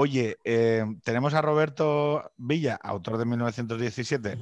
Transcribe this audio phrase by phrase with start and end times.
[0.00, 4.38] Oye, eh, tenemos a Roberto Villa, autor de 1917,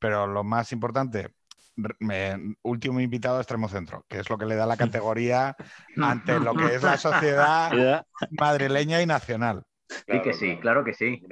[0.00, 1.28] pero lo más importante,
[2.00, 5.54] me- último invitado a Extremo Centro, que es lo que le da la categoría
[6.02, 7.70] ante lo que es la sociedad
[8.32, 9.62] madrileña y nacional.
[9.88, 11.22] Sí que sí, claro que sí.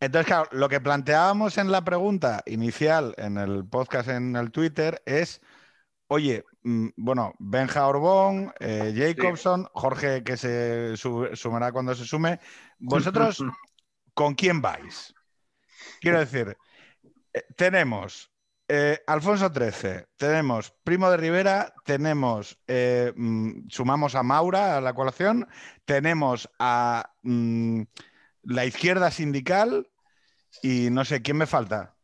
[0.00, 5.02] Entonces, claro, lo que planteábamos en la pregunta inicial en el podcast en el Twitter
[5.04, 5.42] es,
[6.12, 12.38] oye, mm, bueno, Benja Orbón, eh, Jacobson, Jorge que se su- sumará cuando se sume,
[12.78, 13.38] vosotros,
[14.14, 15.14] ¿con quién vais?
[16.00, 16.56] Quiero decir,
[17.32, 18.30] eh, tenemos
[18.68, 25.48] eh, Alfonso XIII, tenemos Primo de Rivera, tenemos, mm, sumamos a Maura a la colación,
[25.84, 27.82] tenemos a mm,
[28.44, 29.88] la izquierda sindical
[30.62, 31.96] y no sé, ¿quién me falta?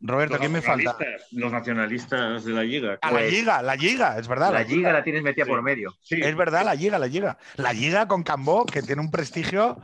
[0.00, 0.96] Roberto, ¿quién me falta?
[1.32, 2.98] Los nacionalistas de la Liga.
[3.02, 4.52] La Pues- Liga, la Liga, es verdad.
[4.52, 5.50] La giga la tienes metida Sí.
[5.50, 5.92] por medio.
[6.00, 7.36] Sí, Es verdad, la Liga, la Liga.
[7.56, 9.80] La Liga con Cambó, que tiene un prestigio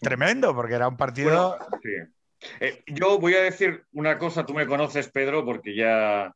[0.00, 1.56] tremendo, porque era un partido.
[1.58, 2.12] Bueno, sí.
[2.58, 6.34] Eh, yo voy a decir una cosa, tú me conoces, Pedro, porque ya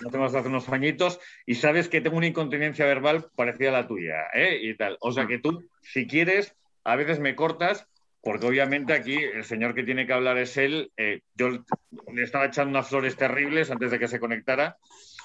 [0.00, 3.86] no tengo hace unos añitos y sabes que tengo una incontinencia verbal parecida a la
[3.86, 4.58] tuya, ¿eh?
[4.62, 4.96] Y tal.
[5.00, 7.86] O sea que tú, si quieres, a veces me cortas,
[8.22, 10.90] porque obviamente aquí el señor que tiene que hablar es él.
[10.96, 14.76] Eh, yo le estaba echando unas flores terribles antes de que se conectara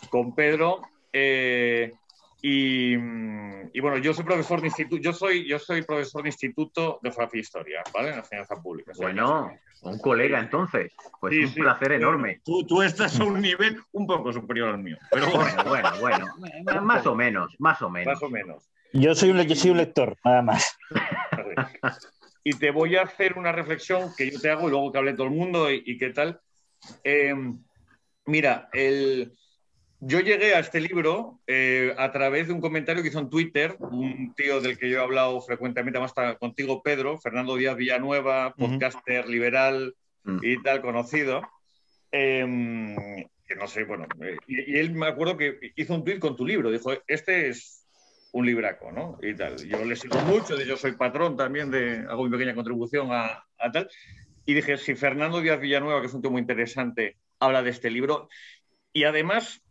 [0.10, 0.82] con Pedro.
[1.14, 1.92] eh,
[2.40, 7.00] y, y bueno, yo soy profesor de instituto, yo soy, yo soy profesor de instituto
[7.02, 8.10] de geografía e historia, ¿vale?
[8.10, 8.92] En la enseñanza pública.
[8.92, 9.52] O sea, Bueno,
[9.82, 10.94] un colega entonces.
[11.20, 11.60] Pues Sí, un sí.
[11.62, 12.40] placer enorme.
[12.46, 16.26] Tú, tú estás a un nivel un poco superior al mío, pero bueno, Bueno, bueno,
[16.40, 16.82] bueno.
[16.84, 18.14] Más o menos, más o menos.
[18.14, 18.70] más o menos.
[18.94, 20.78] Yo soy un, yo soy un lector, nada más.
[22.48, 25.14] Y te voy a hacer una reflexión que yo te hago y luego que hable
[25.14, 26.40] todo el mundo y, y qué tal.
[27.04, 27.34] Eh,
[28.26, 29.34] mira, el,
[30.00, 33.76] yo llegué a este libro eh, a través de un comentario que hizo en Twitter
[33.80, 38.54] un tío del que yo he hablado frecuentemente, además está contigo, Pedro, Fernando Díaz Villanueva,
[38.56, 39.94] podcaster liberal
[40.28, 40.40] Mm.
[40.44, 41.42] y tal, conocido.
[42.12, 46.20] Eh, que no sé, bueno, eh, y, y él me acuerdo que hizo un tweet
[46.20, 47.87] con tu libro, dijo, este es
[48.32, 49.18] un libraco, ¿no?
[49.22, 49.58] Y tal.
[49.58, 53.44] Yo le sigo mucho, de yo soy patrón también, de, hago mi pequeña contribución a,
[53.58, 53.90] a tal.
[54.46, 58.30] Y dije, si Fernando Díaz Villanueva, que es un muy interesante, habla de este libro,
[58.94, 59.62] y además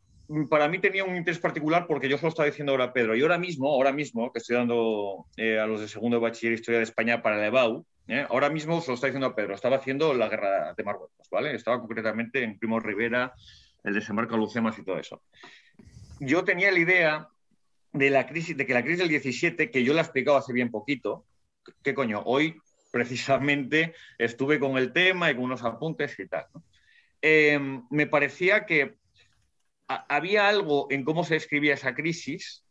[0.51, 3.15] para mí tenía un interés particular porque yo se lo estaba diciendo ahora a Pedro,
[3.15, 6.55] y ahora mismo, ahora mismo, que estoy dando eh, a los de segundo de bachiller
[6.55, 8.27] Historia de España para el EBAU, ¿eh?
[8.29, 11.55] ahora mismo se lo está diciendo a Pedro, estaba haciendo la guerra de Marruecos, ¿vale?
[11.55, 13.35] Estaba concretamente en Primo Rivera,
[13.85, 15.23] el desembarco a Lucemas y todo eso.
[16.19, 17.29] Yo tenía la idea
[17.97, 20.53] de la crisis, de que la crisis del 17, que yo la he explicado hace
[20.53, 21.27] bien poquito,
[21.83, 22.23] ¿qué coño?
[22.25, 22.61] Hoy
[22.93, 26.47] precisamente estuve con el tema y con unos apuntes y tal.
[26.55, 26.63] ¿no?
[27.23, 27.59] Eh,
[27.91, 28.97] me parecía que
[29.87, 32.65] había algo en cómo se escribía esa crisis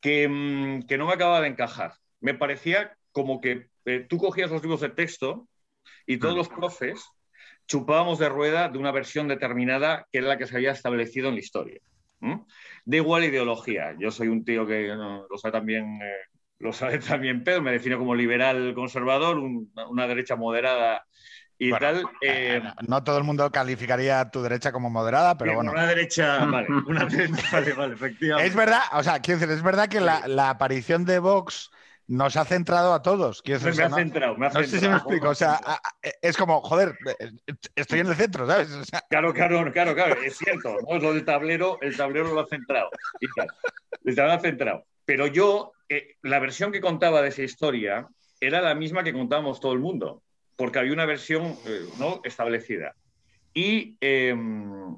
[0.00, 1.94] que, mm, que no me acababa de encajar.
[2.20, 5.48] Me parecía como que eh, tú cogías los libros de texto
[6.06, 7.04] y todos los profes
[7.66, 11.34] chupábamos de rueda de una versión determinada que era la que se había establecido en
[11.34, 11.80] la historia.
[12.20, 12.44] ¿M?
[12.84, 13.94] Da igual ideología.
[13.98, 16.12] Yo soy un tío que no, lo sabe también, eh,
[16.58, 21.06] lo sabe también Pedro, me defino como liberal conservador, un- una derecha moderada
[21.58, 22.10] y Bueno, tal.
[22.20, 25.74] eh, No todo el mundo calificaría tu derecha como moderada, pero bueno.
[25.74, 28.46] Una derecha, vale, una derecha, vale, vale, efectivamente.
[28.46, 31.70] Es verdad, o sea, quiero decir, es verdad que la, la aparición de Vox
[32.08, 33.42] nos ha centrado a todos.
[33.42, 34.96] Quiero Me, decir, me o sea, ha no- centrado, me ha No sé si me
[34.96, 35.60] explico, o sea,
[36.22, 36.96] es como, joder,
[37.76, 38.70] estoy en el centro, ¿sabes?
[38.72, 40.76] O sea, Claro, claro, claro, claro, es cierto.
[40.88, 40.98] ¿no?
[40.98, 42.88] Lo del tablero, el tablero lo ha centrado.
[43.20, 43.48] y tal.
[44.04, 44.84] El tablero ha centrado.
[45.04, 48.08] Pero yo, eh, la versión que contaba de esa historia
[48.40, 50.22] era la misma que contábamos todo el mundo,
[50.56, 52.20] porque había una versión eh, ¿no?
[52.24, 52.94] establecida.
[53.54, 54.34] Y eh,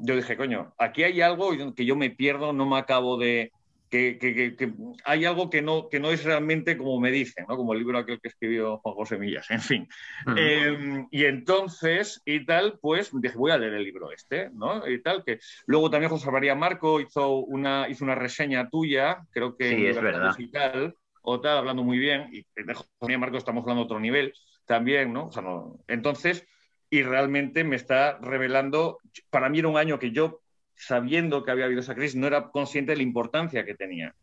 [0.01, 3.53] yo dije, coño, aquí hay algo que yo me pierdo, no me acabo de...
[3.91, 4.73] Que, que- que- que
[5.05, 7.57] hay algo que no, que no es realmente como me dicen, ¿no?
[7.57, 9.89] como el libro aquel que escribió Juan José Millas, en fin.
[10.37, 14.87] Eh, y entonces, y tal, pues dije, voy a leer el libro este, ¿no?
[14.89, 19.57] Y tal, que luego también José María Marco hizo una, hizo una reseña tuya, creo
[19.57, 20.29] que Sí, es verdad.
[20.29, 23.99] Musical, o tal, hablando muy bien, y de José María Marco estamos hablando a otro
[24.01, 24.33] nivel
[24.67, 25.27] también, ¿no?
[25.27, 26.47] O sea, no- Entonces,
[26.89, 28.99] y realmente me está revelando,
[29.31, 30.41] para mí era un año que yo,
[30.81, 34.15] sabiendo que había habido esa crisis, no era consciente de la importancia que tenía.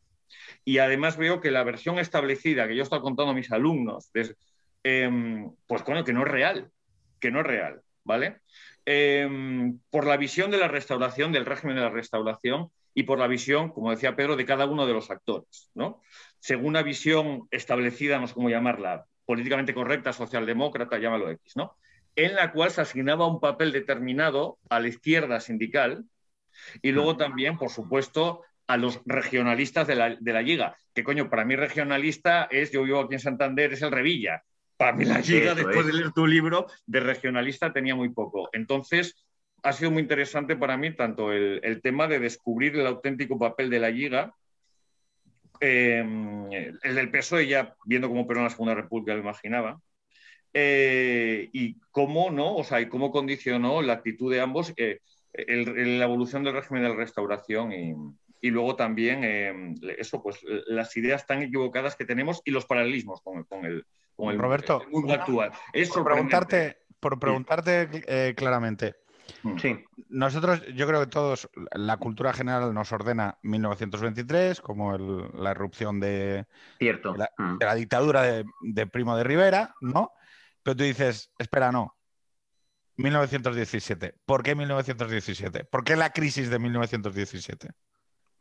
[0.65, 4.35] Y además veo que la versión establecida que yo he contando a mis alumnos, des-
[4.83, 6.71] em, pues coño, que no es real,
[7.19, 8.41] que no es real, ¿vale?
[8.85, 13.27] Em, por la visión de la restauración, del régimen de la restauración, y por la
[13.27, 16.01] visión, como decía Pedro, de cada uno de los actores, ¿no?
[16.39, 21.75] Según una visión establecida, no sé cómo llamarla, políticamente correcta, socialdemócrata, llámalo X, ¿no?
[22.15, 26.05] En la cual se asignaba un papel determinado a la izquierda sindical
[26.81, 30.75] y luego también, por supuesto, a los regionalistas de la, de la Liga.
[30.93, 34.43] Que coño, para mí regionalista es, yo vivo aquí en Santander, es el Revilla.
[34.75, 35.87] Para mí la Liga, después es.
[35.87, 38.49] de leer tu libro, de regionalista tenía muy poco.
[38.51, 39.25] Entonces,
[39.63, 43.69] ha sido muy interesante para mí tanto el, el tema de descubrir el auténtico papel
[43.69, 44.33] de la Liga,
[45.59, 46.03] eh,
[46.83, 49.79] el del PSOE ya viendo cómo operó en la Segunda República, lo imaginaba,
[50.53, 54.99] eh, y cómo no, o sea, y cómo condicionó la actitud de ambos eh,
[55.37, 57.95] el- el- la evolución del régimen de la restauración y,
[58.41, 63.21] y luego también eh, eso, pues las ideas tan equivocadas que tenemos y los paralelismos
[63.21, 63.85] con, con el,
[64.15, 65.51] con el, Roberto, el mundo actual.
[65.73, 68.95] Es Por preguntarte, por preguntarte eh, claramente,
[69.57, 75.51] Sí, nosotros, yo creo que todos, la cultura general nos ordena 1923 como el- la
[75.51, 76.45] irrupción de,
[76.79, 77.15] cierto.
[77.15, 77.57] La- Mm.
[77.57, 80.11] de la dictadura de, de Primo de Rivera, ¿no?
[80.63, 81.96] Pero tú dices, espera, no.
[82.97, 84.15] 1917.
[84.25, 85.65] ¿Por qué 1917?
[85.65, 87.69] ¿Por qué la crisis de 1917?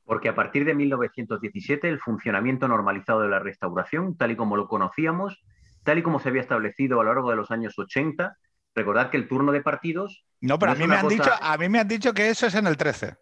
[0.04, 4.68] Porque a partir de 1917 el funcionamiento normalizado de la restauración, tal y como lo
[4.68, 5.42] conocíamos,
[5.82, 8.36] tal y como se había establecido a lo largo de los años 80,
[8.74, 11.30] recordad que el turno de partidos, No, pero No a mí, me han cosa- dicho,
[11.40, 13.16] a mí me han dicho que eso es en el 13.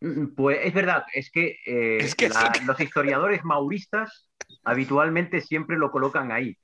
[0.00, 2.64] mm, pues es verdad, es que, eh, Es que la- sí.
[2.66, 4.28] los historiadores mauristas
[4.64, 6.56] habitualmente siempre lo colocan ahí.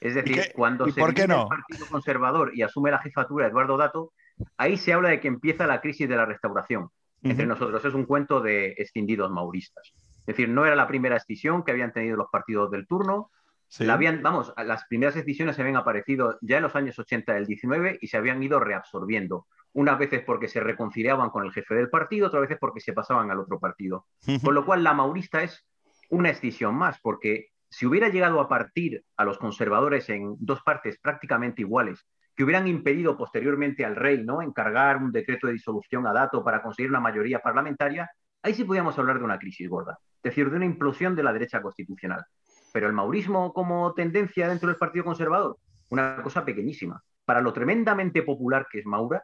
[0.00, 1.42] Es decir, qué- cuando se divide no?
[1.42, 4.12] el Partido Conservador y asume la jefatura Eduardo Dato,
[4.56, 6.88] ahí se habla de que empieza la crisis de la restauración.
[7.22, 7.84] entre nosotros.
[7.84, 9.94] Es un cuento de escindidos mauristas.
[10.20, 13.30] Es decir, no era la primera escisión que habían tenido los partidos del turno.
[13.68, 13.84] Sí.
[13.84, 17.46] La habían, vamos, las primeras escisiones se habían aparecido ya en los años 80 del
[17.46, 19.46] 19 y se habían ido reabsorbiendo.
[19.72, 23.30] Unas veces porque se reconciliaban con el jefe del partido, otras veces porque se pasaban
[23.30, 24.06] al otro partido.
[24.44, 25.66] Con lo cual, la maurista es
[26.10, 30.98] una escisión más, porque si hubiera llegado a partir a los conservadores en dos partes
[30.98, 34.42] prácticamente iguales, que hubieran impedido posteriormente al rey ¿no?
[34.42, 38.10] encargar un decreto de disolución a dato para conseguir una mayoría parlamentaria,
[38.42, 41.32] ahí sí podíamos hablar de una crisis gorda, es decir, de una implosión de la
[41.32, 42.24] derecha constitucional.
[42.72, 45.56] Pero el maurismo como tendencia dentro del Partido Conservador,
[45.88, 47.02] una cosa pequeñísima.
[47.24, 49.22] Para lo tremendamente popular que es Maura,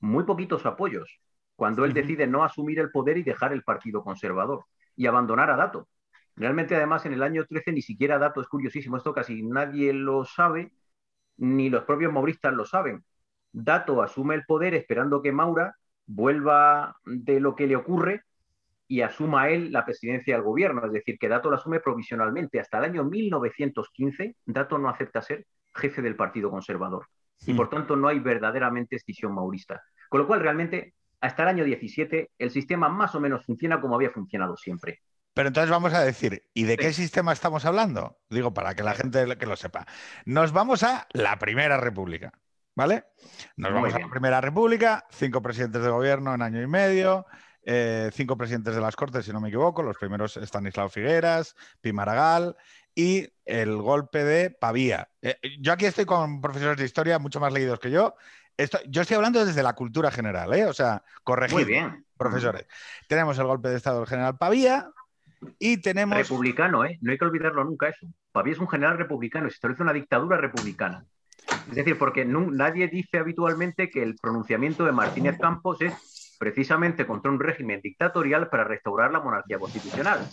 [0.00, 1.20] muy poquitos apoyos.
[1.56, 4.64] Cuando él decide no asumir el poder y dejar el Partido Conservador
[4.96, 5.88] y abandonar a Dato.
[6.36, 8.96] Realmente, además, en el año 13 ni siquiera Dato es curiosísimo.
[8.96, 10.72] Esto casi nadie lo sabe,
[11.36, 13.04] ni los propios mauristas lo saben.
[13.52, 15.76] Dato asume el poder esperando que Maura
[16.06, 18.22] vuelva de lo que le ocurre
[18.88, 20.84] y asuma él la presidencia del gobierno.
[20.86, 22.60] Es decir, que Dato lo asume provisionalmente.
[22.60, 27.06] Hasta el año 1915, Dato no acepta ser jefe del Partido Conservador.
[27.46, 27.56] Y Mm.
[27.56, 29.82] por tanto no hay verdaderamente escisión maurista.
[30.08, 33.94] Con lo cual, realmente, hasta el año 17, el sistema más o menos funciona como
[33.96, 35.00] había funcionado siempre.
[35.34, 38.18] Pero entonces vamos a decir, ¿y de qué sistema estamos hablando?
[38.28, 39.86] Digo, para que la gente que lo sepa.
[40.26, 42.32] Nos vamos a la Primera República,
[42.74, 43.04] ¿vale?
[43.56, 47.26] Nos vamos a la Primera República, cinco presidentes de gobierno en año y medio,
[47.64, 51.92] eh, cinco presidentes de las Cortes, si no me equivoco, los primeros Stanislao Figueras, Pi
[51.92, 52.56] Maragall
[52.94, 55.08] y el golpe de Pavía.
[55.22, 58.14] Eh, yo aquí estoy con profesores de historia mucho más leídos que yo.
[58.56, 60.66] Esto- yo estoy hablando desde la cultura general, ¿eh?
[60.66, 61.02] O sea,
[61.64, 62.04] bien.
[62.18, 62.66] profesores.
[63.08, 64.90] Tenemos el golpe de Estado del general Pavía
[65.58, 66.16] y tenemos...
[66.16, 66.98] Republicano, ¿eh?
[67.00, 68.06] No hay que olvidarlo nunca eso.
[68.32, 71.04] Pavía es un general republicano, se establece una dictadura republicana.
[71.68, 77.30] Es decir, porque nadie dice habitualmente que el pronunciamiento de Martínez Campos es precisamente contra
[77.30, 80.26] un régimen dictatorial para restaurar la monarquía constitucional.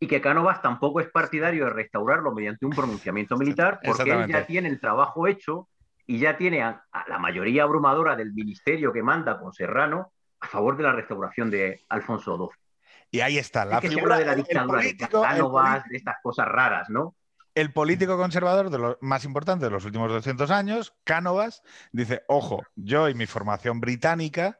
[0.00, 4.46] Y que Cánovas tampoco es partidario de restaurarlo mediante un pronunciamiento militar, porque él ya
[4.46, 5.68] tiene el trabajo hecho
[6.06, 10.46] y ya tiene a, a la mayoría abrumadora del ministerio que manda con Serrano a
[10.46, 12.63] favor de la restauración de Alfonso XII.
[13.14, 15.96] Y ahí está, la Es que figura de la dictadura de político, el Cánovas, de
[15.98, 17.14] estas cosas raras, ¿no?
[17.54, 22.64] el político conservador de los más importantes de los últimos 200 años, Cánovas, dice, ojo,
[22.74, 24.58] yo y mi formación británica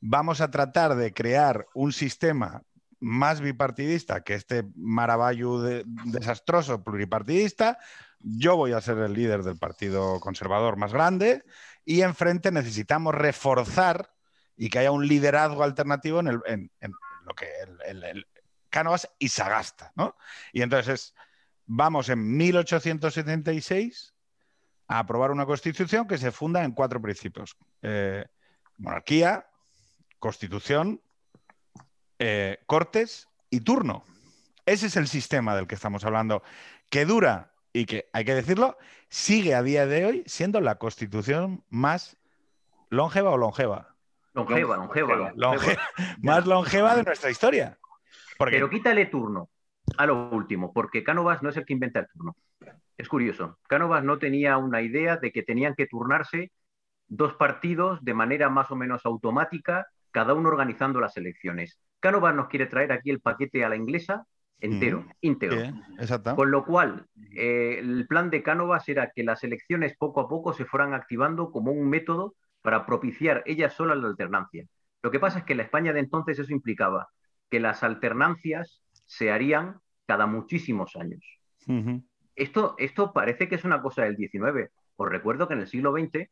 [0.00, 2.62] vamos a tratar de crear un sistema
[3.00, 7.76] más bipartidista que este maravallo de- desastroso pluripartidista.
[8.20, 11.42] Yo voy a ser el líder del partido conservador más grande
[11.84, 14.10] y enfrente necesitamos reforzar
[14.56, 16.92] y que haya un liderazgo alternativo en, el- en- en
[17.30, 18.26] lo que el, el- el-
[18.68, 20.16] Cánovas y Sagasta, ¿no?
[20.52, 21.12] Y entonces
[21.66, 24.14] vamos en 1876
[24.86, 27.56] a aprobar una constitución que se funda en cuatro principios.
[27.82, 28.24] Eh,
[28.76, 29.48] monarquía,
[30.20, 31.00] constitución,
[32.20, 34.04] eh, cortes y turno.
[34.66, 36.44] Ese es el sistema del que estamos hablando,
[36.90, 41.64] que dura y que, hay que decirlo, sigue a día de hoy siendo la constitución
[41.70, 42.16] más
[42.88, 43.89] longeva o longeva.
[44.34, 45.16] Longeva, longeva.
[45.16, 45.32] Longeva.
[45.36, 45.78] Longe-
[46.22, 47.76] más longeva de nuestra historia.
[48.38, 49.50] Porque Pero quítale turno
[49.96, 52.36] a lo último, porque Cánovas no es el que inventa el turno.
[52.96, 53.58] Es curioso.
[53.68, 56.52] Cánovas no tenía una idea de que tenían que turnarse
[57.08, 61.80] dos partidos de manera más o menos automática, cada uno organizando las elecciones.
[61.98, 64.26] Cánovas nos quiere traer aquí el paquete a la inglesa
[64.60, 65.58] entero, íntegro.
[65.60, 66.36] Sí, exacto.
[66.36, 70.52] Con lo cual, eh, el plan de Cánovas era que las elecciones poco a poco
[70.52, 74.66] se fueran activando como un método para propiciar ellas solas la alternancia.
[75.02, 77.08] Lo que pasa es que en la España de entonces eso implicaba
[77.50, 81.24] que las alternancias se harían cada muchísimos años.
[82.36, 84.70] Esto, esto parece que es una cosa del 19.
[84.96, 86.28] Os recuerdo que en el siglo XX,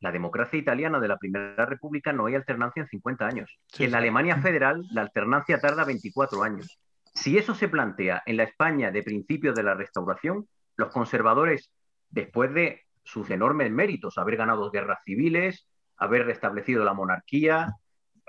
[0.00, 3.58] la democracia italiana de la Primera República no hay alternancia en 50 años.
[3.66, 3.98] Sí, en la.
[3.98, 6.78] Alemania federal, la alternancia tarda 24 años.
[7.14, 11.70] Si eso se plantea en la España de principios de la Restauración, los conservadores,
[12.10, 17.74] después de sus enormes méritos, haber ganado guerras civiles, haber restablecido la monarquía,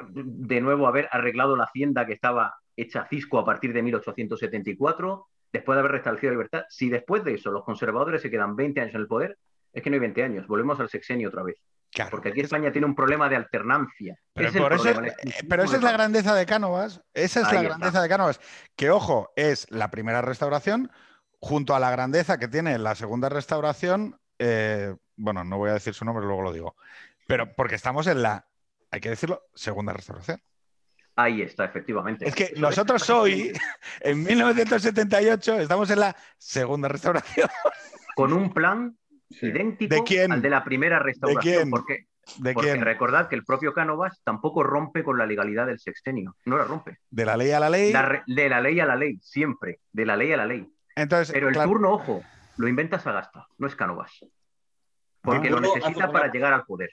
[0.07, 5.75] de nuevo haber arreglado la hacienda que estaba hecha cisco a partir de 1874, después
[5.75, 8.95] de haber restablecido la libertad, si después de eso los conservadores se quedan 20 años
[8.95, 9.37] en el poder,
[9.71, 11.57] es que no hay 20 años, volvemos al sexenio otra vez.
[11.91, 12.11] Claro.
[12.11, 14.17] Porque aquí España tiene un problema de alternancia.
[14.33, 15.13] Pero, Es por eso- eh,
[15.47, 17.01] pero esa es la grandeza de Cánovas.
[17.13, 17.63] Esa es la está.
[17.63, 18.41] grandeza de Cánovas.
[18.75, 20.91] Que, ojo, es la primera restauración
[21.39, 24.19] junto a la grandeza que tiene la segunda restauración.
[24.39, 26.75] Eh, bueno, no voy a decir su nombre, luego lo digo.
[27.27, 28.47] Pero porque estamos en la,
[28.91, 30.41] hay que decirlo, segunda restauración.
[31.17, 32.27] Ahí está, efectivamente.
[32.27, 33.53] Es que nosotros hoy,
[34.01, 37.49] en 1978, estamos en la segunda restauración.
[38.15, 38.97] Con un plan
[39.31, 39.47] Sí.
[39.47, 40.31] idéntico ¿De quién?
[40.31, 41.41] al de la primera restauración.
[41.55, 41.69] quién?
[41.71, 42.05] Porque,
[42.37, 42.81] ¿De porque quién?
[42.83, 46.35] recordad que el propio Cánovas tampoco rompe con la legalidad del sexenio.
[46.45, 46.99] No la rompe.
[47.09, 47.91] De la ley a la ley.
[47.91, 49.79] La de la ley a la ley, siempre.
[49.91, 50.71] De la ley a la ley.
[50.95, 52.23] Entonces, Pero el claro, turno, ojo,
[52.57, 54.11] lo inventa Sagasta, no es Cánovas.
[55.21, 55.51] Porque Ah.
[55.51, 56.91] lo necesita para llegar al poder.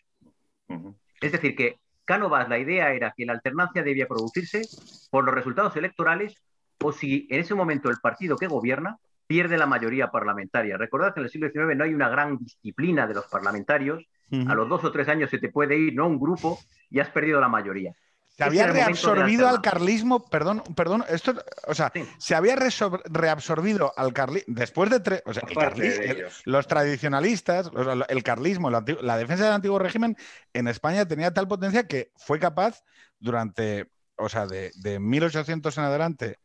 [1.21, 4.63] Es decir, que Cánovas, la idea era que la alternancia debía producirse
[5.11, 6.35] por los resultados electorales
[6.83, 10.77] o si en ese momento el partido que gobierna pierde la mayoría parlamentaria.
[10.77, 14.05] Recordad que en el siglo XIX no hay una gran disciplina de los parlamentarios.
[14.49, 16.07] A los dos o tres años se te puede ir, ¿no?
[16.07, 17.95] Un grupo y has perdido la mayoría.
[18.37, 21.35] Se había reabsorbido al carlismo, perdón, perdón, esto,
[21.67, 22.03] o sea, Sí.
[22.19, 27.67] se había reabsorbido al carlismo después de tres, o sea, el de el- los tradicionalistas,
[27.69, 30.17] o sea, el carlismo, la defensa del antiguo régimen
[30.55, 32.83] en España tenía tal potencia que fue capaz
[33.19, 36.39] durante, o sea, de, de 1800 en adelante,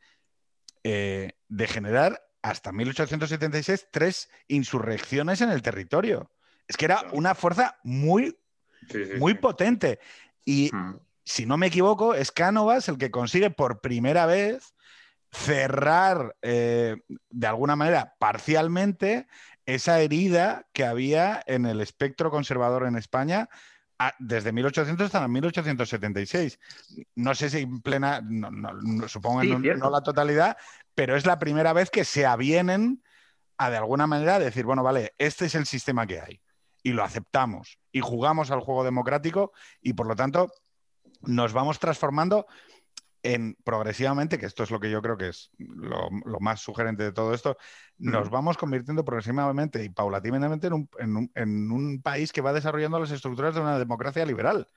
[0.84, 6.32] eh, de generar hasta 1876 tres insurrecciones en el territorio.
[6.68, 8.38] Es que era una fuerza muy,
[8.90, 10.00] Sí, sí, muy potente.
[10.46, 10.96] Y Mm.
[11.28, 14.74] Si no me equivoco, es Cánovas el que consigue por primera vez
[15.30, 16.96] cerrar eh,
[17.30, 19.28] de alguna manera parcialmente
[19.66, 23.50] esa herida que había en el espectro conservador en España
[24.00, 26.60] a- desde 1800 hasta 1876.
[27.16, 30.56] No sé si en plena, no- no- no- supongo que Sí, no la totalidad,
[30.96, 33.04] pero es la primera vez que se avienen
[33.58, 36.40] a de alguna manera decir, bueno, vale, este es el sistema que hay
[36.84, 40.50] y lo aceptamos y jugamos al juego democrático y por lo tanto
[41.22, 42.46] nos vamos transformando
[43.24, 47.04] en progresivamente, que esto es lo que yo creo que es lo, lo más sugerente
[47.04, 47.58] de todo esto,
[47.98, 52.54] nos vamos convirtiendo progresivamente y paulatinamente en un, en un- en un país que va
[52.54, 54.68] desarrollando las estructuras de una democracia liberal.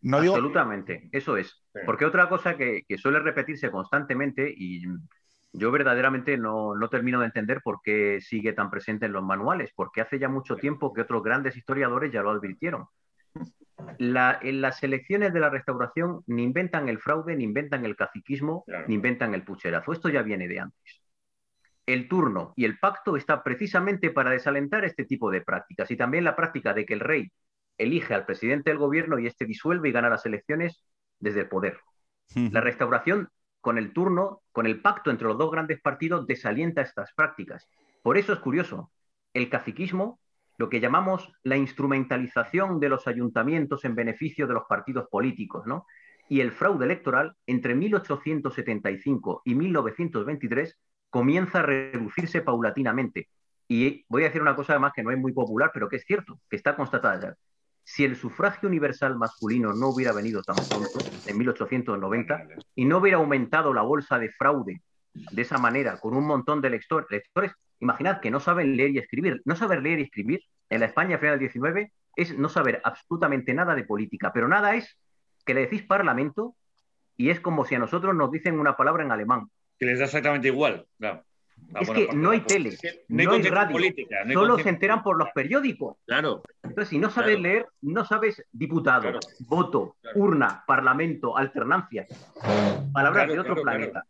[0.00, 1.62] No digo, Absolutamente, eso es.
[1.72, 1.80] Sí.
[1.86, 4.82] Porque otra cosa que, que suele repetirse constantemente y
[5.52, 9.70] yo verdaderamente no, no termino de entender por qué sigue tan presente en los manuales,
[9.76, 12.86] porque hace ya mucho tiempo que otros grandes historiadores ya lo advirtieron.
[13.98, 18.64] La- en las elecciones de la restauración ni inventan el fraude, ni inventan el caciquismo,
[18.66, 18.84] Claro.
[18.88, 19.92] ni inventan el pucherazo.
[19.92, 21.02] Esto ya viene de antes.
[21.86, 26.24] El turno y el pacto está precisamente para desalentar este tipo de prácticas y también
[26.24, 27.32] la práctica de que el rey
[27.76, 30.84] elige al presidente del gobierno y este disuelve y gana las elecciones
[31.18, 31.78] desde el poder.
[32.34, 33.28] La restauración
[33.60, 37.68] con el turno, con el pacto entre los dos grandes partidos, desalienta estas prácticas.
[38.02, 38.90] Por eso es curioso,
[39.34, 40.18] el caciquismo,
[40.62, 45.86] lo que llamamos la instrumentalización de los ayuntamientos en beneficio de los partidos políticos, ¿no?
[46.28, 50.78] Y el fraude electoral, entre 1875 y 1923,
[51.10, 53.28] comienza a reducirse paulatinamente.
[53.66, 56.04] Y voy a decir una cosa además que no es muy popular, pero que es
[56.04, 57.34] cierto, que está constatada ya.
[57.82, 63.18] Si el sufragio universal masculino no hubiera venido tan pronto, en 1890, y no hubiera
[63.18, 64.80] aumentado la bolsa de fraude
[65.12, 67.50] de esa manera, con un montón de lector- lectores,
[67.82, 69.42] imaginad que no saben leer y escribir.
[69.44, 73.52] No saber leer y escribir en la España final del 19 es no saber absolutamente
[73.54, 74.96] nada de política, pero nada es
[75.44, 76.54] que le decís parlamento
[77.16, 79.48] y es como si a nosotros nos dicen una palabra en alemán.
[79.78, 80.86] Que les da exactamente igual.
[80.98, 81.24] claro.
[81.74, 82.70] A Es que parte no hay la tele,
[83.08, 85.96] no hay radio, política, no hay Solo se enteran por los periódicos.
[86.06, 86.42] Claro.
[86.62, 87.42] Entonces, si no sabes Claro.
[87.42, 89.20] leer, no sabes diputado, Claro.
[89.40, 90.18] voto, Claro.
[90.18, 92.06] urna, parlamento, alternancia.
[92.92, 94.04] Palabras Claro, de otro claro, planeta.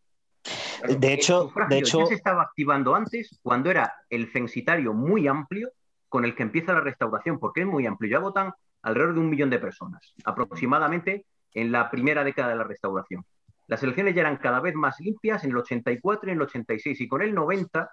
[0.83, 1.01] Claro.
[1.01, 4.93] De El hecho, sufragio de hecho, ya se estaba activando antes cuando era el censitario
[4.93, 5.71] muy amplio
[6.09, 8.11] con el que empieza la restauración, porque es muy amplio.
[8.11, 11.25] Ya votan alrededor de un millón de personas, aproximadamente
[11.55, 13.25] en la primera década de la restauración.
[13.69, 17.01] las elecciones ya eran cada vez más limpias en el 84 y en el 86
[17.01, 17.91] y con el 90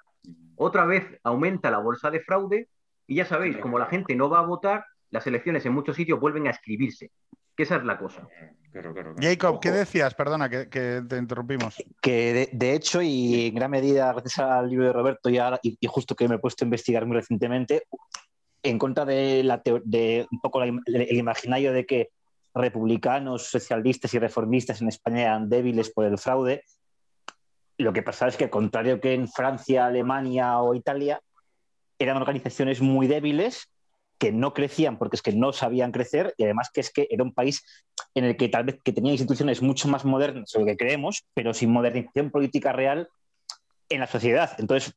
[0.55, 2.67] otra vez aumenta la bolsa de fraude
[3.07, 6.19] y ya sabéis, como la gente no va a votar, las elecciones en muchos sitios
[6.19, 7.11] vuelven a escribirse.
[7.59, 8.25] Que esa es la cosa.
[9.19, 10.15] Jacob, ¿qué decías?
[10.15, 10.67] Perdona, que,
[11.05, 11.75] te interrumpimos.
[12.01, 16.15] Que de, hecho, y en gran medida, gracias al libro de Roberto y, y, justo
[16.15, 17.83] que me he puesto a investigar muy recientemente,
[18.63, 20.79] en contra de, la de un poco el,
[21.17, 22.11] imaginario de que
[22.55, 26.63] republicanos, socialistas y reformistas en España eran débiles por el fraude,
[27.77, 31.19] lo que pasaba es que, al contrario que en Francia, Alemania o Italia,
[31.99, 33.69] eran organizaciones muy débiles
[34.19, 37.23] que no crecían porque es que no sabían crecer y además que es que era
[37.23, 37.63] un país
[38.13, 41.25] en el que tal vez que tenía instituciones mucho más modernas de lo que creemos,
[41.33, 43.07] pero sin modernización política real
[43.87, 44.51] en la sociedad.
[44.59, 44.93] Entonces,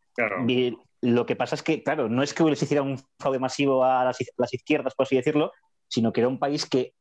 [1.01, 4.05] lo que pasa es que, claro, no es que les hiciera un fraude masivo a
[4.05, 5.53] las, izquierdas, por así decirlo,
[5.89, 6.93] sino que era un país que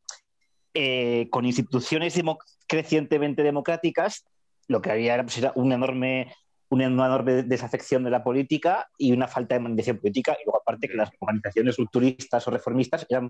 [0.73, 2.19] eh, con instituciones
[2.67, 4.25] crecientemente democráticas,
[4.67, 6.33] lo que había era, pues, era un enorme
[6.71, 10.37] una enorme desafección de la política y una falta de modernización política.
[10.39, 13.29] Y luego, aparte, que las organizaciones rupturistas o reformistas eran,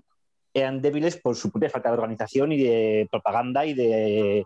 [0.54, 4.44] eran débiles por su propia falta de organización y de propaganda y de,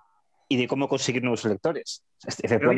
[0.49, 2.07] y de cómo conseguir nuevos electores.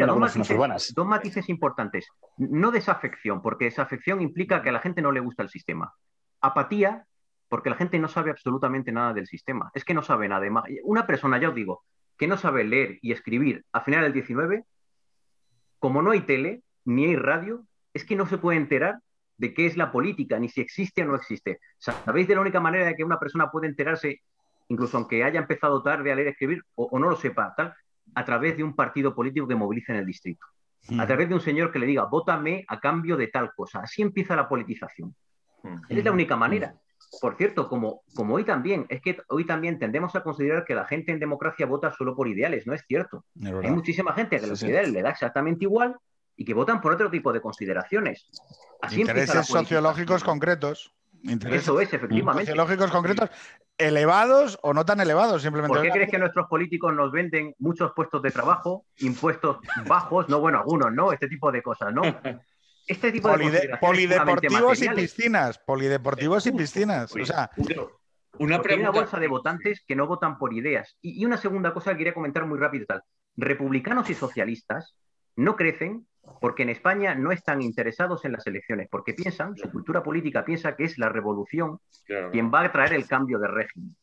[0.06, 2.08] dos, matices, dos matices importantes.
[2.37, 5.94] No desafección, porque desafección implica que a la gente no le gusta el sistema.
[6.40, 7.06] Apatía,
[7.48, 9.70] porque la gente no sabe absolutamente nada del sistema.
[9.72, 10.44] Es que no sabe nada.
[10.82, 11.84] Una persona, ya os digo,
[12.16, 14.64] que no sabe leer y escribir a final del 19
[15.78, 18.99] como no hay tele ni hay radio, es que no se puede enterar
[19.37, 21.61] de qué es la política, ni si existe o no existe.
[21.78, 24.23] ¿Sabéis de la única manera de que una persona puede enterarse,
[24.68, 27.75] incluso aunque haya empezado tarde a leer y escribir, o, no lo sepa, tal,
[28.14, 30.44] a través de un partido político que movilice en el distrito?
[30.98, 33.81] A través de un señor que le diga, vótame a cambio de tal cosa.
[33.81, 35.14] Así empieza la politización.
[35.88, 36.74] Es la única manera.
[37.20, 40.87] Por cierto, como, como hoy también, es que hoy también tendemos a considerar que la
[40.87, 43.24] gente en democracia vota solo por ideales, no es cierto.
[43.42, 45.96] Hay muchísima gente que los ideales le da exactamente igual
[46.37, 48.28] y que votan por otro tipo de consideraciones.
[48.92, 50.94] Intereses sociológicos concretos.
[51.24, 52.42] Eso es, efectivamente.
[52.42, 53.30] Sociológicos concretos,
[53.76, 55.74] elevados o no tan elevados, simplemente.
[55.74, 60.28] ¿Por qué crees que nuestros políticos nos venden muchos puestos de trabajo, impuestos bajos?
[60.28, 61.12] No, bueno, algunos, ¿no?
[61.12, 62.02] Este tipo de cosas, ¿no?
[62.88, 67.14] Este tipo de polideportivos y piscinas, polideportivos y piscinas.
[67.14, 67.51] o sea,
[68.38, 70.96] una, una bolsa de votantes que no votan por ideas.
[71.03, 73.03] Y, una segunda cosa que quería comentar muy rápido tal.
[73.37, 74.96] Republicanos y socialistas
[75.37, 76.07] no crecen
[76.40, 80.77] porque en España no están interesados en las elecciones, porque piensan, su cultura política piensa
[80.77, 81.79] que es la revolución
[82.33, 83.96] quien va a traer el cambio de régimen.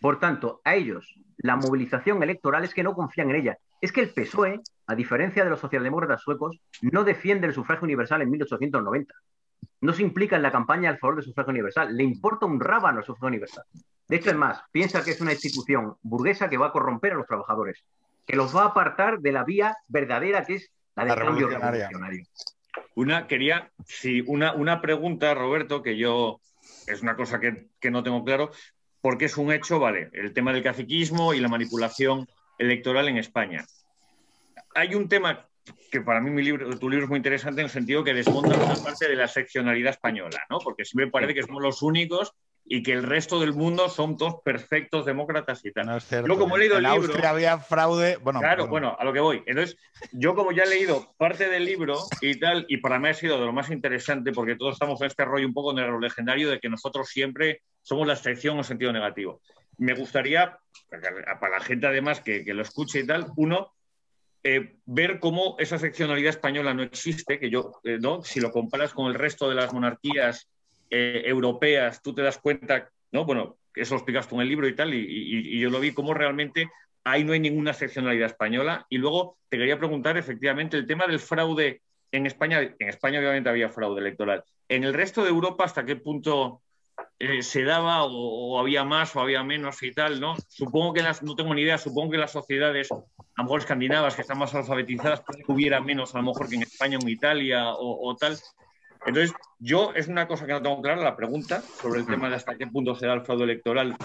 [0.00, 3.58] Por tanto, a ellos la movilización electoral es que no confían en ella.
[3.80, 8.22] Es que el PSOE, a diferencia de los socialdemócratas suecos, no defiende el sufragio universal
[8.22, 9.14] en 1890.
[9.80, 11.96] No se implica en la campaña al favor del sufragio universal.
[11.96, 13.64] Le importa un rábano el sufragio universal.
[14.08, 17.16] De hecho, es más, piensa que es una institución burguesa que va a corromper a
[17.16, 17.84] los trabajadores,
[18.26, 22.26] que los va a apartar de la vía verdadera que es la del cambio revolucionario.
[22.94, 26.40] Una, quería, sí, una, una pregunta, Roberto, que yo
[26.86, 28.50] es una cosa que, que no tengo claro
[29.00, 32.26] porque es un hecho, vale, el tema del caciquismo y la manipulación
[32.58, 33.64] electoral en España.
[34.74, 35.48] Hay un tema
[35.90, 38.56] que para mí mi libro, tu libro es muy interesante en el sentido que desmonta
[38.56, 40.58] una parte de la seccionalidad española, ¿no?
[40.58, 42.32] Porque siempre me parece que somos los únicos
[42.70, 45.86] y que el resto del mundo son todos perfectos demócratas y tal.
[45.86, 49.12] No yo como he leído el libro, Austria había fraude, bueno, claro, bueno, a lo
[49.12, 49.42] que voy.
[49.46, 49.78] Entonces,
[50.12, 53.40] yo como ya he leído parte del libro y tal, y para mí ha sido
[53.40, 56.60] de lo más interesante porque todos estamos en este rollo un poco lo legendario de
[56.60, 59.40] que nosotros siempre somos la excepción en sentido negativo.
[59.78, 60.58] Me gustaría,
[60.90, 63.72] para la gente además que, lo escuche y tal, uno,
[64.44, 68.22] eh, ver cómo esa seccionalidad española no existe, que yo, eh, ¿no?
[68.22, 70.48] Si lo comparas con el resto de las monarquías
[70.90, 73.24] eh, europeas, tú te das cuenta, ¿no?
[73.24, 76.14] Bueno, eso lo explicas tú en el libro y tal, y, yo lo vi como
[76.14, 76.68] realmente
[77.04, 78.86] ahí no hay ninguna excepcionalidad española.
[78.88, 83.48] Y luego te quería preguntar, efectivamente, el tema del fraude en España, en España obviamente
[83.48, 84.44] había fraude electoral.
[84.68, 86.62] En el resto de Europa, ¿hasta qué punto
[87.18, 90.36] eh, se daba o, había más o había menos y tal, ¿no?
[90.48, 92.96] Supongo que las, no tengo ni idea, supongo que las sociedades, a
[93.38, 96.98] lo mejor escandinavas, que están más alfabetizadas, hubiera menos a lo mejor que en España
[96.98, 98.38] o en Italia o, o tal.
[99.06, 102.36] Entonces, yo es una cosa que no tengo clara, la pregunta sobre el tema de
[102.36, 103.96] hasta qué punto se da el fraude electoral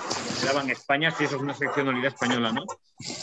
[0.44, 2.64] se daba en España, si eso es una seccionalidad española, ¿no?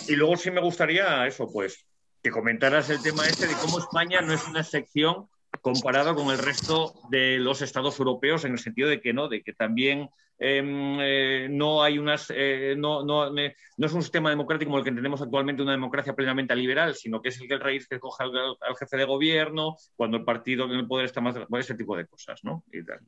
[0.08, 1.86] Y luego sí me gustaría eso, pues,
[2.22, 5.28] que comentaras el tema este de cómo España no es una sección
[5.62, 9.42] comparado con el resto de los estados europeos en el sentido de que no, de
[9.42, 10.08] que también
[10.38, 14.84] em, eh, no hay unas eh, no, no, no, es un sistema democrático como el
[14.84, 17.98] que entendemos actualmente una democracia plenamente liberal, sino que es el que el rey que
[17.98, 21.96] coge al, jefe de gobierno, cuando el partido en el poder está más ese tipo
[21.96, 22.64] de cosas, ¿no?
[22.72, 23.00] Y tal.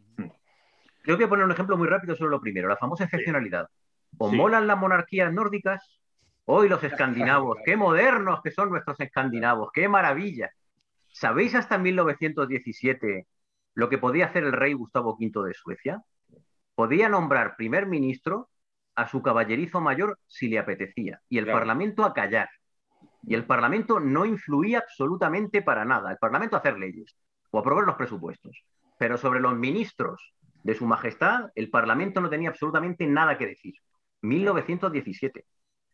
[1.04, 3.68] Yo voy a poner un ejemplo muy rápido sobre lo primero, la famosa excepcionalidad.
[4.18, 6.02] O molan las monarquías nórdicas
[6.44, 10.50] Hoy los escandinavos, qué modernos que son nuestros escandinavos, qué maravilla.
[11.12, 13.26] ¿Sabéis hasta 1917
[13.74, 16.02] lo que podía hacer el rey Gustavo V de Suecia?
[16.74, 18.48] Podía nombrar primer ministro
[18.94, 22.48] a su caballerizo mayor si le apetecía y el Parlamento a callar.
[23.24, 26.10] Y el Parlamento no influía absolutamente para nada.
[26.10, 27.14] El Parlamento a hacer leyes
[27.50, 28.64] o aprobar los presupuestos.
[28.98, 33.74] Pero sobre los ministros de su majestad, el Parlamento no tenía absolutamente nada que decir.
[34.22, 35.44] 1917.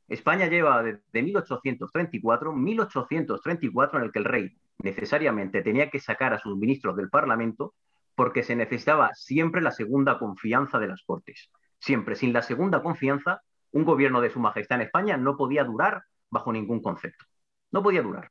[0.09, 6.39] España lleva desde 1834, 1834 en el que el rey necesariamente tenía que sacar a
[6.39, 7.75] sus ministros del Parlamento
[8.15, 11.51] porque se necesitaba siempre la segunda confianza de las Cortes.
[11.79, 16.03] Siempre, sin la segunda confianza, un gobierno de su majestad en España no podía durar
[16.31, 17.27] bajo ningún concepto.
[17.71, 18.31] No podía durar.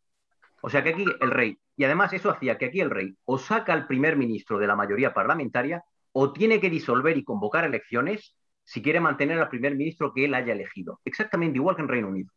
[0.61, 3.37] O sea que aquí el rey, y además eso hacía que aquí el rey o
[3.37, 8.35] saca al primer ministro de la mayoría parlamentaria o tiene que disolver y convocar elecciones
[8.67, 10.99] si quiere mantener al primer ministro que él haya elegido.
[11.05, 12.29] Exactamente igual que en Reino Unido.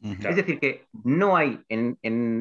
[0.00, 1.98] Es decir, que no hay, en,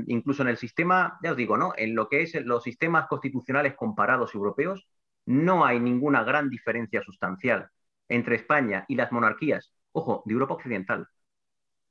[0.07, 1.73] incluso en el sistema, ya os digo, ¿no?
[1.75, 4.87] En lo que es los sistemas constitucionales comparados europeos,
[5.25, 7.67] no hay ninguna gran diferencia sustancial
[8.09, 11.07] entre España y las monarquías, ojo, de Europa Occidental.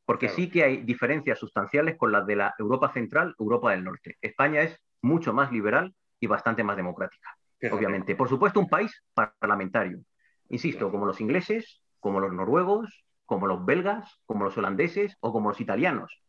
[0.05, 4.19] Porque sí que hay diferencias sustanciales con las de la Europa Central, Europa del Norte.
[4.21, 7.37] España es mucho más liberal y bastante más democrática,
[7.73, 8.15] obviamente.
[8.15, 10.01] Por supuesto, un país parlamentario.
[10.51, 15.51] Insisto, como los ingleses, como los noruegos, como los belgas, como los holandeses o como
[15.51, 16.21] los italianos.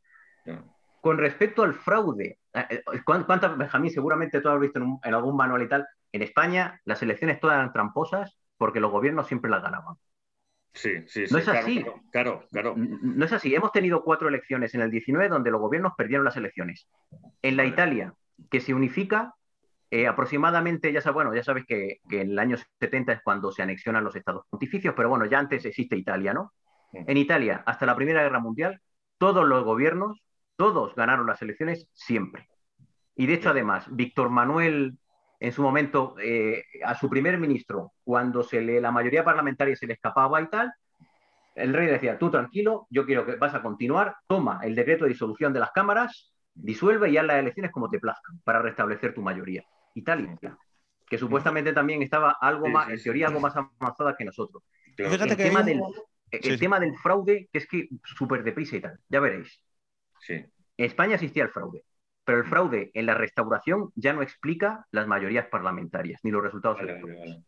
[1.01, 5.63] Con respecto al fraude, eh, eh, ¿cuántas, Benjamín, seguramente tú has visto en, algún manual
[5.63, 9.95] y tal, en España las elecciones todas eran tramposas porque los gobiernos siempre las ganaban.
[10.73, 11.34] Sí, sí, sí.
[11.34, 11.84] No es así.
[12.12, 13.53] Claro, claro, No es así.
[13.53, 16.88] Hemos tenido cuatro elecciones en el 19 donde los gobiernos perdieron las elecciones.
[17.41, 18.13] En la Italia,
[18.51, 19.34] que se unifica,
[19.91, 23.51] eh, aproximadamente, ya sabes, bueno, ya sabes que, que, en el año 70 es cuando
[23.51, 26.54] se anexionan los estados pontificios, pero bueno, ya antes existe Italia, ¿no?
[26.93, 28.80] En Italia, hasta la Primera Guerra Mundial,
[29.17, 30.23] todos los gobiernos,
[30.56, 32.47] todos ganaron las elecciones siempre.
[33.15, 34.97] Y de hecho, además, Víctor Manuel,
[35.41, 39.88] en su momento, eh, a su primer ministro, cuando se le, la mayoría parlamentaria se
[39.88, 40.71] le escapaba y tal,
[41.54, 45.12] el rey decía, tú tranquilo, yo quiero que vas a continuar, toma el decreto de
[45.12, 49.21] disolución de las cámaras, disuelve y haz las elecciones como te plazcan para restablecer tu
[49.21, 49.65] mayoría.
[49.93, 50.38] Italia,
[51.08, 54.63] que supuestamente también estaba algo más, en teoría, algo más avanzada que nosotros.
[54.95, 55.82] Fíjate que tema del,
[56.32, 59.62] el tema del fraude, que es que súper deprisa y tal, ya veréis.
[60.19, 60.34] Sí.
[60.34, 61.84] En España existía el fraude,
[62.23, 66.80] pero el fraude en la restauración ya no explica las mayorías parlamentarias ni los resultados
[66.80, 67.43] electorales.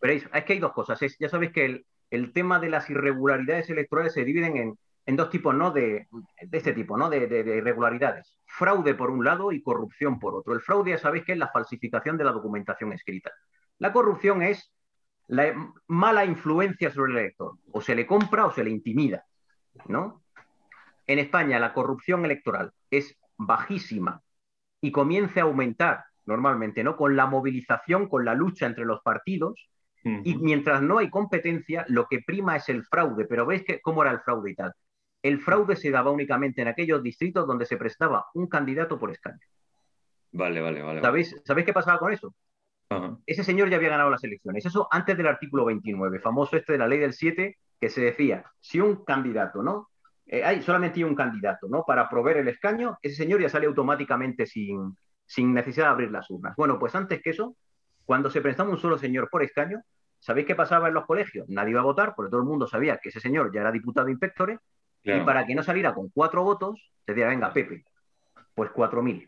[0.00, 1.00] Veréis, es que hay dos cosas.
[1.18, 4.78] ya sabéis que el, tema de las irregularidades electorales se dividen en,
[5.16, 5.70] dos tipos, ¿no?
[5.70, 6.08] De,
[6.50, 7.08] este tipo, ¿no?
[7.08, 8.36] De, de, irregularidades.
[8.46, 10.52] Fraude por un lado y corrupción por otro.
[10.52, 13.30] El fraude ya sabéis que es la falsificación de la documentación escrita.
[13.78, 14.72] La corrupción es
[15.28, 15.54] la
[15.86, 17.58] mala influencia sobre el elector.
[17.72, 19.24] O se le compra o se le intimida,
[19.86, 20.22] ¿no?
[21.06, 24.22] En España la corrupción electoral es bajísima
[24.80, 26.96] y comienza a aumentar normalmente, ¿no?
[26.96, 29.68] Con la movilización, con la lucha entre los partidos.
[30.02, 33.26] Y mientras no hay competencia, lo que prima es el fraude.
[33.26, 34.72] Pero veis que, cómo era el fraude y tal.
[35.22, 39.40] El fraude se daba únicamente en aquellos distritos donde se prestaba un candidato por escaño.
[40.32, 41.00] Vale, vale, vale.
[41.00, 42.34] ¿Sabéis, ¿Sabéis qué pasaba con eso?
[43.24, 44.66] Ese señor ya había ganado las elecciones.
[44.66, 48.44] Eso antes del artículo 29, famoso este de la ley del 7, que se decía,
[48.58, 49.90] si un candidato, ¿no?
[50.26, 51.84] Eh, hay solamente un candidato, ¿no?
[51.86, 56.28] Para proveer el escaño, ese señor ya sale automáticamente sin, sin necesidad de abrir las
[56.30, 56.56] urnas.
[56.56, 57.56] Bueno, pues antes que eso,
[58.04, 59.82] cuando se prestaba un solo señor por escaño,
[60.18, 61.48] ¿sabéis qué pasaba en los colegios?
[61.48, 64.08] Nadie iba a votar, porque todo el mundo sabía que ese señor ya era diputado
[65.02, 67.84] y para que no saliera con cuatro votos, se decía, venga, Pepe,
[68.54, 69.26] pues cuatro mil.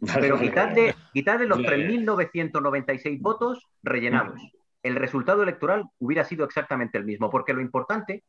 [0.20, 4.40] Pero quitarle, quitarle los 3.996 votos rellenados.
[4.82, 8.22] El resultado electoral hubiera sido exactamente el mismo, porque lo importante,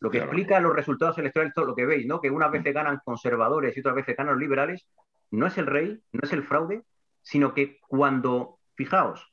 [0.00, 2.20] lo que explica los resultados electorales, todo lo que veis, ¿no?
[2.20, 4.88] que unas veces ganan conservadores y otras veces ganan liberales,
[5.30, 6.82] no es el rey, no es el fraude,
[7.22, 9.32] sino que cuando, fijaos,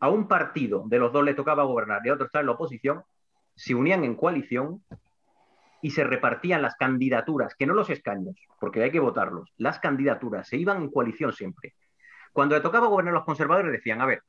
[0.00, 2.52] a un partido de los dos le tocaba gobernar y a otro estar en la
[2.52, 3.02] oposición,
[3.54, 4.82] se unían en coalición
[5.86, 10.48] y se repartían las candidaturas, que no los escaños, porque hay que votarlos, las candidaturas
[10.48, 11.74] se iban en coalición siempre.
[12.32, 14.24] Cuando le tocaba gobernar los conservadores decían, a ver,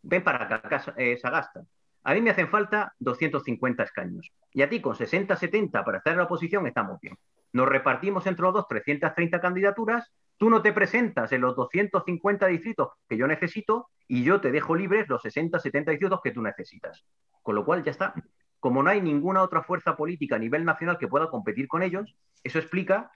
[0.00, 1.64] ven para acá, eh, Sagasta,
[2.02, 6.14] a mí me hacen falta 250 escaños y a ti con 60, 70 para estar
[6.14, 7.14] en la oposición estamos bien.
[7.52, 12.88] Nos repartimos entre los dos 330 candidaturas, tú no te presentas en los 250 distritos
[13.06, 17.04] que yo necesito y yo te dejo libres los 60, 70 distritos que tú necesitas.
[17.42, 18.14] Con lo cual ya está,
[18.62, 22.14] como no hay ninguna otra fuerza política a nivel nacional que pueda competir con ellos,
[22.44, 23.10] eso explica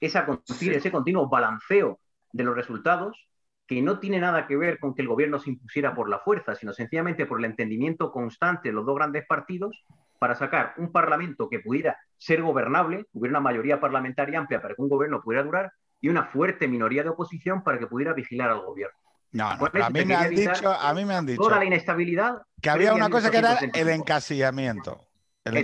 [0.00, 1.98] esa, ese continuo balanceo
[2.30, 3.28] de los resultados
[3.66, 6.54] que no tiene nada que ver con que el gobierno se impusiera por la fuerza,
[6.54, 9.84] sino sencillamente por el entendimiento constante de los dos grandes partidos
[10.20, 14.82] para sacar un parlamento que pudiera ser gobernable, hubiera una mayoría parlamentaria amplia para que
[14.82, 18.60] un gobierno pudiera durar y una fuerte minoría de oposición para que pudiera vigilar al
[18.60, 18.96] gobierno.
[19.32, 22.42] No, no, a mí, me han dicho, a mí me han dicho toda la inestabilidad
[22.60, 25.06] que había una cosa que era el encasillamiento.
[25.44, 25.56] El,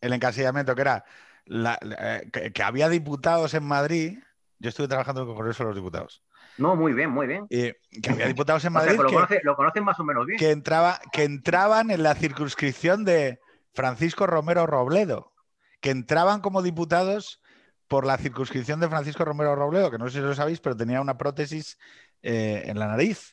[0.00, 1.04] el encasillamiento, que era
[1.44, 4.18] la, eh, que, había diputados en Madrid.
[4.58, 6.22] Yo estuve trabajando con el Congreso de los Diputados.
[6.58, 7.46] No, muy bien, muy bien.
[7.48, 7.76] Que
[8.10, 8.98] había diputados en Madrid.
[9.42, 10.38] lo, conocen más o menos bien.
[10.38, 13.40] Que, entraba, que entraban en la circunscripción de
[13.74, 15.32] Francisco Romero Robledo.
[15.80, 17.40] Que entraban como diputados
[17.88, 21.00] por la circunscripción de Francisco Romero Robledo, que no sé si lo sabéis, pero tenía
[21.00, 21.78] una prótesis
[22.22, 23.32] eh, en la nariz.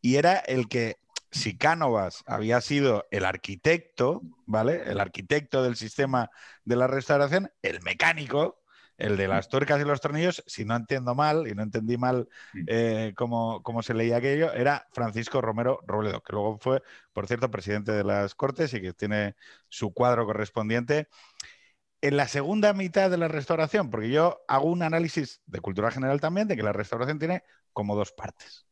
[0.00, 0.96] Y era el que
[1.30, 4.82] si Cánovas había sido el arquitecto, ¿vale?
[4.86, 6.30] El arquitecto del sistema
[6.64, 8.60] de la restauración, el mecánico,
[9.00, 12.28] el de las tuercas y los tornillos, si no entiendo mal y no entendí mal
[12.66, 17.92] eh, cómo, se leía aquello, era Francisco Romero Robledo, que luego fue, por cierto, presidente
[17.92, 19.36] de las Cortes y que tiene
[19.68, 21.08] su cuadro correspondiente.
[22.02, 26.20] En la segunda mitad de la restauración, porque yo hago un análisis de cultura general
[26.20, 27.42] también, de que la restauración tiene
[27.80, 28.66] como dos partes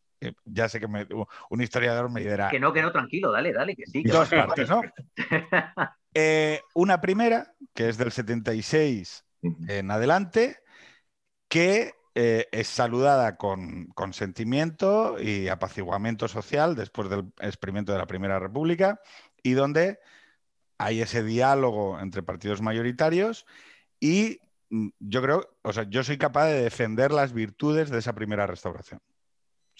[0.44, 2.48] ya sé que un historiador me dirá.
[2.48, 4.02] Que no, que no, tranquilo, dale, dale, que sí.
[4.02, 4.82] dos partes, ¿no?
[6.14, 9.24] Eh, una primera, que es del 76
[9.68, 10.56] en adelante,
[11.48, 18.40] que eh, es saludada con consentimiento y apaciguamiento social después del experimento de la Primera
[18.40, 19.00] República
[19.42, 20.00] y donde
[20.78, 23.46] hay ese diálogo entre partidos mayoritarios
[24.00, 28.46] y yo creo, o sea, yo soy capaz de defender las virtudes de esa primera
[28.46, 29.00] restauración.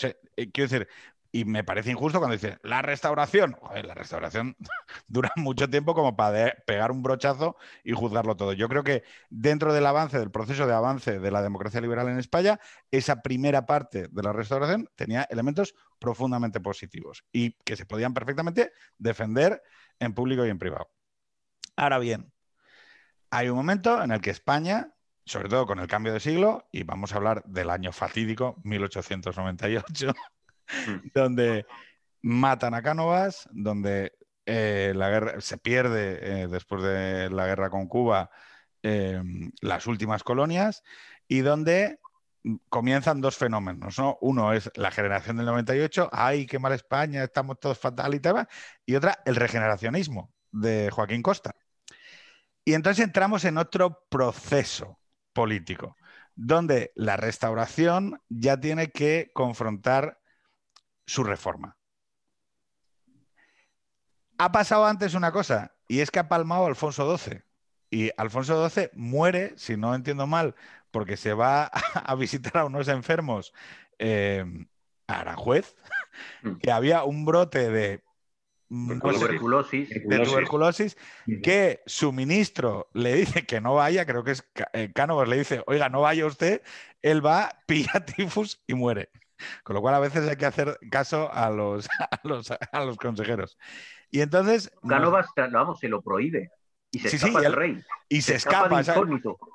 [0.03, 0.89] Eh, quiero decir,
[1.31, 3.57] y me parece injusto cuando dicen la restauración.
[3.85, 4.57] la restauración
[5.09, 8.53] dura mucho tiempo como para pegar un brochazo y juzgarlo todo.
[8.55, 12.19] Yo creo que dentro del avance, del proceso de avance de la democracia liberal en
[12.19, 12.59] España,
[12.91, 18.73] esa primera parte de la restauración tenía elementos profundamente positivos y que se podían perfectamente
[18.97, 19.63] defender
[19.99, 20.91] en público y en privado.
[21.77, 22.33] Ahora bien,
[23.31, 24.95] hay un momento en el que España
[25.29, 30.15] sobre todo con el cambio de siglo, y vamos a hablar del año fatídico, 1898,
[30.87, 31.09] mm.
[31.15, 31.67] donde
[32.23, 34.13] matan a Cánovas, donde
[34.47, 38.31] eh, la guerra se pierde eh, después de la guerra con Cuba
[38.83, 39.23] eh,
[39.61, 40.83] las últimas colonias,
[41.29, 42.01] y donde
[42.71, 44.17] comienzan dos fenómenos, ¿no?
[44.23, 48.49] Uno es la generación del 98, ¡ay, qué mal España, estamos todos fatal y tal!
[48.87, 51.55] Y otra, el regeneracionismo de Joaquín Costa.
[52.69, 54.99] Y entonces entramos en otro proceso
[55.33, 55.97] político,
[56.35, 60.21] donde la restauración ya tiene que confrontar
[61.07, 61.79] su reforma.
[64.37, 67.41] Ha pasado antes una cosa, y es que ha palmado Alfonso XII.
[67.89, 70.55] Y Alfonso XII muere, si no entiendo mal,
[70.91, 73.55] porque se va a visitar a unos enfermos
[73.99, 74.45] eh,
[75.07, 75.75] a Aranjuez,
[76.43, 76.57] mm.
[76.57, 78.05] que había un brote de
[78.71, 79.89] Mm, tuberculosis.
[79.89, 80.97] de tuberculosis,
[81.43, 85.63] que su ministro le dice que no vaya, creo que es eh, Cánovas, le dice,
[85.67, 86.63] oiga, no vaya usted,
[87.01, 89.11] él va, pilla tifus y muere.
[89.63, 91.89] Con lo cual a veces hay que hacer caso a los,
[92.73, 93.57] a los, consejeros.
[94.11, 94.71] Y entonces...
[94.87, 96.51] Cánovas, vamos, se lo prohíbe.
[96.91, 97.83] Y se escapa el rey.
[98.09, 98.83] Y se, escapa.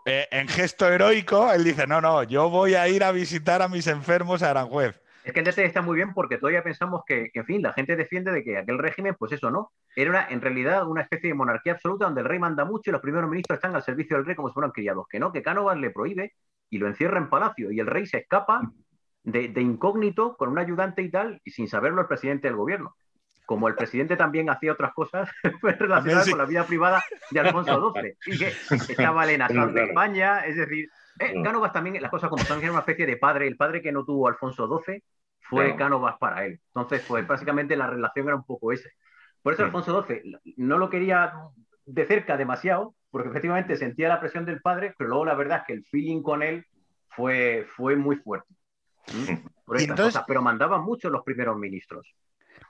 [0.06, 3.68] Eh, en gesto heroico, él dice, no, no, yo voy a ir a visitar a
[3.68, 5.03] mis enfermos a Aranjuez.
[5.24, 7.96] Es que el detalle está muy bien porque todavía pensamos que, en fin, la gente
[7.96, 9.72] defiende de que aquel régimen, pues eso, ¿no?
[9.96, 13.02] Era en realidad una especie de monarquía absoluta donde el rey manda mucho y los
[13.02, 15.06] primeros ministros están al servicio del rey como si fueran criados.
[15.10, 16.34] Que no, que Cánovas le prohíbe
[16.70, 18.62] y lo encierra en palacio y el rey se escapa
[19.24, 22.96] de, incógnito con un ayudante y tal y sin saberlo el presidente del gobierno.
[23.46, 25.30] Como el presidente también hacía otras cosas
[25.62, 28.18] relacionadas con la vida privada de Alfonso XII.
[28.26, 32.62] Y que estaba en de España, es decir, eh, Cánovas también, las cosas como son,
[32.62, 33.48] era una especie de padre.
[33.48, 35.04] El padre que no tuvo Alfonso XII
[35.40, 36.60] fue Cánovas para él.
[36.68, 38.90] Entonces, pues básicamente la relación era un poco esa.
[39.42, 41.34] Por eso Alfonso XII no lo quería
[41.86, 45.64] de cerca demasiado, porque efectivamente sentía la presión del padre, pero luego la verdad es
[45.68, 46.66] que el feeling con él
[47.10, 48.54] fue, fue muy fuerte.
[49.66, 49.78] Por
[50.28, 52.16] pero mandaban mucho los primeros ministros.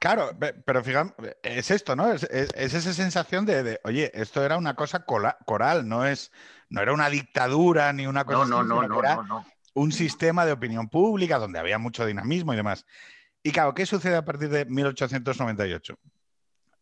[0.04, 2.12] Claro, pero fíjate, es esto, ¿no?
[2.12, 6.34] Es, esa sensación de, oye, esto era una cosa coral, no es,
[6.68, 10.52] no era una dictadura ni una cosa no, no, no, no, no, un sistema de
[10.52, 12.86] opinión pública donde había mucho dinamismo y demás.
[13.44, 15.98] Y claro, ¿qué sucede a partir de 1898?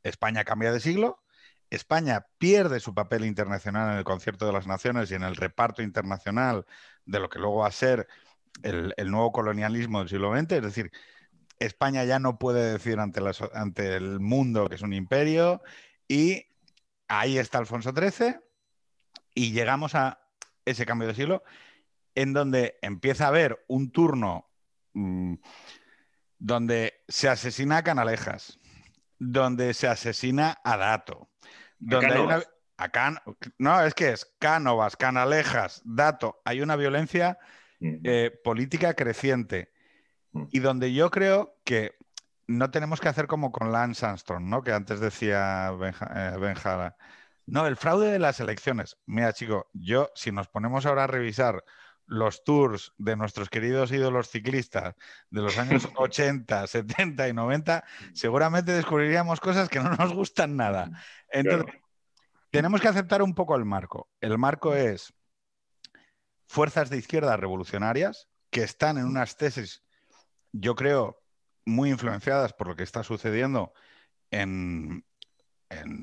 [0.02, 1.22] España cambia de siglo,
[1.70, 5.84] España pierde su papel internacional en el concierto de las naciones y en el reparto
[5.84, 6.66] internacional
[7.06, 8.08] de lo que luego va a ser
[8.64, 10.92] el, nuevo colonialismo del siglo XX, es decir,
[11.62, 13.22] España ya no puede decir ante,
[13.54, 15.62] ante el mundo que es un imperio
[16.08, 16.48] y
[17.08, 18.38] ahí está Alfonso XIII
[19.36, 20.20] y llegamos a
[20.66, 21.44] ese cambio de siglo
[22.16, 24.50] en donde empieza a haber un turno
[24.94, 25.36] mm,
[26.40, 28.60] donde se asesina a Canalejas,
[29.20, 31.30] donde se asesina a Dato,
[31.78, 32.44] donde hay una...
[33.60, 37.38] No, es que es Cánovas, Canalejas, Dato, hay una violencia
[37.80, 39.72] eh, política creciente
[40.52, 41.96] y donde yo creo que
[42.48, 44.64] no tenemos que hacer como con Lance Armstrong, ¿no?
[44.64, 46.88] Que antes decía Benjara.
[46.88, 47.04] Eh,
[47.48, 48.98] no, el fraude de las elecciones.
[49.06, 51.64] Mira, chico, yo, si nos ponemos ahora a revisar
[52.06, 54.96] los tours de nuestros queridos ídolos ciclistas
[55.30, 60.92] de los años 80, 70 y 90, seguramente descubriríamos cosas que no nos gustan nada.
[61.30, 61.74] Entonces,
[62.52, 64.10] tenemos que aceptar un poco el marco.
[64.20, 65.14] El marco es
[66.48, 69.84] fuerzas de izquierda revolucionarias que están en unas tesis,
[70.52, 71.20] yo creo,
[71.66, 73.74] muy influenciadas por lo que está sucediendo
[74.32, 75.04] en,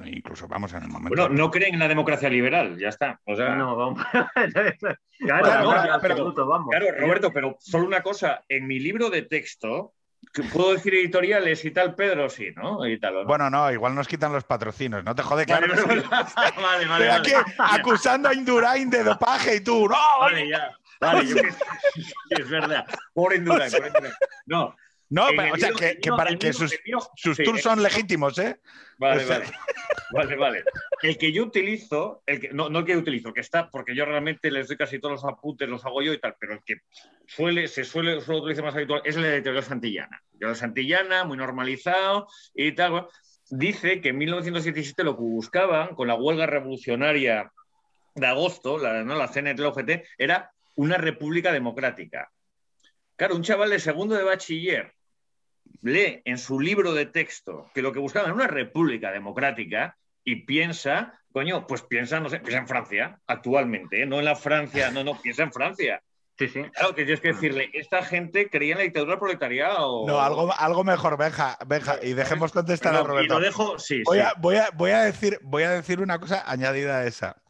[0.04, 1.11] incluso vamos en el momento.
[1.11, 3.20] Bueno, no creen en la democracia liberal, ya está.
[3.26, 4.02] no, vamos.
[5.18, 9.94] claro, Roberto, pero solo una cosa, en mi libro de texto,
[10.52, 12.28] ¿Puedo decir editoriales y tal, Pedro?
[12.28, 12.80] Sí, ¿no?
[13.26, 15.02] Bueno, no, igual nos quitan los patrocinios.
[15.02, 15.66] No te jode, claro.
[16.61, 19.96] Vale, vale, aquí acusando a Indurain de dopaje y tú, ¡no!
[20.20, 20.76] Vale, ya.
[21.00, 21.48] Vale, yo que...
[22.30, 22.87] es verdad.
[23.12, 23.72] Por Indurain.
[24.46, 24.74] No,
[25.11, 26.78] no, pero, o sea, que, para que sus,
[27.44, 28.61] tours son legítimos, ¿eh?
[28.98, 29.46] Vale, vale.
[30.11, 30.64] Vale, vale.
[31.02, 33.94] El que yo utilizo, el que, no, no el que yo utilizo, que está, porque
[33.94, 36.61] yo realmente les doy casi todos los apuntes, los hago yo y tal, pero el
[36.64, 36.80] que
[37.26, 40.22] suele, se suele, suele utilizar más habitual es el de teoría santillana.
[40.38, 43.06] Teoría santillana, muy normalizado y tal.
[43.50, 47.50] dice que en 1917 lo que buscaban con la huelga revolucionaria
[48.14, 49.14] de agosto, la, ¿no?
[49.14, 49.61] la CNT,
[50.18, 52.30] era una república democrática.
[53.16, 54.94] Claro, un chaval de segundo de bachiller
[55.82, 60.44] lee en su libro de texto que lo que buscaban era una república democrática y
[60.44, 64.06] piensa, coño, pues piensa, no sé, piensa en Francia actualmente, ¿eh?
[64.06, 66.00] no en la Francia, no, no, piensa en Francia.
[66.38, 66.62] Sí, sí.
[66.62, 70.06] Claro, que tienes que decirle, esta gente creía en la dictadura del proletariado.
[70.06, 73.34] No, algo, algo mejor, Benja, Benja, y dejemos contestar a Roberto.
[73.34, 76.20] Y lo dejo, sí, voy, A, voy, a, voy, a decir, voy a decir una
[76.20, 77.42] cosa añadida a esa.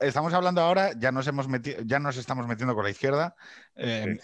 [0.00, 3.34] Estamos hablando ahora, ya nos hemos metido, ya nos estamos metiendo con la izquierda.
[3.74, 4.18] Eh,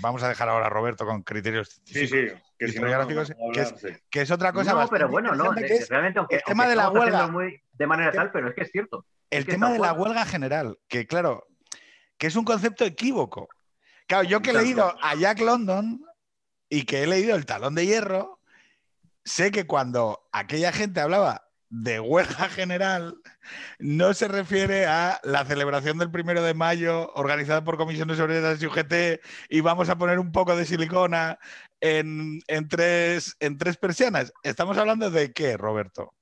[0.00, 4.72] vamos a dejar ahora a Roberto con criterios sí, sí, que, que, es, otra cosa.
[4.72, 8.30] No, pero bueno, no, realmente aunque, el tema de la huelga muy de manera tal,
[8.32, 9.04] pero es que es cierto.
[9.30, 11.46] El tema de la huelga general, que claro,
[12.18, 13.48] que es un concepto equívoco.
[14.06, 16.00] Claro, yo que he leído a Jack London
[16.68, 18.40] y que he leído El Talón de Hierro,
[19.24, 23.16] sé que cuando aquella gente hablaba de huelga general,
[23.78, 28.66] no se refiere a la celebración del primero de mayo organizada por comisiones obreras y
[28.66, 31.38] UGT y vamos a poner un poco de silicona
[31.80, 34.32] en, tres, en tres persianas.
[34.42, 36.14] ¿Estamos hablando de qué, Roberto?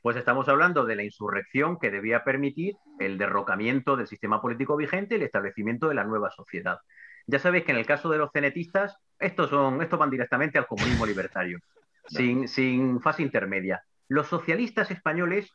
[0.00, 5.14] Pues estamos hablando de la insurrección que debía permitir el derrocamiento del sistema político vigente
[5.14, 6.80] y el establecimiento de la nueva sociedad.
[7.26, 10.66] Ya sabéis que en el caso de los cenetistas, estos, son, estos van directamente al
[10.66, 11.60] comunismo libertario,
[12.06, 13.84] sin, sin, fase intermedia.
[14.12, 15.50] Los socialistas españoles,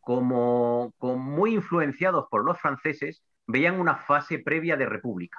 [0.00, 5.38] como, como muy influenciados por los franceses, veían una fase previa de república.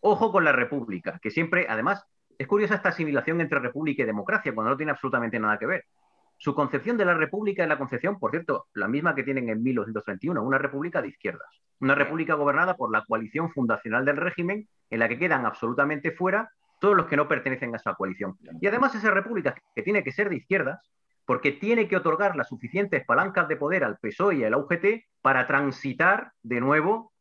[0.00, 2.04] Ojo con la república, que siempre, además,
[2.36, 5.84] es curiosa esta asimilación entre república y democracia, cuando no tiene absolutamente nada que ver.
[6.36, 9.62] Su concepción de la república es la concepción, por cierto, la misma que tienen en
[9.62, 11.48] 1931, una república de izquierdas,
[11.80, 16.50] una república gobernada por la coalición fundacional del régimen, en la que quedan absolutamente fuera
[16.78, 18.36] todos los que no pertenecen a esa coalición.
[18.60, 20.78] Y además esa república que tiene que ser de izquierdas,
[21.26, 25.46] porque tiene que otorgar las suficientes palancas de poder al PSOE y al UGT para
[25.46, 27.12] transitar de nuevo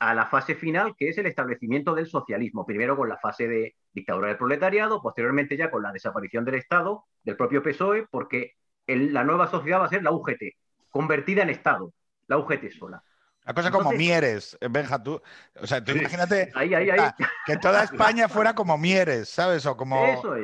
[0.00, 3.76] a la fase final, que es el establecimiento del socialismo, primero con la fase de
[3.92, 8.54] dictadura del proletariado, posteriormente ya con la desaparición del Estado, del propio PSOE, porque
[8.86, 10.56] la nueva sociedad va a ser la UGT,
[10.88, 11.92] convertida en Estado,
[12.28, 13.02] la UGT sola.
[13.48, 15.22] Una cosa como Mieres, eh, Benja, tú.
[15.58, 16.52] O sea, tú imagínate
[17.46, 19.64] que toda España fuera como Mieres, ¿sabes?
[19.64, 19.96] O como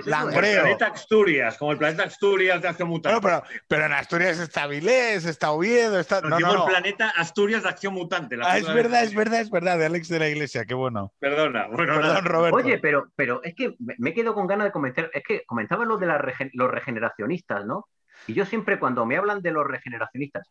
[0.06, 0.22] Langreo.
[0.22, 3.20] Como el planeta Asturias, como el planeta Asturias de Acción Mutante.
[3.20, 6.22] pero, pero, en Asturias está Vilés, está Oviedo, está.
[6.22, 8.38] No, no, el planeta Asturias de Acción Mutante.
[8.42, 11.12] ah, es verdad, es verdad, es verdad, de Alex de la Iglesia, qué bueno.
[11.18, 12.56] Perdona, bueno, Perdón, Roberto.
[12.56, 15.10] Oye, pero, pero es que me quedo con ganas de comentar.
[15.12, 16.06] Es que comentaba lo de
[16.54, 17.86] los regeneracionistas, ¿no?
[18.26, 20.50] Y yo siempre, cuando me hablan de los regeneracionistas,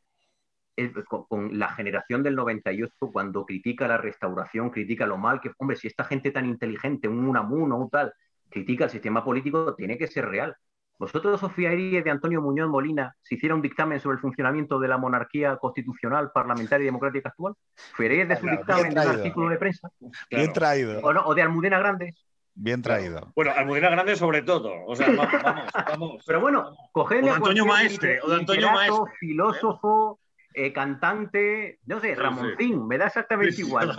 [1.07, 5.87] con, la generación del 98, cuando critica la restauración, critica lo mal que, hombre, si
[5.87, 8.13] esta gente tan inteligente, un Unamuno o tal,
[8.49, 10.55] critica el sistema político, tiene que ser real.
[10.99, 14.87] ¿Vosotros os fiaríais de Antonio Muñoz Molina si hiciera un dictamen sobre el funcionamiento de
[14.87, 17.55] la monarquía constitucional, parlamentaria y democrática actual?
[17.95, 19.89] ¿Fiaríais de su dictamen de un artículo de prensa?
[20.29, 21.01] Bien traído.
[21.01, 22.15] O, de Almudena Grandes.
[22.55, 23.31] Bien traído.
[23.35, 24.71] Bueno, Almudena Grandes sobre todo.
[24.85, 26.23] O sea, vamos, vamos.
[26.25, 29.13] Pero bueno, cogedle a Antonio Maestre, o de Antonio Maestre.
[29.19, 30.19] filósofo,
[30.53, 33.95] eh, cantante, no sé, Ramoncín, me da exactamente igual,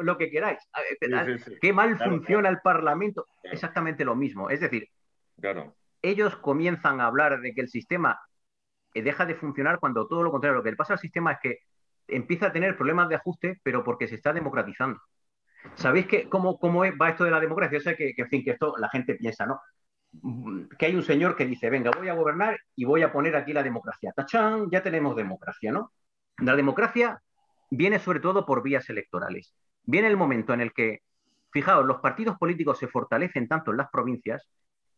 [0.00, 0.58] lo, que queráis.
[1.60, 4.50] Qué mal funciona el Parlamento, exactamente lo mismo.
[4.50, 4.88] Es decir,
[6.02, 8.20] ellos comienzan a hablar de que el sistema
[8.94, 10.58] eh, deja de funcionar cuando todo lo contrario.
[10.58, 11.58] Lo que le pasa al sistema es que
[12.08, 15.00] empieza a tener problemas de ajuste, pero porque se está democratizando.
[15.74, 17.78] ¿Sabéis que, cómo, cómo va esto de la democracia?
[17.78, 19.60] O sea, que, que, en fin, que esto la gente piensa, ¿no?
[20.78, 23.52] Que hay un señor que dice, venga, voy a gobernar y voy a poner aquí
[23.52, 24.12] la democracia.
[24.14, 24.68] ¡Tachán!
[24.70, 25.92] Ya tenemos democracia, ¿no?
[26.38, 27.22] La democracia
[27.70, 29.54] viene sobre todo por vías electorales.
[29.84, 31.00] Viene el momento en el que,
[31.50, 34.48] fijaos, los partidos políticos se fortalecen tanto en las provincias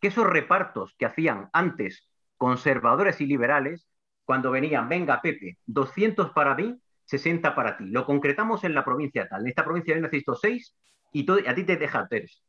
[0.01, 3.87] que esos repartos que hacían antes conservadores y liberales,
[4.25, 7.87] cuando venían, venga, Pepe, 200 para mí, 60 para ti.
[7.87, 9.43] Lo concretamos en la provincia tal.
[9.43, 10.75] En esta provincia yo necesito 6
[11.13, 12.44] y a ti te deja 3.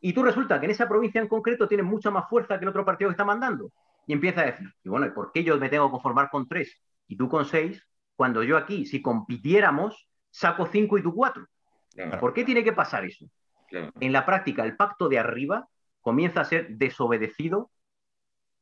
[0.00, 2.70] Y tú resulta que en esa provincia en concreto tienes mucha más fuerza que el
[2.70, 3.70] otro partido que está mandando.
[4.06, 6.48] Y empieza a decir, y bueno, ¿y por qué yo me tengo que conformar con
[6.48, 7.80] 3 y tú con 6?
[8.16, 11.46] Cuando yo aquí, si compitiéramos, saco 5 y tú 4.
[11.94, 12.20] Claro.
[12.20, 13.26] ¿Por qué tiene que pasar eso?
[13.68, 13.92] Claro.
[14.00, 15.68] En la práctica, el pacto de arriba
[16.00, 17.70] comienza a ser desobedecido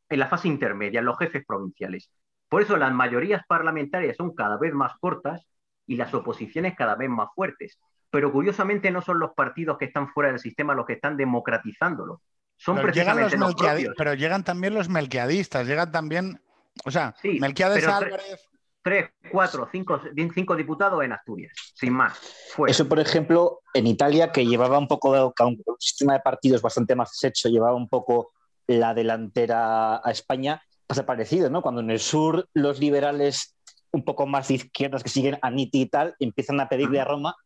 [0.08, 2.10] en la fase intermedia, en los jefes provinciales.
[2.48, 5.46] Por eso las mayorías parlamentarias son cada vez más cortas
[5.86, 7.78] y las oposiciones cada vez más fuertes.
[8.10, 12.22] Pero curiosamente no son los partidos que están fuera del sistema los que están democratizándolo.
[12.56, 13.94] Son pero precisamente llegan los, los propios.
[13.96, 16.40] Pero llegan también los melquiadistas, llegan también,
[16.84, 18.46] o sea, Sí, Melquiades Álvarez.
[18.82, 20.00] Tres, cuatro, cinco,
[20.34, 22.18] cinco diputados en Asturias, sin más.
[22.54, 22.70] Fuera.
[22.70, 27.22] Eso, por ejemplo, en Italia, que llevaba un poco, un sistema de partidos bastante más
[27.22, 28.32] hecho, llevaba un poco
[28.66, 31.60] la delantera a España, pasa parecido, ¿no?
[31.60, 33.54] Cuando en el sur los liberales
[33.92, 37.04] un poco más de izquierdas que siguen a Nitti y tal, empiezan a pedirle a
[37.04, 37.36] Roma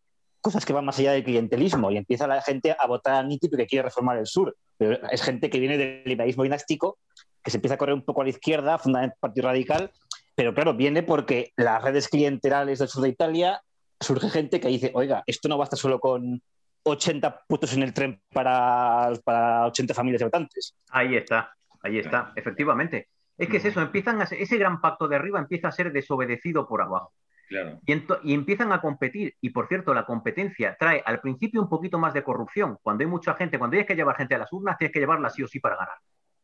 [0.45, 3.49] cosas que van más allá del clientelismo y empieza la gente a votar a Nitti
[3.49, 4.55] porque quiere reformar el sur.
[4.77, 6.99] Pero es gente que viene del liberalismo dinástico,
[7.43, 9.91] que se empieza a correr un poco a la izquierda, fundamentalmente Partido Radical,
[10.35, 13.63] pero claro, viene porque las redes clienterales del sur de Italia
[13.99, 16.43] surge gente que dice, oiga, esto no basta solo con
[16.83, 20.75] 80 putos en el tren para, para 80 familias de habitantes.
[20.91, 23.09] Ahí está, ahí está, efectivamente.
[23.39, 25.91] Es que es eso, empiezan a ser- ese gran pacto de arriba empieza a ser
[25.91, 27.13] desobedecido por abajo.
[27.49, 27.81] Claro.
[27.87, 29.35] Y, empiezan a competir.
[29.41, 32.79] Y por cierto, la competencia trae al principio un poquito más de corrupción.
[32.83, 35.31] Cuando hay mucha gente, cuando tienes que llevar gente a las urnas, tienes que llevarla
[35.31, 35.97] sí o sí para ganar.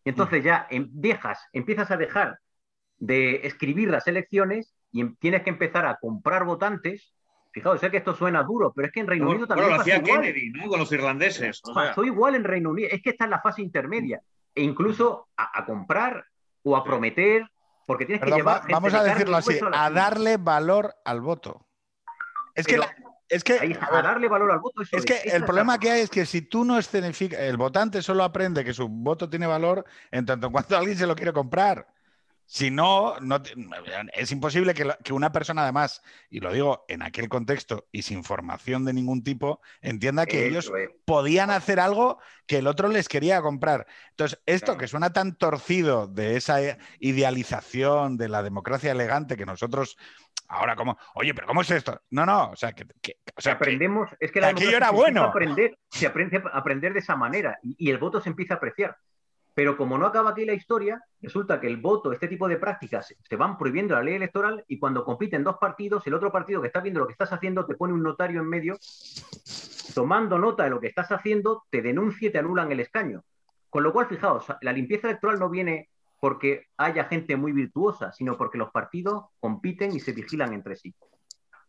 [0.04, 2.38] Y entonces ya em- dejas, empiezas a dejar
[2.98, 7.14] de escribir las elecciones y em- tienes que empezar a comprar votantes.
[7.52, 9.76] Fijaos, sé que esto suena duro, pero es que en Reino Unido Bueno, también lo
[9.78, 10.20] pasa hacía igual.
[10.22, 10.68] Kennedy, ¿no?
[10.68, 11.60] Con los irlandeses.
[11.64, 12.88] o sea, igual en Reino Unido.
[12.90, 14.20] Es que está en la fase intermedia.
[14.54, 16.24] E incluso a, a comprar
[16.62, 17.46] o a prometer,
[17.90, 21.20] porque tienes que Perdón, llevar va- gente vamos a decirlo así, a darle valor al
[21.20, 21.66] voto.
[22.54, 22.94] Es que, la-
[23.28, 24.80] es que, Ahí, a darle valor al voto.
[24.82, 28.00] Eso es que el problema que hay es que si tú no escenificas, el votante
[28.00, 31.32] solo aprende que su voto tiene valor en tanto en cuanto alguien se lo quiere
[31.32, 31.88] comprar.
[32.52, 33.14] Si no,
[34.12, 38.02] es imposible que, la- que una persona, además, y lo digo en aquel contexto y
[38.02, 40.90] sin formación de ningún tipo, entienda que ellos es.
[41.04, 43.86] podían hacer algo que el otro les quería comprar.
[44.10, 44.78] Entonces, esto Claro.
[44.80, 46.58] que suena tan torcido de esa
[46.98, 49.96] idealización de la democracia elegante que nosotros
[50.48, 52.02] ahora como, oye, pero ¿cómo es esto?
[52.10, 54.88] No, no, o sea, que, que- o sea, que- aprendemos, es que la aquello democracia
[54.88, 55.22] era bueno.
[55.22, 58.56] aprender, se aprende a aprender de esa manera y, y el voto se empieza a
[58.56, 58.96] apreciar.
[59.60, 63.14] Pero como no acaba aquí la historia, resulta que el voto, este tipo de prácticas,
[63.20, 66.62] se van prohibiendo en la ley electoral y cuando compiten dos partidos, el otro partido
[66.62, 68.78] que está viendo lo que estás haciendo te pone un notario en medio,
[69.94, 73.22] tomando nota de lo que estás haciendo, te denuncia y te anulan el escaño.
[73.68, 75.90] Con lo cual, fijaos, la limpieza electoral no viene
[76.22, 80.94] porque haya gente muy virtuosa, sino porque los partidos compiten y se vigilan entre sí.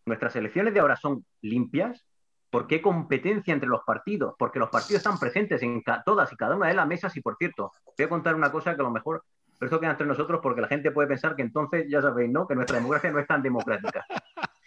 [0.06, 2.06] Nuestras elecciones de ahora son limpias
[2.52, 6.36] porque hay competencia entre los partidos, porque los partidos están presentes en ca- todas y
[6.36, 8.84] cada una de las mesas y, por cierto, voy a contar una cosa que a
[8.84, 9.24] lo mejor,
[9.58, 12.45] pero esto queda entre nosotros porque la gente puede pensar que entonces, ya sabéis, ¿no?
[12.47, 14.06] Que nuestra democracia no es tan democrática.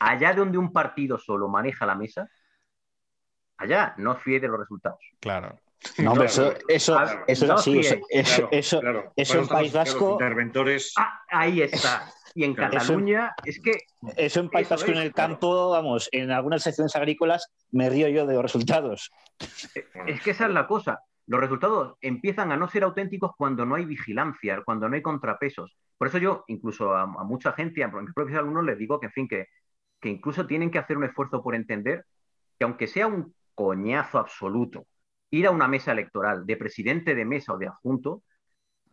[0.00, 2.28] Allá donde un partido solo maneja la mesa,
[3.58, 4.98] allá no fíe de los resultados.
[5.20, 5.58] claro.
[5.98, 7.24] No, hombre, Claro, eso, eso, claro.
[7.26, 7.82] eso es No, así.
[7.82, 9.12] sí, Eso, eso, claro, eso, claro.
[9.16, 10.94] eso en País Vasco- interventores.
[10.96, 12.10] Ah, ahí está.
[12.34, 12.72] Y en Claro.
[12.72, 13.78] Cataluña es que
[14.16, 15.34] eso en País Vasco en es, el claro.
[15.34, 19.10] campo, vamos, en algunas secciones agrícolas me río yo de los resultados.
[20.06, 21.00] Es que esa es la cosa.
[21.26, 25.76] Los resultados empiezan a no ser auténticos cuando no hay vigilancia, cuando no hay contrapesos.
[25.96, 29.06] Por eso yo, incluso a, a mucha gente, a mis propios alumnos, les digo que,
[29.06, 29.46] en fin, que,
[30.00, 32.04] que incluso tienen que hacer un esfuerzo por entender
[32.58, 34.86] que aunque sea un coñazo absoluto,
[35.30, 38.22] ir a una mesa electoral de presidente de mesa o de adjunto,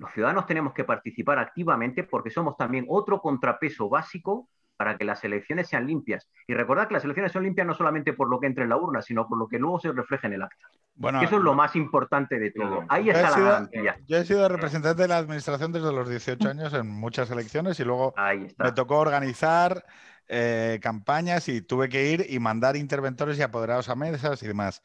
[0.01, 5.23] los ciudadanos tenemos que participar activamente porque somos también otro contrapeso básico para que las
[5.23, 6.27] elecciones sean limpias.
[6.47, 8.77] Y recordad que las elecciones son limpias no solamente por lo que entre en la
[8.77, 10.65] urna, sino por lo que luego se refleja en el acta.
[10.95, 12.83] Bueno, eso es lo más importante de todo.
[12.89, 13.97] Ahí yo he, está la sido, garantía.
[14.07, 17.83] yo he sido representante de la administración desde los 18 años en muchas elecciones y
[17.83, 19.85] luego Ahí me tocó organizar
[20.27, 24.81] eh, campañas y tuve que ir y mandar interventores y apoderados a mesas y demás.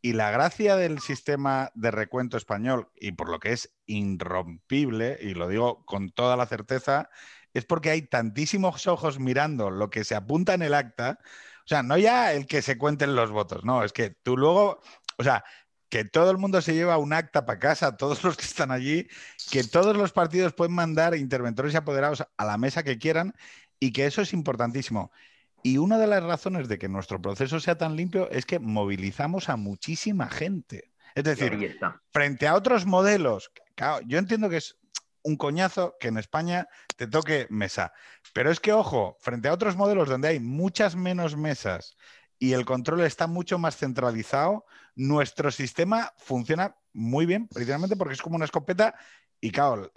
[0.00, 5.34] Y la gracia del sistema de recuento español, y por lo que es irrompible, y
[5.34, 7.10] lo digo con toda la certeza,
[7.54, 11.18] es porque hay tantísimos ojos mirando lo que se apunta en el acta.
[11.64, 14.80] O sea, no ya el que se cuenten los votos, no, es que tú luego,
[15.18, 15.44] o sea,
[15.88, 19.08] que todo el mundo se lleva un acta para casa, todos los que están allí,
[19.50, 23.34] que todos los partidos pueden mandar interventores y apoderados a la mesa que quieran
[23.80, 25.10] y que eso es importantísimo.
[25.62, 29.48] Y una de las razones de que nuestro proceso sea tan limpio es que movilizamos
[29.48, 30.92] a muchísima gente.
[31.14, 31.78] Es decir,
[32.12, 33.50] frente a otros modelos,
[34.06, 34.78] yo entiendo que es
[35.22, 37.92] un coñazo que en España te toque mesa,
[38.32, 41.96] pero es que, ojo, frente a otros modelos donde hay muchas menos mesas
[42.38, 48.22] y el control está mucho más centralizado, nuestro sistema funciona muy bien, precisamente porque es
[48.22, 48.94] como una escopeta
[49.40, 49.90] y, claro,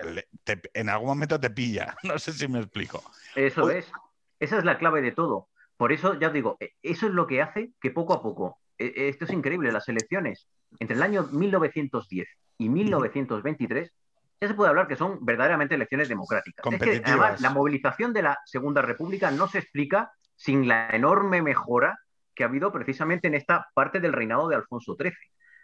[0.73, 1.95] en algún momento te pilla.
[2.03, 3.03] No sé si me explico.
[3.35, 3.91] Eso es.
[4.39, 5.49] Esa es la clave de todo.
[5.81, 8.59] Por eso, ya os digo, e, eso es lo que hace que poco a poco,
[8.77, 12.27] e, e, esto es increíble, las elecciones entre el año 1910
[12.59, 13.91] y 1923,
[14.39, 16.63] ya se puede hablar que son verdaderamente elecciones democráticas.
[16.71, 21.41] Es que, además, la movilización de la Segunda República no se explica sin la enorme
[21.41, 21.97] mejora
[22.35, 25.13] que ha habido precisamente en esta parte del reinado de Alfonso XIII.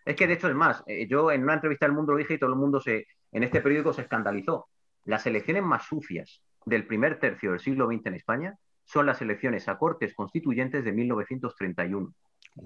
[0.03, 2.33] Es que, de hecho, es más, eh, yo en una entrevista al Mundo lo dije
[2.33, 4.67] y todo el mundo se, en este periódico se escandalizó.
[5.05, 8.57] Las elecciones más sucias del primer tercio del siglo XX en España
[8.87, 12.13] son las elecciones a Cortes Constituyentes de 1931.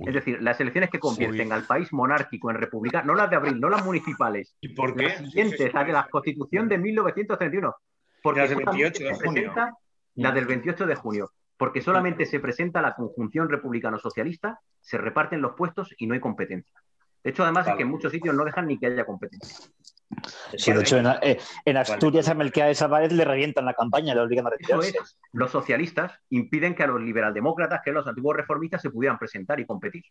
[0.06, 3.60] Es decir, las elecciones que convierten al país monárquico en república, no las de abril,
[3.60, 4.56] no las municipales.
[4.62, 5.04] ¿Y por qué?
[5.04, 7.76] Las siguientes, las de la Constitución de 1931.
[8.24, 9.54] Porque las del 28 de junio.
[10.16, 11.32] Las del 28 de junio.
[11.58, 16.80] Porque solamente se presenta la conjunción republicano-socialista, se reparten los puestos y no hay competencia.
[17.24, 19.68] De hecho, además es que en muchos sitios no dejan ni que haya competencia.
[20.58, 24.48] Sí, de hecho, en, eh, Asturias a Melquiades Álvarez le revientan la campaña, le obligan
[24.48, 24.94] a retirarse.
[25.32, 29.60] Los socialistas impiden que a los liberaldemócratas, que a los antiguos reformistas, se pudieran presentar
[29.60, 30.04] y competir.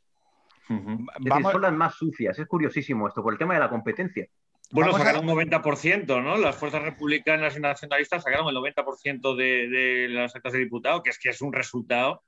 [0.68, 2.38] son las más sucias.
[2.38, 4.26] Es curiosísimo esto, por el tema de la competencia.
[4.72, 6.36] Bueno, sacaron un 90%, ¿no?
[6.36, 11.10] Las fuerzas republicanas y nacionalistas sacaron el 90% de, de las actas de diputado, que
[11.10, 12.22] es que es un resultado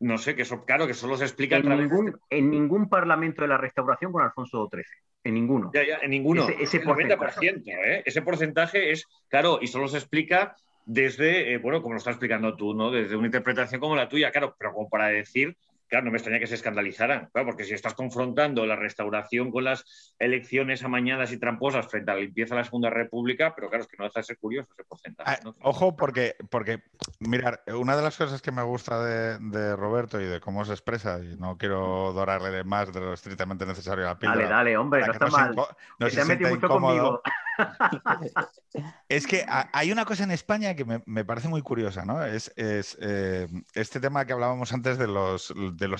[0.00, 3.48] no sé, que eso, claro, que solo se explica en, ningún, en ningún parlamento de
[3.48, 4.84] la restauración con Alfonso XIII.
[5.24, 5.70] En ninguno.
[5.74, 6.46] Ya, ya, en ninguno.
[6.48, 7.48] Ese, porcentaje.
[7.48, 8.02] ¿eh?
[8.04, 12.56] ese porcentaje es, claro, y solo se explica desde, eh, bueno, como lo estás explicando
[12.56, 12.90] tú, ¿no?
[12.90, 15.56] Desde una interpretación como la tuya, claro, pero como para decir
[15.88, 19.64] Claro, no me extraña que se escandalizaran, claro, porque si estás confrontando la restauración con
[19.64, 23.84] las elecciones amañadas y tramposas frente a la limpieza de la Segunda República, pero claro,
[23.84, 25.38] es que no deja de ser curioso ese porcentaje.
[25.44, 26.82] Ah, ojo, porque, porque,
[27.20, 31.20] mirar, una de las cosas que me gusta de, Roberto y de cómo se expresa,
[31.22, 34.42] y no quiero dorarle más de lo estrictamente necesario a la píldora.
[34.42, 35.54] Dale, dale, hombre, no está mal.
[35.98, 37.22] No se, metido mucho conmigo.
[39.08, 42.24] es que hay una cosa en España que me, parece muy curiosa, ¿no?
[42.24, 45.50] Es, eh, este tema que hablábamos antes de los,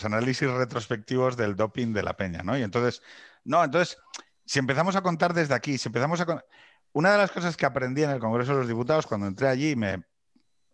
[0.04, 2.56] análisis retrospectivos del doping de la peña, ¿no?
[2.56, 3.02] Y entonces,
[3.44, 3.98] no, entonces,
[4.44, 6.44] si empezamos a contar desde aquí, si empezamos a...
[6.92, 9.72] Una de las cosas que aprendí en el Congreso de los Diputados cuando entré allí
[9.72, 10.04] y me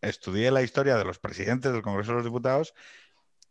[0.00, 2.74] estudié la historia de los presidentes del Congreso de los Diputados,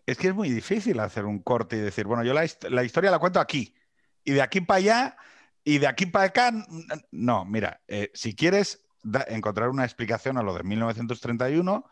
[0.05, 3.19] es que es muy difícil hacer un corte y decir, bueno, yo la historia la
[3.19, 3.75] cuento aquí
[4.23, 5.17] y de aquí para allá
[5.63, 6.51] y de aquí para acá,
[7.11, 8.85] no, mira, eh, si quieres
[9.27, 11.85] encontrar una explicación a lo de 1931,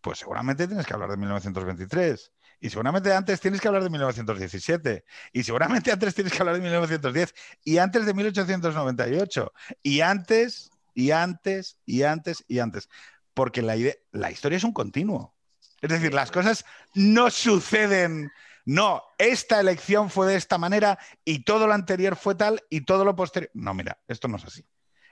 [0.00, 2.32] pues seguramente tienes que hablar de 1923.
[2.60, 5.04] Y seguramente antes tienes que hablar de 1917.
[5.32, 7.34] Y seguramente antes tienes que hablar de 1910.
[7.64, 9.52] Y antes de 1898.
[9.82, 12.88] Y antes, y antes, y antes, y antes.
[13.34, 13.74] Porque la,
[14.12, 15.34] la historia es un continuo.
[15.80, 18.30] Es decir, las cosas no suceden
[18.64, 23.04] no, esta elección fue de esta manera y todo lo anterior fue tal y todo
[23.04, 23.50] lo posterior.
[23.54, 24.64] No, mira, esto no es así.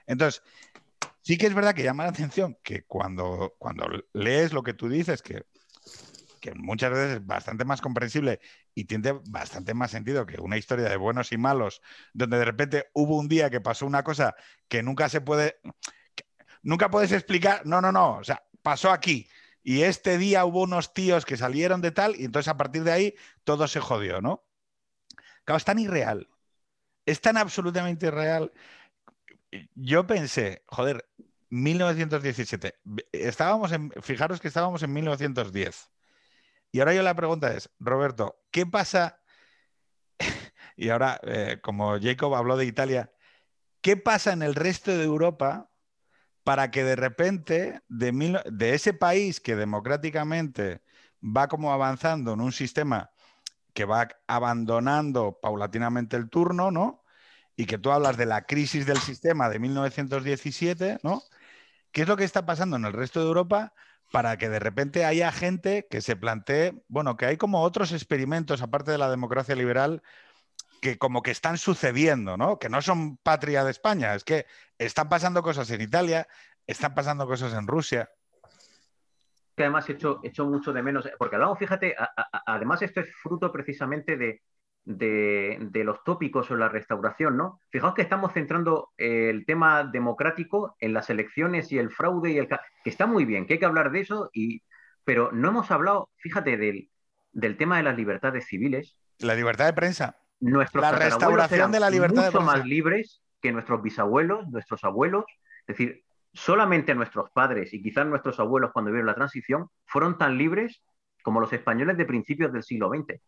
[0.05, 0.41] Entonces,
[1.21, 4.87] sí que es verdad que llama la atención que cuando, cuando lees lo que tú
[4.87, 5.45] dices, que,
[6.39, 8.39] que muchas veces es bastante más comprensible
[8.73, 11.81] y tiene bastante más sentido que una historia de buenos y malos,
[12.13, 14.35] donde de repente hubo un día que pasó una cosa
[14.67, 15.59] que nunca se puede,
[16.63, 19.27] nunca puedes explicar, no, no, no, o sea, pasó aquí
[19.63, 22.91] y este día hubo unos tíos que salieron de tal y entonces a partir de
[22.91, 24.43] ahí todo se jodió, ¿no?
[25.43, 26.29] Claro, es tan irreal,
[27.05, 28.51] es tan absolutamente irreal.
[29.75, 31.09] Yo pensé, joder,
[31.49, 32.75] 1917,
[33.11, 35.91] estábamos en, fijaros que estábamos en 1910.
[36.71, 39.21] Y ahora yo la pregunta es, Roberto, ¿qué pasa?
[40.77, 43.11] y ahora, eh, como Jacob habló de Italia,
[43.81, 45.70] ¿qué pasa en el resto de Europa
[46.43, 50.81] para que de repente de, ese país que democráticamente
[51.23, 53.11] va como avanzando en un sistema
[53.73, 57.03] que va abandonando paulatinamente el turno, ¿no?
[57.55, 61.23] Y que tú hablas de la crisis del sistema de 1917, ¿no?
[61.91, 63.73] ¿Qué es lo que está pasando en el resto de Europa
[64.11, 68.61] para que de repente haya gente que se plantee, bueno, que hay como otros experimentos,
[68.61, 70.03] aparte de la democracia liberal,
[70.81, 72.59] que como que están sucediendo, ¿no?
[72.59, 76.27] Que no son patria de España, es que están pasando cosas en Italia,
[76.65, 78.09] están pasando cosas en Rusia.
[79.55, 81.95] que además he hecho, hecho mucho de menos, porque hablamos, fíjate,
[82.47, 84.41] además esto es fruto precisamente de,
[84.83, 87.59] de, los tópicos o la restauración, ¿no?
[87.69, 92.47] Fijaos que estamos centrando el tema democrático en las elecciones y el fraude y el...
[92.47, 94.63] que está muy bien, que hay que hablar de eso, y,
[95.03, 96.89] pero no hemos hablado, fíjate, del,
[97.31, 98.97] del tema de las libertades civiles.
[99.19, 100.17] La libertad de prensa.
[100.41, 105.25] Nuestros la restauración de la libertad mucho más libres que nuestros bisabuelos, nuestros abuelos.
[105.67, 110.37] Es decir, solamente nuestros padres y quizás nuestros abuelos cuando vieron la transición fueron tan
[110.37, 110.81] libres
[111.23, 113.21] como los españoles de principios del siglo XX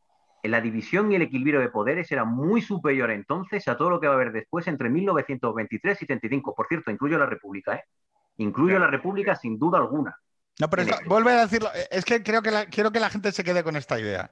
[0.44, 4.08] la división y el equilibrio de poderes era muy superior entonces a todo lo que
[4.08, 6.54] va a haber después entre 1923 y 75.
[6.54, 7.84] Por cierto, incluyo la República, ¿eh?
[8.38, 10.18] Incluyo la República sin duda alguna.
[10.60, 11.70] No, pero vuelve a decirlo.
[11.90, 14.32] Es que creo que quiero que la gente se quede con esta idea.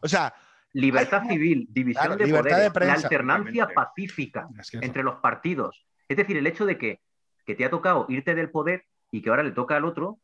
[0.00, 0.34] O sea.
[0.72, 5.86] Libertad civil, división de poderes, la alternancia pacífica entre los partidos.
[6.08, 7.00] Es decir, el hecho de que,
[7.44, 10.20] que te ha tocado irte del poder y que ahora le toca al otro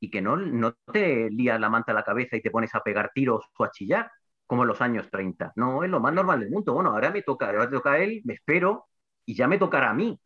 [0.00, 2.80] y que no, no te lías la manta a la cabeza y te pones a
[2.80, 4.10] pegar tiros o a chillar,
[4.46, 5.52] como en los años 30.
[5.56, 6.74] No, es lo más normal del mundo.
[6.74, 8.88] Bueno, ahora me toca, ahora toca a él, me espero
[9.24, 10.20] y ya me tocará a mí.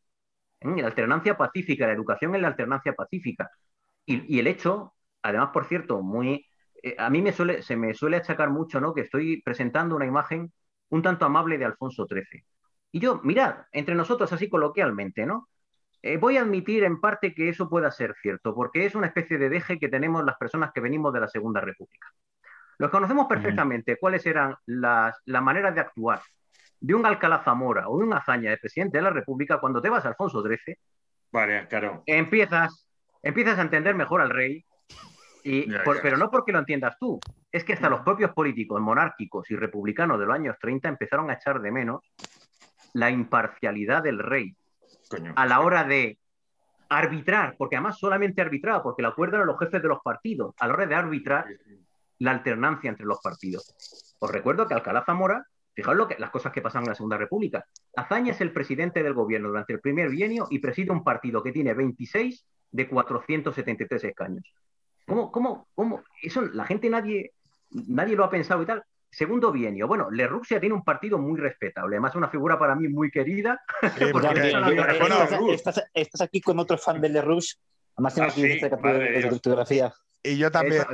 [0.60, 0.80] ¿Eh?
[0.80, 3.50] La alternancia pacífica, la educación es la alternancia pacífica.
[4.06, 6.46] Y, el hecho, además, por cierto, muy,
[6.82, 8.94] eh, a mí me suele, se me suele achacar mucho ¿no?
[8.94, 10.52] que estoy presentando una imagen
[10.90, 12.44] un tanto amable de Alfonso XIII.
[12.92, 15.48] Y yo, mirad, entre nosotros así coloquialmente, ¿no?
[16.02, 19.38] Eh, voy a admitir en parte que eso pueda ser cierto, porque es una especie
[19.38, 22.08] de deje que tenemos las personas que venimos de la Segunda República.
[22.78, 26.20] Los conocemos perfectamente cuáles eran las, maneras de actuar
[26.80, 29.90] de un Alcalá Zamora o de un Azaña de presidente de la República cuando te
[29.90, 30.78] vas a Alfonso XIII.
[31.30, 32.02] Vale, claro.
[32.06, 32.88] Empiezas,
[33.22, 34.64] empiezas a entender mejor al rey,
[35.44, 35.66] y,
[36.02, 37.18] pero no porque lo entiendas tú.
[37.50, 41.34] Es que hasta los propios políticos monárquicos y republicanos de los años 30 empezaron a
[41.34, 42.00] echar de menos
[42.94, 44.54] la imparcialidad del rey
[45.34, 46.18] a la hora de
[46.88, 50.66] arbitrar, porque además solamente arbitraba, porque la acuerdo eran los jefes de los partidos, a
[50.66, 51.46] la hora de arbitrar,
[52.18, 54.16] la alternancia entre los partidos.
[54.18, 57.16] Os recuerdo que Alcalá Zamora, fijaos lo que, las cosas que pasan en la Segunda
[57.16, 57.64] República.
[57.96, 61.52] Azaña es el presidente del gobierno durante el primer bienio y preside un partido que
[61.52, 64.44] tiene 26 de 473 escaños.
[65.10, 66.04] ¿Cómo, cómo, cómo?
[66.22, 67.32] Eso la gente nadie,
[67.70, 68.84] nadie lo ha pensado y tal.
[69.10, 69.88] Segundo bienio.
[69.88, 71.96] Bueno, Le Ruxia tiene un partido muy respetable.
[71.96, 73.60] Además, una figura para mí muy querida.
[75.48, 79.92] estás, aquí con otro fan de Le Además, tengo ah, aquí esta de fotografía.
[80.22, 80.84] Y yo también.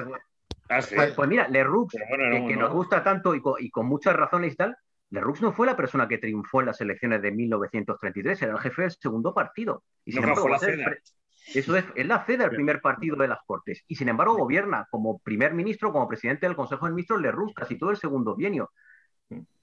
[0.70, 4.74] Ah, pues, pues, mira, Lerux, que, nos gusta tanto y con, muchas razones y tal,
[5.10, 8.80] Lerux no fue la persona que triunfó en las elecciones de 1933, era el jefe
[8.80, 9.84] del segundo partido.
[10.06, 10.48] Y sin embargo,
[11.54, 13.84] eso es, es la sede del primer partido de las Cortes.
[13.86, 17.78] Y sin embargo, gobierna como primer ministro, como presidente del Consejo de Ministros, Lerux casi
[17.78, 18.70] todo el segundo bienio.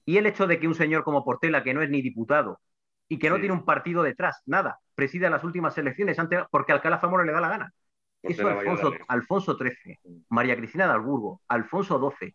[0.04, 2.60] Y el hecho de que un señor como Portela, que no es ni diputado
[3.08, 6.16] y que no tiene un partido detrás, nada, presida las últimas elecciones
[6.50, 7.72] porque Alcalá Zamora le da la gana.
[8.22, 9.98] Eso Alfonso, Alfonso XIII,
[10.30, 12.34] María Cristina de Alburgo, Alfonso XII,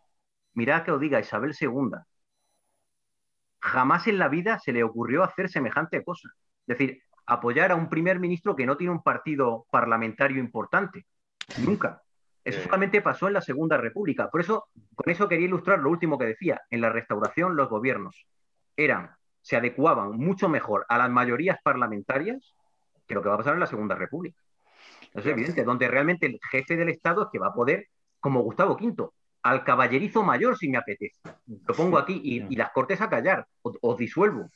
[0.54, 1.98] mirad que os diga Isabel II.
[3.60, 6.28] Jamás en la vida se le ocurrió hacer semejante cosa.
[6.66, 11.06] Es decir, apoyar a un primer ministro que no tiene un partido parlamentario importante.
[11.58, 12.02] Nunca.
[12.42, 14.30] Eso solamente pasó en la Segunda República.
[14.30, 16.60] Por eso, con eso quería ilustrar lo último que decía.
[16.70, 18.26] En la restauración, los gobiernos
[18.76, 19.10] eran,
[19.42, 22.54] se adecuaban mucho mejor a las mayorías parlamentarias
[23.06, 24.40] que lo que va a pasar en la Segunda República.
[25.12, 27.88] Es evidente, donde realmente el jefe del Estado es que va a poder,
[28.20, 29.08] como Gustavo V,
[29.42, 31.20] al caballerizo mayor si me apetece.
[31.66, 34.48] Lo pongo aquí y, las cortes a callar, os, disuelvo.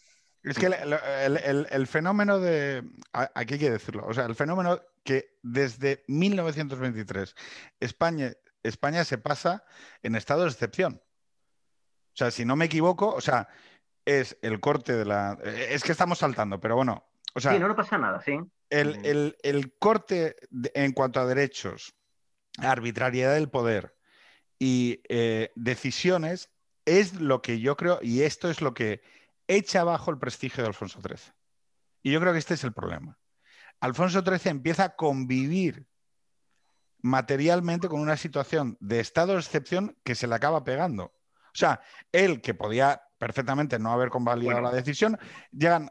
[0.45, 2.85] Es que el, fenómeno de.
[3.13, 4.05] Aquí hay que decirlo.
[4.07, 7.35] O sea, el fenómeno que desde 1923
[7.81, 8.33] España,
[8.63, 9.65] España se pasa
[10.03, 11.01] en estado de excepción.
[12.13, 13.49] O sea, si no me equivoco, o sea,
[14.05, 15.39] es el corte de la.
[15.43, 17.07] Es que estamos saltando, pero bueno.
[17.35, 18.39] O sea, sí, no, no pasa nada, sí.
[18.69, 20.37] El, corte
[20.75, 21.95] en cuanto a derechos,
[22.59, 23.97] arbitrariedad del poder
[24.59, 26.51] y eh, decisiones
[26.85, 29.03] es lo que yo creo, y esto es lo que
[29.49, 31.33] echa abajo el prestigio de Alfonso XIII.
[32.03, 33.19] Y yo creo que este es el problema.
[33.81, 35.87] Alfonso XIII empieza a convivir
[37.03, 41.05] materialmente con una situación de estado de excepción que se le acaba pegando.
[41.05, 41.81] O sea,
[42.11, 45.17] él que podía perfectamente no haber convalidado la decisión.
[45.51, 45.89] Llegan,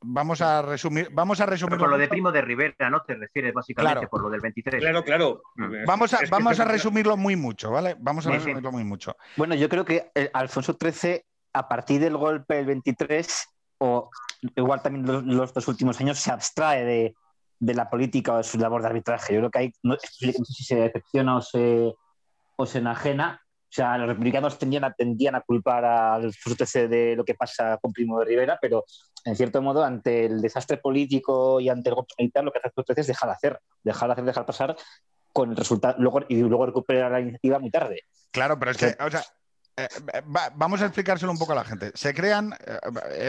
[0.00, 1.78] vamos a resumir, vamos a resumir.
[1.78, 3.02] Por lo de Primo de Rivera, ¿no?
[3.02, 4.80] Te refieres básicamente por lo del 23.
[4.80, 5.42] Claro, claro.
[5.56, 5.84] Mm.
[5.86, 7.96] Vamos a, vamos a resumirlo muy mucho, ¿vale?
[7.98, 9.16] Vamos a resumirlo muy mucho.
[9.36, 11.24] Bueno, yo creo que eh, Alfonso XIII,
[11.58, 13.48] a partir del golpe del 23,
[13.78, 14.10] o
[14.54, 17.14] igual también los, dos últimos años, se abstrae de,
[17.58, 19.34] de, la política o de su labor de arbitraje.
[19.34, 21.92] Yo creo que hay, no, sé si se decepciona o se,
[22.56, 27.16] o se enajena, o sea, los republicanos tendían a, tendían a culpar al FUTC de
[27.16, 28.84] lo que pasa con Primo de Rivera, pero
[29.24, 32.68] en cierto modo, ante el desastre político y ante el golpe militar, lo que hace
[32.68, 34.76] el FUTC es dejar de hacer, dejar de hacer, dejar pasar
[35.32, 38.02] con el resultado, luego, y luego recuperar la iniciativa muy tarde.
[38.30, 39.22] Claro, pero es que, o sea,
[39.78, 39.88] eh,
[40.34, 41.90] va- vamos a explicárselo un poco a la gente.
[41.94, 42.78] Se crean, eh,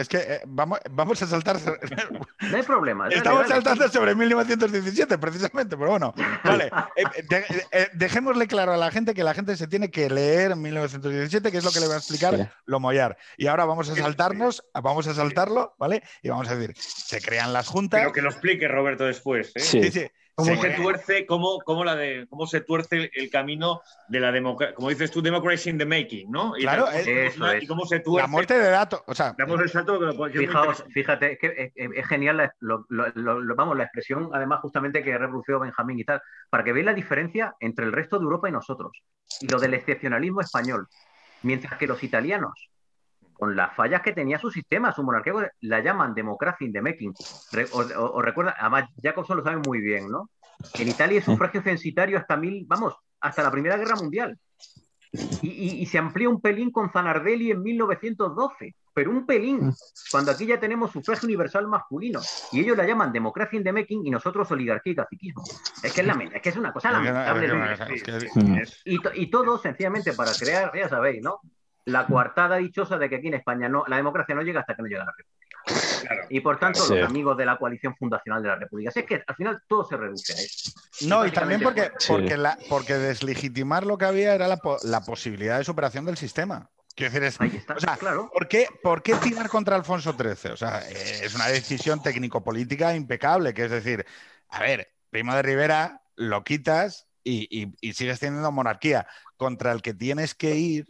[0.00, 1.56] es que eh, vamos, vamos a saltar,
[2.50, 3.04] No hay problema.
[3.04, 3.54] dale, estamos dale.
[3.54, 6.70] saltando sobre 1917 precisamente, pero bueno, vale.
[6.96, 10.56] Eh, de- eh, dejémosle claro a la gente que la gente se tiene que leer
[10.56, 12.46] 1917, que es lo que le va a explicar Sí.
[12.66, 13.16] lo Moyar.
[13.36, 16.02] Y ahora vamos a saltarnos, vamos a saltarlo, ¿vale?
[16.22, 18.00] Y vamos a decir, se crean las juntas.
[18.00, 19.52] Pero que lo explique Roberto después.
[19.54, 19.60] ¿eh?
[19.60, 19.82] Sí.
[19.84, 20.10] Sí, sí.
[20.40, 24.74] ¿Cómo Se tuerce, cómo, cómo la de, cómo se tuerce el camino de la democracia?
[24.74, 26.56] Como dices tú, democracy in the making, ¿no?
[26.56, 28.22] Y Claro, tal, es- y cómo se tuerce.
[28.26, 29.98] la muerte de datos, o sea, Damos el salto
[30.32, 34.60] Fijaos, fíjate, es que es, es- genial la, lo- lo- lo- vamos, la expresión, además,
[34.60, 38.24] justamente que reprodució Benjamín y tal, para que veáis la diferencia entre el resto de
[38.24, 38.92] Europa y nosotros.
[39.40, 40.86] Y lo del excepcionalismo español.
[41.42, 42.69] Mientras que los italianos,
[43.40, 45.32] con las fallas que tenía su sistema, su monarquía,
[45.62, 47.14] la llaman democracia in the making.
[47.50, 50.28] Re- os, os- recuerda, además, Jacobson lo sabe muy bien, ¿no?
[50.74, 54.38] En Italia es sufragio censitario hasta mil, vamos, hasta la Primera Guerra Mundial.
[55.40, 59.72] Y, y- y se amplía un pelín con Zanardelli en 1912, pero un pelín,
[60.10, 62.20] cuando aquí ya tenemos sufragio universal masculino.
[62.52, 65.44] Y ellos la llaman democracia in the making y nosotros oligarquía y caciquismo.
[65.82, 67.48] Es que es, la, es, que es una cosa lamentable.
[68.34, 68.58] Mm.
[68.84, 71.40] Y, y todo sencillamente para crear, ya sabéis, ¿no?
[71.86, 74.82] La coartada dichosa de que aquí en España no, la democracia no llega hasta que
[74.82, 75.40] no llega la República.
[76.02, 76.22] claro.
[76.30, 76.94] Y por tanto, Sí.
[76.96, 78.90] los amigos de la coalición fundacional de la República.
[78.90, 80.70] Si es que al final todo se reduce a eso.
[81.06, 82.12] No, y también porque, Básicamente Sí.
[82.12, 86.16] porque, la, porque deslegitimar lo que había era la, po- la posibilidad de superación del
[86.16, 86.68] sistema.
[86.94, 88.30] Quiero decir, es, Ahí está, o sea, claro.
[88.32, 90.52] ¿por qué, ¿por qué tirar contra Alfonso XIII?
[90.52, 94.04] O sea, eh, es una decisión técnico-política impecable, que es decir,
[94.48, 99.06] a ver, Primo de Rivera lo quitas y, y- y sigues teniendo monarquía.
[99.36, 100.86] Contra el que tienes que ir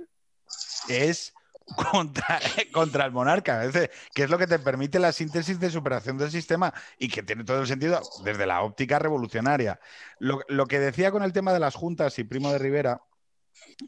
[0.89, 1.33] es
[1.77, 2.41] contra,
[2.73, 3.71] contra el monarca,
[4.15, 7.45] que es lo que te permite la síntesis de superación del sistema y que tiene
[7.45, 9.81] todo el sentido desde la óptica revolucionaria.
[10.19, 13.03] Lo, lo que decía con el tema de las juntas y Primo de Rivera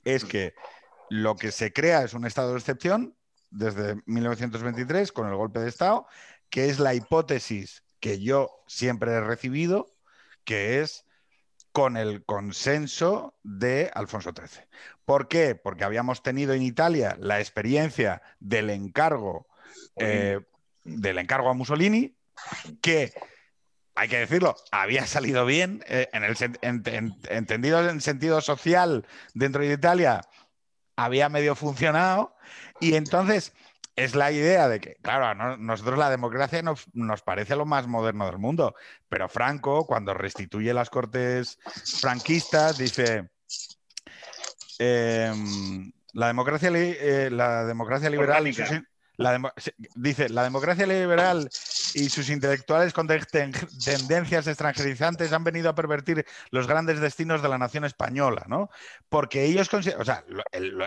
[0.04, 0.54] es que
[1.08, 3.16] lo que se crea es un estado de excepción
[3.50, 6.06] desde 1923 con el golpe de Estado,
[6.48, 9.94] que es la hipótesis que yo siempre he recibido,
[10.44, 11.04] que es
[11.72, 14.64] con el consenso de Alfonso XIII.
[15.04, 15.54] ¿Por qué?
[15.54, 19.48] Porque habíamos tenido en Italia la experiencia del encargo,
[19.96, 20.40] eh,
[20.84, 22.14] del encargo a Mussolini,
[22.82, 23.12] que,
[23.94, 29.62] hay que decirlo, había salido bien, eh, en el en- entendido en sentido social dentro
[29.62, 30.20] de Italia,
[30.96, 32.36] había medio funcionado,
[32.80, 33.54] y entonces
[33.96, 37.66] es la idea de que, claro, a no- nosotros la democracia nos, nos parece lo
[37.66, 38.74] más moderno del mundo,
[39.08, 41.58] pero Franco, cuando restituye las cortes
[42.00, 43.30] franquistas, dice,
[44.78, 48.70] em, la, democracia, li- eh, la democracia liberal y sus
[49.18, 49.52] la
[49.94, 51.48] dice, la democracia liberal
[51.94, 53.52] y sus intelectuales con ten- ten-
[53.84, 58.70] tendencias extranjerizantes han venido a pervertir los grandes destinos de la nación española, ¿no?
[59.10, 60.24] Porque ellos, o sea,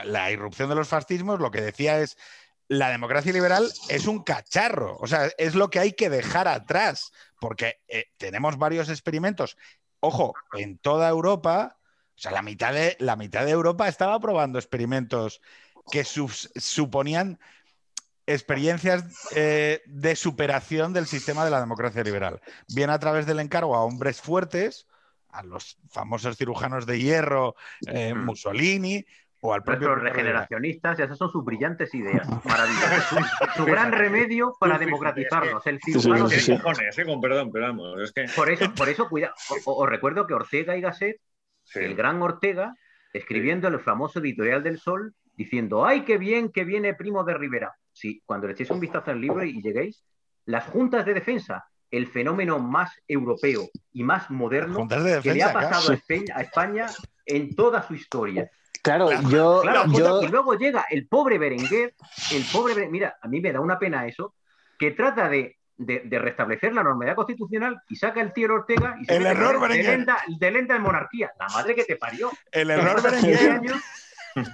[0.06, 2.18] la irrupción de los fascismos lo que decía es,
[2.68, 7.11] la democracia liberal es un cacharro, o sea, es lo que hay que dejar atrás,
[7.39, 9.57] porque eh, tenemos varios experimentos.
[9.99, 11.78] Ojo, en toda Europa,
[12.16, 15.41] o sea, la mitad de, la mitad de Europa estaba probando experimentos
[15.91, 17.39] que suponían
[18.26, 19.03] experiencias
[19.36, 22.41] eh, de superación del sistema de la democracia liberal.
[22.70, 24.88] Bien a través del encargo a hombres fuertes,
[25.30, 27.55] a los famosos cirujanos de hierro,
[27.88, 28.13] eh.
[28.13, 29.05] Mussolini,
[29.46, 30.14] o al propio Rivera.
[30.14, 32.28] regeneracionistas, esas son sus brillantes ideas.
[32.46, 33.04] Maravillosas.
[33.10, 33.18] Su,
[33.58, 35.66] su gran remedio para democratizarnos.
[35.68, 36.58] El sí, cirujano sí, de- sí.
[36.58, 38.26] cojones, eh, con perdón, pero vamos, es que.
[38.36, 39.34] Por eso, por eso cuida.
[39.66, 41.18] Os recuerdo que Ortega y Gasset,
[41.64, 41.80] sí.
[41.80, 42.74] el gran Ortega,
[43.14, 47.74] escribiendo el famoso editorial del Sol, diciendo, ¡ay, qué bien que viene Primo de Rivera!
[47.91, 50.04] Sí, cuando le echéis un vistazo al libro y lleguéis,
[50.46, 55.48] las juntas de defensa, el fenómeno más europeo y más moderno de que le ha
[55.48, 56.86] defensa, pasado a España, a España
[57.26, 58.50] en toda su historia.
[58.86, 61.93] Claro, Claro, yo, Claro, yo y luego llega el pobre Berenguer,
[62.29, 64.36] el pobre Beren- mira, a mí me da una pena eso,
[64.79, 69.05] que trata de, de- de restablecer la normalidad constitucional y saca el tío Ortega y
[69.05, 69.97] se El mete error de Berenguer.
[69.97, 71.31] lenta, de lenta en monarquía.
[71.39, 72.31] La madre que te parió.
[72.51, 73.77] El error Berenguer 15 años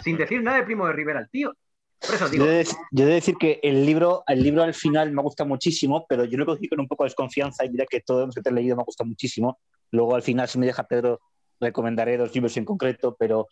[0.04, 1.54] sin decir nada de Primo de Rivera al tío.
[2.00, 4.74] Por eso Yo digo, de, yo he de decir que el libro, el libro al
[4.74, 7.86] final me gusta muchísimo, pero yo lo cogí con un poco de desconfianza y diré
[7.88, 9.60] que todo lo que te he leído me gusta muchísimo.
[9.92, 11.20] Luego al final, si me deja Pedro,
[11.60, 13.48] recomendaré dos libros en concreto, pero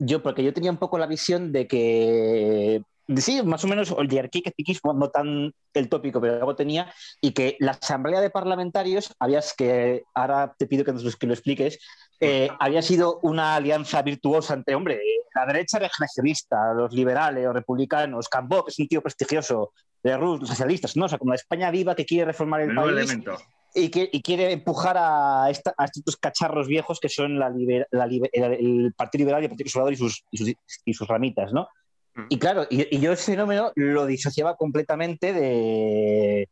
[0.00, 2.82] yo, porque yo tenía un poco la visión de que,
[3.16, 7.32] sí, más o menos oligarquía y caciquismo, no tan el tópico, pero algo tenía, y
[7.32, 11.78] que la asamblea de parlamentarios, habías que, ahora te pido que, nos, que lo expliques,
[12.18, 14.98] eh, había sido una alianza virtuosa entre, hombre,
[15.34, 19.72] la derecha regeneracionista, los liberales, los republicanos, Cambó, que es un tío prestigioso,
[20.02, 21.04] de Rus, los socialistas, ¿no?
[21.04, 22.96] O sea, como la España viva que quiere reformar el Menudo país.
[22.96, 23.36] elemento.
[23.74, 27.86] Y, que, y quiere empujar a, esta- a estos cacharros viejos que son la liber-
[27.90, 30.54] la liber- el, Partido Liberal y el Partido Conservador y sus, y sus,
[30.84, 31.68] y sus ramitas, ¿no?
[32.14, 32.26] Mm.
[32.28, 36.48] Y claro, y, y yo ese fenómeno lo disociaba completamente de,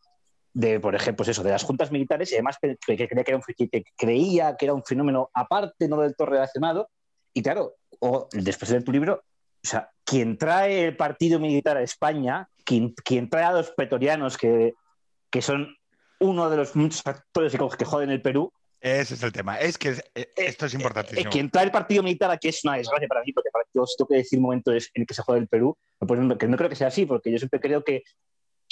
[0.53, 3.31] de, por ejemplo, pues eso, de las juntas militares y además que, que creía, que
[3.33, 6.89] era un, que creía que era un fenómeno aparte, no del todo relacionado.
[7.35, 9.23] Y claro, o, después de leer tu libro,
[9.65, 14.37] o sea, quien trae el partido militar a España, quien, quien trae a los pretorianos,
[14.37, 14.75] que,
[15.31, 15.77] que son
[16.21, 19.59] uno de los muchos actores que, que joden el Perú, Ese es el tema.
[19.59, 21.31] Es que es- eh, esto es eh, importantísimo.
[21.31, 23.97] quien trae el partido militar aquí es una desgracia para mí, porque para yo os
[23.97, 26.57] tengo que decir momentos en el que se jode el Perú, pues no- que no
[26.57, 28.03] creo que sea así, porque yo siempre creo que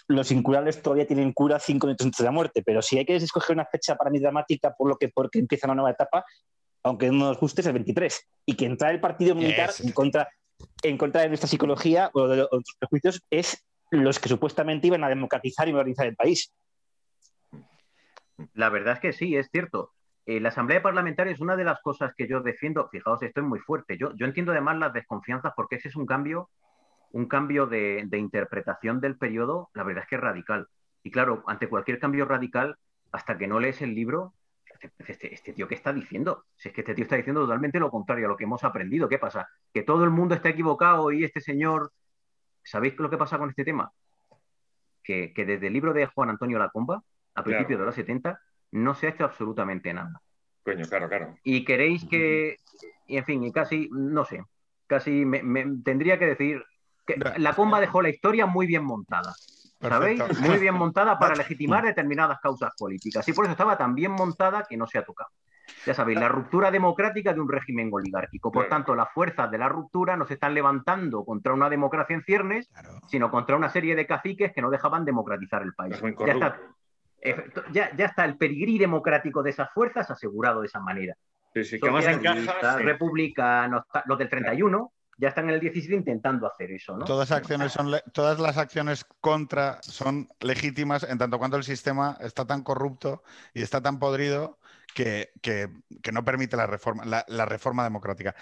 [0.08, 3.16] los incurables todavía tienen cura cinco minutos antes de la muerte, pero si hay que
[3.16, 6.24] escoger una fecha para mí dramática por lo que porque empieza una nueva etapa,
[6.84, 8.28] aunque no nos guste, es el 23.
[8.46, 10.28] Y quien trae el partido militar en contra,
[10.84, 15.08] en contra de nuestra psicología o de otros prejuicios es los que supuestamente iban a
[15.08, 16.52] democratizar y modernizar el país.
[18.54, 19.92] La verdad es que sí, es cierto.
[20.26, 22.88] Eh, la Asamblea Parlamentaria es una de las cosas que yo defiendo.
[22.88, 23.96] Fijaos, esto es muy fuerte.
[23.96, 26.50] Yo, yo entiendo además las desconfianzas porque ese es un cambio,
[27.12, 30.68] un cambio de, interpretación del periodo, la verdad es que es radical.
[31.02, 32.76] Y claro, ante cualquier cambio radical,
[33.12, 34.34] hasta que no lees el libro,
[35.06, 36.44] este, este tío qué está diciendo.
[36.56, 39.08] Si es que este tío está diciendo totalmente lo contrario a lo que hemos aprendido.
[39.08, 39.48] ¿Qué pasa?
[39.72, 41.92] Que todo el mundo está equivocado y este señor.
[42.64, 43.92] ¿Sabéis lo que pasa con este tema?
[45.04, 47.02] Que, que desde el libro de Juan Antonio Lacomba,
[47.36, 47.80] a principios Claro.
[47.82, 48.40] de los 70,
[48.72, 50.20] no se ha hecho absolutamente nada.
[50.64, 51.36] Coño, claro, claro.
[51.44, 52.56] Y queréis que,
[53.06, 54.42] y en fin, y casi, no sé,
[54.86, 56.64] casi me, me- tendría que decir
[57.06, 59.32] que la comba dejó la historia muy bien montada.
[59.80, 60.20] ¿Sabéis?
[60.20, 60.42] Perfecto.
[60.48, 63.28] Muy bien montada para legitimar determinadas causas políticas.
[63.28, 65.30] Y por eso estaba tan bien montada que no se ha tocado.
[65.84, 68.50] Ya sabéis, la ruptura democrática de un régimen oligárquico.
[68.50, 68.76] Por Claro.
[68.76, 72.68] tanto, las fuerzas de la ruptura no se están levantando contra una democracia en ciernes,
[72.68, 72.98] Claro.
[73.06, 76.00] sino contra una serie de caciques que no dejaban democratizar el país.
[76.00, 76.58] Ya está,
[77.72, 81.14] ya, ya está el pedigrí democrático de esas fuerzas asegurado de esa manera.
[81.54, 82.16] Sí, sí, que Socialistas,
[82.54, 82.78] encaja.
[82.78, 82.84] sí.
[82.84, 87.04] republicanos, los del 31 ya están en el 17 intentando hacer eso, ¿no?
[87.06, 92.18] Todas, acciones son le- todas las acciones contra son legítimas en tanto cuanto el sistema
[92.20, 93.22] está tan corrupto
[93.54, 94.58] y está tan podrido
[94.94, 95.68] que, que-
[96.02, 98.34] que no permite la reforma, la, la reforma democrática.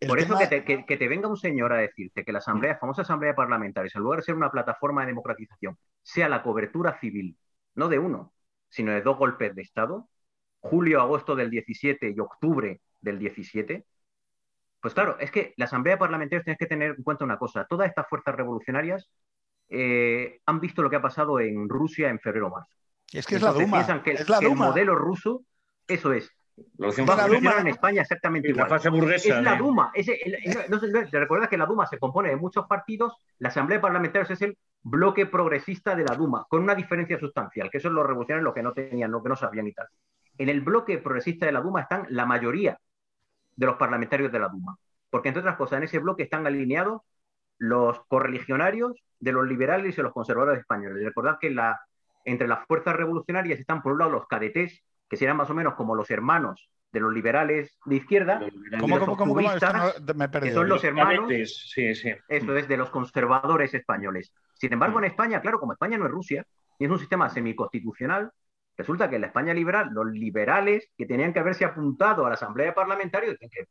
[0.00, 2.38] El Por eso que te, que- que te venga un señor a decirte que la
[2.38, 6.98] asamblea, famosa asamblea parlamentaria, en lugar de ser una plataforma de democratización, sea la cobertura
[7.00, 7.36] civil,
[7.78, 8.32] no de uno,
[8.68, 10.08] sino de dos golpes de Estado,
[10.60, 13.84] julio, agosto del 17 y octubre del 17,
[14.80, 17.88] pues claro, es que la asamblea parlamentaria tienes que tener en cuenta una cosa, todas
[17.88, 19.08] estas fuerzas revolucionarias
[19.68, 22.74] eh, han visto lo que ha pasado en Rusia en febrero-marzo.
[23.12, 23.76] es que es la Entonces Duma.
[23.78, 24.66] piensan que, es la que el Duma.
[24.66, 25.42] modelo ruso,
[25.86, 26.30] eso es,
[26.78, 27.60] Lo a la Duma.
[27.60, 28.70] en España exactamente Y la igual.
[28.70, 29.38] fase burguesa.
[29.38, 29.90] Es la de- Duma.
[29.94, 32.66] Ese- el- el- no, sé, no, ¿Te recuerdas que la Duma se compone de muchos
[32.66, 33.12] partidos?
[33.38, 37.78] La Asamblea Parlamentaria es el bloque progresista de la Duma, con una diferencia sustancial, que
[37.78, 39.86] eso es los revolucionarios lo que no tenían, lo que no sabían y tal.
[40.38, 42.78] En el bloque progresista de la Duma están la mayoría
[43.56, 44.76] de los parlamentarios de la Duma.
[45.10, 47.02] Porque, entre otras cosas, en ese bloque están alineados
[47.58, 51.02] los correligionarios de los liberales y de los conservadores españoles.
[51.04, 51.80] Recordad que la,
[52.24, 55.74] entre las fuerzas revolucionarias están, por un lado, los cadetés, que serán más o menos
[55.74, 58.80] como los hermanos de los liberales de izquierda, Los.
[58.80, 62.12] ¿Cómo, los cómo, cómo, no- me he que son los hermanos, cadetes, Sí, sí.
[62.28, 64.32] eso es, de los conservadores españoles.
[64.58, 66.44] Sin embargo, en España, claro, como España no es Rusia,
[66.78, 68.30] y es un sistema semiconstitucional,
[68.76, 72.34] resulta que en la España liberal, los liberales que tenían que haberse apuntado a la
[72.34, 73.64] Asamblea Parlamentaria, dicen que,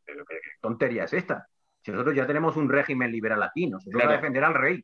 [0.61, 1.47] tontería es esta.
[1.83, 4.07] Si nosotros ya tenemos un régimen liberal aquí, nosotros Claro.
[4.09, 4.83] vamos a defender al rey.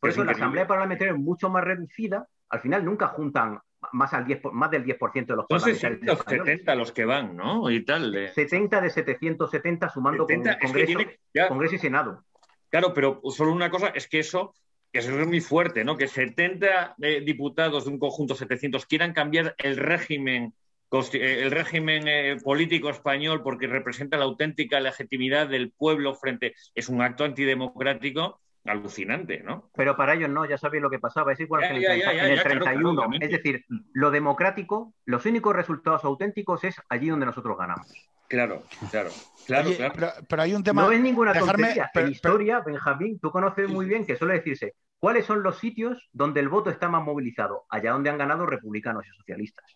[0.00, 0.32] Por Es eso la.
[0.32, 3.58] Asamblea Parlamentaria es mucho más reducida, al final nunca juntan
[3.92, 7.36] más, al 10, por- más del 10% de los Son parlamentarios 670 los que van,
[7.36, 7.68] ¿no?
[7.70, 8.10] Y tal.
[8.12, 12.24] de- 70 de 770 sumando con 70, es que Congreso, Congreso y Senado.
[12.70, 14.54] Claro, pero solo una cosa es que eso
[14.92, 15.96] es muy fuerte, ¿no?
[15.96, 20.54] Que 70 eh, diputados de un conjunto 700 quieran cambiar el régimen
[20.92, 26.90] eh, el régimen eh, político español porque representa la auténtica legitimidad del pueblo frente es
[26.90, 29.70] un acto antidemocrático alucinante, ¿no?
[29.74, 31.82] Pero para ellos no, ya sabéis lo que pasaba, es igual Ya, que en el,
[31.82, 32.90] ya, 30 ya, en el ya, claro, 31.
[32.92, 33.26] claro, obviamente.
[33.26, 37.88] es decir, lo democrático, los únicos resultados auténticos es allí donde nosotros ganamos.
[38.32, 39.10] Claro, claro,
[39.46, 39.92] claro, Oye, claro.
[39.94, 40.82] Pero, pero hay un tema.
[40.84, 41.90] no es ninguna dejarme- tontería.
[41.92, 46.08] pero- en historia, Benjamín, tú conoces muy bien que suele decirse cuáles son los sitios
[46.14, 49.66] donde el voto está más movilizado, allá donde han ganado republicanos y socialistas.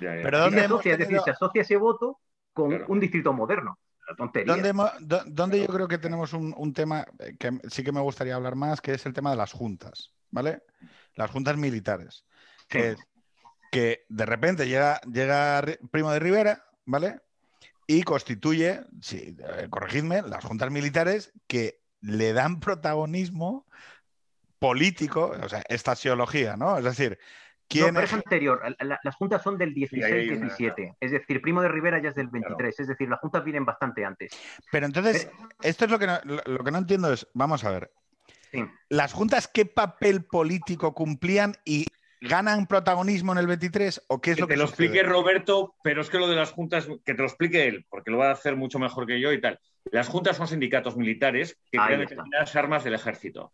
[0.00, 0.22] Ya, ya.
[0.22, 2.18] pero ¿dónde se asocia, es decir, se asocia ese voto
[2.52, 2.86] con Claro.
[2.88, 3.78] un distrito moderno.
[4.08, 4.72] La tontería.
[5.28, 8.56] ¿Dónde, yo creo que tenemos un, un tema eh, que sí que me gustaría hablar
[8.56, 10.62] más, que es el tema de las juntas, ¿vale?
[11.14, 12.24] Las juntas militares.
[12.66, 12.96] Que,
[13.70, 17.20] que de repente llega, llega Ri- Primo de Rivera, ¿vale?
[17.86, 19.36] Y constituye, sí,
[19.70, 23.66] corregidme, las juntas militares que le dan protagonismo
[24.58, 26.78] político, o sea, esta axiología, ¿no?
[26.78, 27.18] Es decir,
[27.68, 28.10] ¿Quién no, pero es?
[28.12, 28.60] es anterior.
[28.78, 30.96] La- la- las juntas son del ahí hay una- 16-17.
[31.00, 32.78] Es decir, Primo de Rivera ya es del 23.
[32.80, 34.32] Es decir, las juntas vienen bastante antes.
[34.70, 35.28] Pero entonces,
[35.62, 37.92] esto es lo que no, lo, lo que no entiendo es, vamos a ver,
[38.52, 38.62] Sí.
[38.90, 41.86] ¿las juntas qué papel político cumplían y
[42.22, 44.86] ganan protagonismo en el 23 o qué es Que lo te que lo sucede?
[44.86, 48.10] explique Roberto, pero es que lo de las juntas, que te lo explique él, porque
[48.10, 49.58] lo va a hacer mucho mejor que yo y tal.
[49.90, 52.14] Las juntas son sindicatos militares que Ahí crean está.
[52.14, 53.52] determinadas armas del ejército,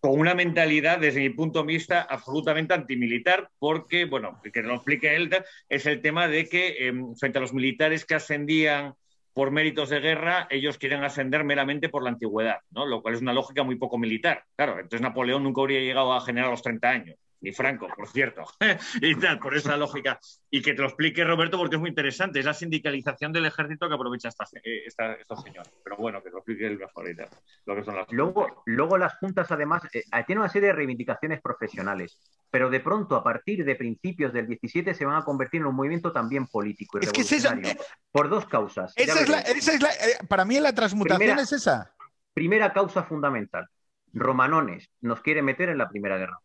[0.00, 4.74] con una mentalidad, desde mi punto de vista, absolutamente antimilitar, porque, bueno, que te lo
[4.76, 5.28] explique él,
[5.68, 8.94] es el tema de que em, frente a los militares que ascendían
[9.32, 12.86] por méritos de guerra, ellos quieren ascender meramente por la antigüedad, ¿no?
[12.86, 14.44] lo cual es una lógica muy poco militar.
[14.56, 18.08] Claro, entonces Napoleón nunca habría llegado a generar a los 30 años, ni Franco, por
[18.08, 18.44] cierto,
[19.00, 20.18] y tal, por esa lógica.
[20.50, 23.88] Y que te lo explique Roberto porque es muy interesante, es la sindicalización del ejército
[23.88, 25.70] que aprovecha esta, eh, esta- estos señores.
[25.84, 27.28] Pero bueno, que te lo explique él mejor y tal,
[27.66, 31.40] lo que son las Luego, luego las juntas, además, eh, tienen una serie de reivindicaciones
[31.40, 32.18] profesionales,
[32.50, 35.74] pero de pronto, a partir de principios del 17, se van a convertir en un
[35.76, 37.84] movimiento también político y Es que es eso, revolucionario.
[38.10, 38.92] Por dos causas.
[38.96, 41.92] Esa es la, esa es la- eh, para mí la transmutación Primera- es esa.
[42.32, 43.66] Primera causa fundamental.
[44.12, 46.38] Romanones nos quiere meter en la Primera Guerra.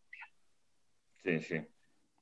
[1.24, 1.66] Sí, sí.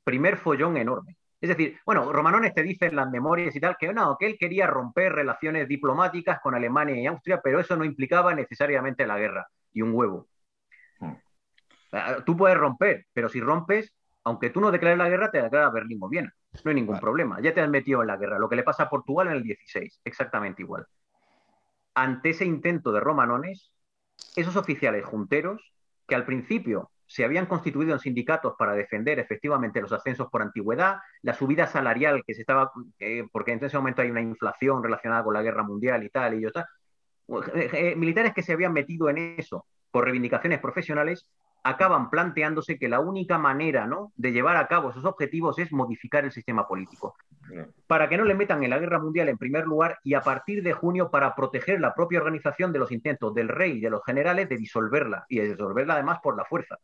[0.05, 1.16] Primer follón enorme.
[1.40, 4.36] Es decir, bueno, Romanones te dice en las memorias y tal que no, que él
[4.38, 9.46] quería romper relaciones diplomáticas con Alemania y Austria, pero eso no implicaba necesariamente la guerra
[9.72, 10.28] y un huevo.
[11.92, 13.94] Ah, Tú puedes romper, pero si rompes,
[14.24, 16.30] aunque tú no declares la guerra, te declara Berlín muy bien.
[16.64, 17.01] No hay ningún Vale.
[17.01, 17.40] problema.
[17.40, 18.38] Ya te has metido en la guerra.
[18.38, 20.86] Lo que le pasa a Portugal en el 16, exactamente igual.
[21.94, 23.72] Ante ese intento de Romanones,
[24.36, 25.72] esos oficiales junteros,
[26.07, 30.99] que al principio se habían constituido en sindicatos para defender efectivamente los ascensos por antigüedad,
[31.23, 35.25] la subida salarial que se estaba, eh, porque en ese momento hay una inflación relacionada
[35.25, 36.67] con la guerra mundial y tal, y yo tal,
[37.53, 41.27] eh, eh, militares que se habían metido en eso por reivindicaciones profesionales,
[41.65, 44.13] acaban planteándose que la única manera ¿no?
[44.15, 47.17] de llevar a cabo esos objetivos es modificar el sistema político
[47.89, 50.63] para que no le metan en la guerra mundial en primer lugar y a partir
[50.63, 54.05] de junio para proteger la propia organización de los intentos del rey y de los
[54.05, 56.79] generales de disolverla y de disolverla además por la fuerza.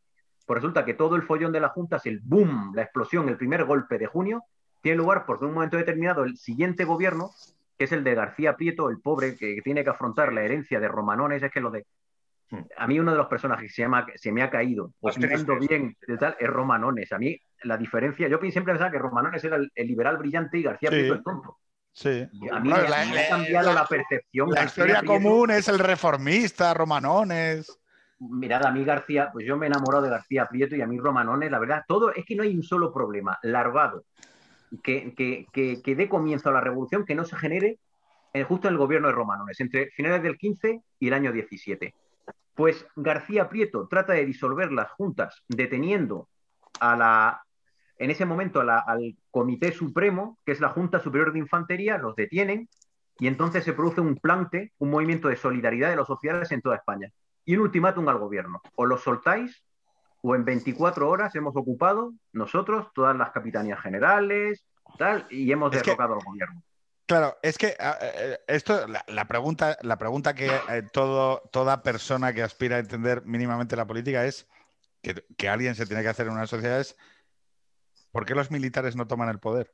[0.47, 3.65] Pues resulta que todo el follón de las juntas, el boom, la explosión, el primer
[3.65, 4.45] golpe de junio,
[4.81, 7.31] tiene lugar porque en un momento determinado el siguiente gobierno,
[7.77, 10.89] que es el de García Prieto, el pobre que tiene que afrontar la herencia de
[10.89, 11.85] Romanones, es que lo de...
[12.79, 15.97] A mí uno de los personajes que se, llama, se me ha caído, opinando bien
[16.07, 17.13] de tal, es Romanones.
[17.13, 20.63] A mí la diferencia, yo siempre pensaba que Romanones era el, el liberal brillante y
[20.63, 20.95] García Sí.
[20.97, 21.59] Prieto el tonto.
[21.93, 22.25] Sí.
[22.53, 24.51] A mí la- me ha cambiado la- la, percepción.
[24.51, 25.13] La García historia Prieto.
[25.15, 27.81] común es el reformista, Romanones.
[28.19, 30.99] Mirad, a mí García, pues yo me he enamorado de García Prieto y a mí
[30.99, 34.05] Romanones, la verdad, todo, es que no hay un solo problema larvado
[34.83, 35.47] que, que,
[35.83, 37.79] que, dé comienzo a la revolución que no se genere
[38.33, 41.95] eh, justo en el gobierno de Romanones, entre finales del 15 y el año 17.
[42.55, 46.29] Pues García Prieto trata de disolver las juntas deteniendo
[46.81, 47.43] a la,
[47.99, 52.69] en ese momento al Comité Supremo, que es la Junta Superior de Infantería, los detienen
[53.19, 56.77] y entonces se produce un plante, un movimiento de solidaridad de los oficiales en toda
[56.77, 57.13] España
[57.47, 58.61] y un ultimátum al gobierno.
[58.75, 59.65] O los soltáis
[60.21, 64.67] o en 24 horas hemos ocupado nosotros todas las capitanías generales
[64.99, 66.63] tal, y hemos Es que- derrocado al gobierno.
[67.09, 71.85] Claro, es que ah, eh, esto, la, la pregunta, la pregunta que eh, todo, toda
[71.85, 74.49] persona que aspira a entender mínimamente la política es
[75.03, 76.97] que, que alguien se tiene que hacer en una sociedad es
[78.11, 79.73] ¿por qué los militares no toman el poder?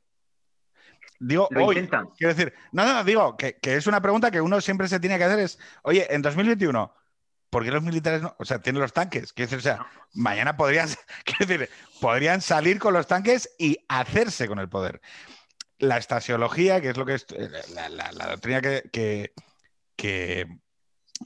[1.19, 2.09] Digo, Lo hoy, intentan.
[2.17, 5.17] quiero decir, no, no, digo que, que es una pregunta que uno siempre se tiene
[5.17, 6.93] que hacer es, oye, en 2021,
[7.53, 8.35] ¿por qué los militares no?
[8.39, 10.89] O sea, tienen los tanques, quiero decir, o sea, mañana podrían,
[11.39, 11.69] decir,
[12.01, 14.99] podrían salir con los tanques y hacerse con el poder
[15.77, 19.33] la estasiología, que es lo que es eh, la, la- la doctrina que, que-
[19.95, 20.47] que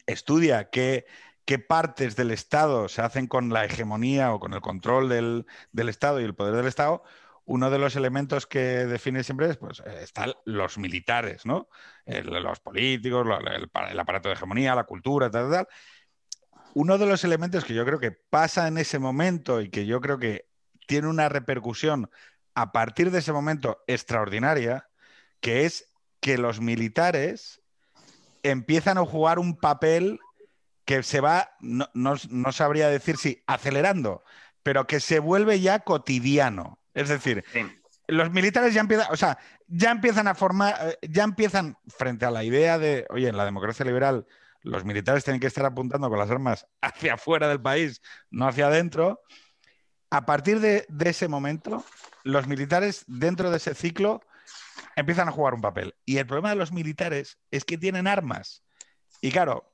[0.06, 1.06] estudia qué,
[1.46, 5.90] qué partes del Estado se hacen con la hegemonía o con el control del, del
[5.90, 7.04] Estado y el poder del Estado,
[7.46, 11.70] uno de los elementos que define siempre es, pues, están los militares, ¿no?
[12.06, 15.68] El- los políticos, lo- el, el aparato de hegemonía, la cultura, tal, tal.
[16.80, 20.00] Uno de los elementos que yo creo que pasa en ese momento y que yo
[20.00, 20.48] creo que
[20.86, 22.12] tiene una repercusión
[22.54, 24.88] a partir de ese momento extraordinaria,
[25.42, 27.64] que es que los militares
[28.44, 30.20] empiezan a jugar un papel
[30.86, 34.24] que se va, no, no- no sabría decir si acelerando,
[34.62, 36.80] pero que se vuelve ya cotidiano.
[36.94, 37.62] Es decir, Sí.
[38.08, 42.30] los militares ya empiezan, o sea, ya empiezan a formar, eh, ya empiezan frente a
[42.30, 44.28] la idea de, oye, en la democracia liberal,
[44.68, 48.68] los militares tienen que estar apuntando con las armas hacia afuera del país, no hacia
[48.68, 49.22] adentro.
[50.10, 51.84] A partir de, de ese momento,
[52.24, 54.22] los militares dentro de ese ciclo
[54.96, 55.96] empiezan a jugar un papel.
[56.06, 58.64] Y el problema de los militares es que tienen armas.
[59.22, 59.72] Y claro,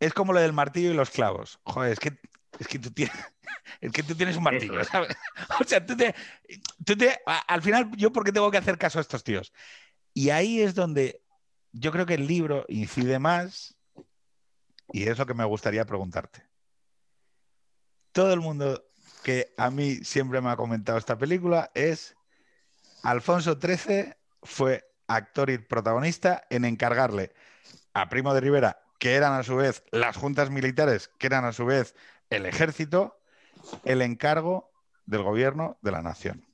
[0.00, 1.58] es como lo del martillo y los clavos.
[1.64, 2.18] Joder, es que
[2.58, 3.16] es que tú tienes,
[3.80, 5.16] es que tú tienes un martillo, ¿sabes?
[5.60, 6.14] O sea, tú te,
[6.84, 9.52] tú te, al final, ¿yo por qué tengo que hacer caso a estos tíos?
[10.12, 11.22] Y ahí es donde
[11.72, 13.76] yo creo que el libro incide más
[14.92, 16.42] y es lo que me gustaría preguntarte.
[18.12, 18.84] Todo el mundo
[19.22, 22.16] que a mí siempre me ha comentado esta película es
[23.02, 27.32] Alfonso XIII fue actor y protagonista en encargarle
[27.92, 31.52] a Primo de Rivera, que eran a su vez las juntas militares, que eran a
[31.52, 31.94] su vez
[32.30, 33.18] el ejército,
[33.84, 34.70] el encargo
[35.06, 36.44] del gobierno de la nación.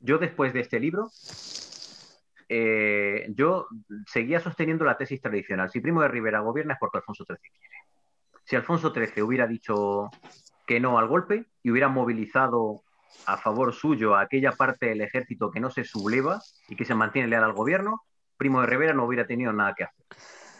[0.00, 1.10] Yo después de este libro
[2.48, 3.66] eh, yo
[4.06, 5.70] seguía sosteniendo la tesis tradicional.
[5.70, 7.76] Si Primo de Rivera gobierna es porque Alfonso XIII quiere.
[8.44, 10.10] Si Alfonso XIII hubiera dicho
[10.66, 12.82] que no al golpe y hubiera movilizado
[13.26, 16.94] a favor suyo a aquella parte del ejército que no se subleva y que se
[16.94, 18.02] mantiene leal al gobierno,
[18.36, 20.04] Primo de Rivera no hubiera tenido nada que hacer.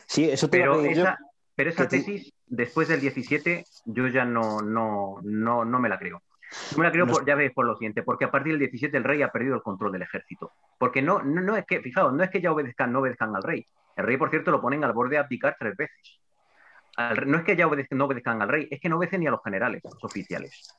[0.06, 1.18] Sí, eso te pero, esa,
[1.54, 6.22] pero esa tesis, después del 17, yo ya no, no, no, no me la creo.
[6.72, 8.96] No me la creo, por, ya veis, por lo siguiente, porque a partir del 17
[8.96, 10.52] el rey ha perdido el control del ejército.
[10.78, 13.66] Porque no, no, es que, fijaos, no es que ya obedezcan, no obedezcan al rey.
[13.96, 16.20] El rey, por cierto, lo ponen al borde de abdicar tres veces.
[17.26, 19.30] no es que ya obedezcan, no obedezcan al rey, es que no obedecen ni a
[19.30, 20.74] los generales, los oficiales.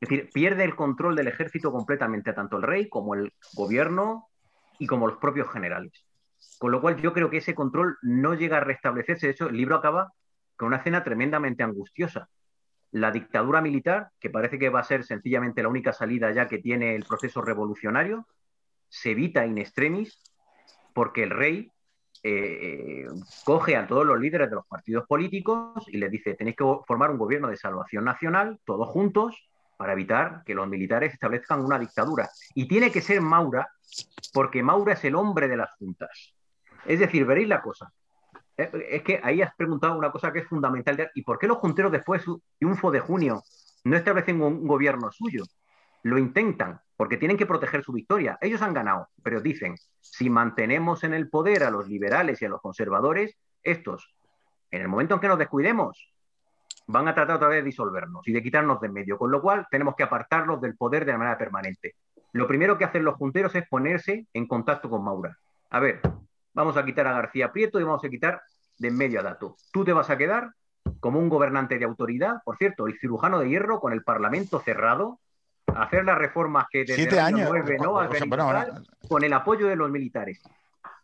[0.00, 4.28] Es decir, pierde el control del ejército completamente, tanto el rey como el gobierno
[4.78, 5.92] y como los propios generales.
[6.58, 9.26] Con lo cual yo creo que ese control no llega a restablecerse.
[9.26, 10.12] De hecho, el libro acaba
[10.56, 12.28] con una escena tremendamente angustiosa
[12.92, 16.58] la dictadura militar, que parece que va a ser sencillamente la única salida ya que
[16.58, 18.26] tiene el proceso revolucionario,
[18.88, 20.20] se evita in extremis
[20.92, 21.70] porque el rey
[22.22, 23.06] eh,
[23.44, 27.10] coge a todos los líderes de los partidos políticos y les dice, tenéis que formar
[27.10, 32.28] un gobierno de salvación nacional, todos juntos, para evitar que los militares establezcan una dictadura.
[32.54, 33.70] Y tiene que ser Maura,
[34.34, 36.34] porque Maura es el hombre de las juntas.
[36.84, 37.90] Es decir, veréis la cosa.
[38.88, 41.10] Es que ahí has preguntado una cosa que es fundamental.
[41.14, 43.42] ¿Y por qué los junteros después de su triunfo de junio
[43.84, 45.44] no establecen un gobierno suyo?
[46.02, 48.38] Lo intentan, porque tienen que proteger su victoria.
[48.40, 52.48] Ellos han ganado, pero dicen, si mantenemos en el poder a los liberales y a
[52.48, 54.14] los conservadores, estos,
[54.70, 56.12] en el momento en que nos descuidemos,
[56.86, 59.40] van a tratar otra vez de disolvernos y de quitarnos de en medio, con lo
[59.40, 61.94] cual tenemos que apartarlos del poder de manera permanente.
[62.32, 65.36] Lo primero que hacen los junteros es ponerse en contacto con Maura.
[65.70, 66.00] A ver,
[66.52, 68.42] vamos a quitar a García Prieto y vamos a quitar
[68.78, 69.56] de en medio a Dato.
[69.72, 70.50] Tú te vas a quedar
[71.00, 75.20] como un gobernante de autoridad, por cierto, el cirujano de hierro con el Parlamento cerrado,
[75.74, 77.48] hacer las reformas que desde Siete años.
[77.48, 77.98] 9, ¿no?
[79.08, 80.42] con el apoyo de los militares.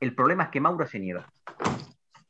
[0.01, 1.27] El problema es que Maura se niega.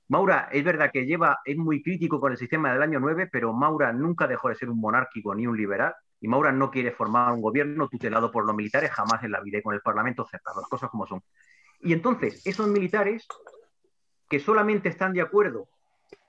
[0.08, 3.52] Maura, es verdad que lleva, es muy crítico con el sistema del año 9, pero
[3.52, 7.32] Maura nunca dejó de ser un monárquico ni un liberal, y Maura no quiere formar
[7.32, 10.60] un gobierno tutelado por los militares jamás en la vida, y con el Parlamento cerrado,
[10.60, 11.22] las cosas como son.
[11.81, 13.27] Y entonces, esos militares
[14.29, 15.68] que solamente están de acuerdo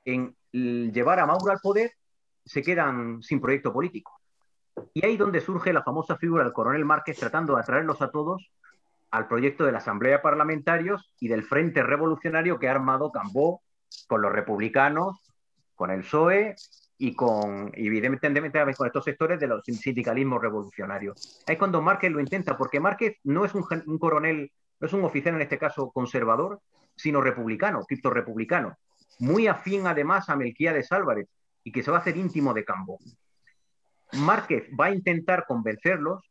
[0.05, 1.91] en llevar a Maura al poder,
[2.45, 4.19] se quedan sin proyecto político.
[4.93, 8.51] Y ahí donde surge la famosa figura del coronel Márquez tratando de atraerlos a todos
[9.11, 13.61] al proyecto de la Asamblea Parlamentarios y del Frente Revolucionario que ha armado Cambó
[14.07, 15.17] con los republicanos,
[15.75, 16.55] con el PSOE
[16.97, 21.43] y con, evidentemente, con estos sectores de los sindicalismos revolucionarios.
[21.47, 23.63] Ahí es cuando Márquez lo intenta, porque Márquez no es un,
[23.99, 26.59] coronel, no es un oficial en este caso conservador,
[26.95, 28.77] sino republicano, republicano,
[29.19, 31.27] muy afín además a Melquíades Álvarez
[31.63, 32.99] y que se va a hacer íntimo de Cambó.
[34.13, 36.23] Márquez va a intentar convencerlos,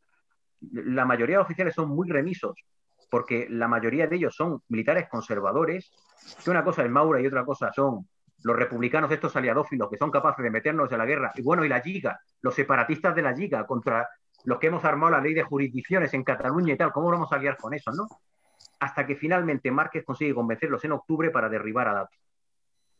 [0.71, 2.55] la mayoría de oficiales son muy remisos,
[3.09, 5.91] porque la mayoría de ellos son militares conservadores,
[6.43, 8.07] que una cosa es Maura y otra cosa son
[8.43, 11.69] los republicanos estos aliadófilos que son capaces de meternos en la guerra, y bueno, y
[11.69, 14.07] la Liga, los separatistas de la Liga contra
[14.45, 17.37] los que hemos armado la ley de jurisdicciones en Cataluña y tal, ¿cómo vamos a
[17.37, 18.07] guiar con eso, no?
[18.79, 22.15] Hasta que finalmente Márquez consigue convencerlos en octubre para derribar a Dato.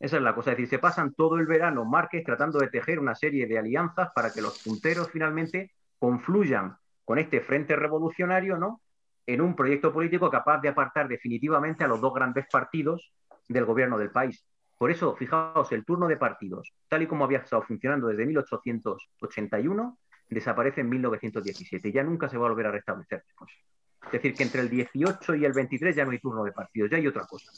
[0.00, 3.00] Esa es la cosa, es decir, se pasan todo el verano Márquez tratando de tejer
[3.00, 8.80] una serie de alianzas para que los punteros finalmente confluyan con este frente revolucionario, ¿no?
[9.26, 13.12] En un proyecto político capaz de apartar definitivamente a los dos grandes partidos
[13.48, 14.44] del gobierno del país.
[14.78, 19.98] Por eso, fijaos, el turno de partidos, tal y como había estado funcionando desde 1881,
[20.28, 21.90] desaparece en 1917.
[21.90, 23.24] Ya nunca se va a volver a restablecer.
[24.06, 26.90] Es decir, que entre el 18 y el 23 ya no hay turno de partidos,
[26.90, 27.50] ya hay otra cosa.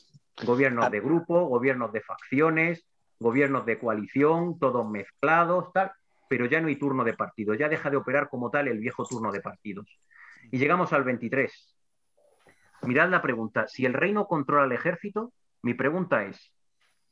[0.44, 2.86] Gobiernos de grupo, gobiernos de facciones,
[3.18, 5.92] gobiernos de coalición, todos mezclados, tal,
[6.28, 9.04] pero ya no hay turno de partidos, ya deja de operar como tal el viejo
[9.04, 9.86] turno de partidos.
[10.50, 11.76] Y llegamos al 23.
[12.82, 16.52] Mirad la pregunta, si el reino controla el ejército, mi pregunta es,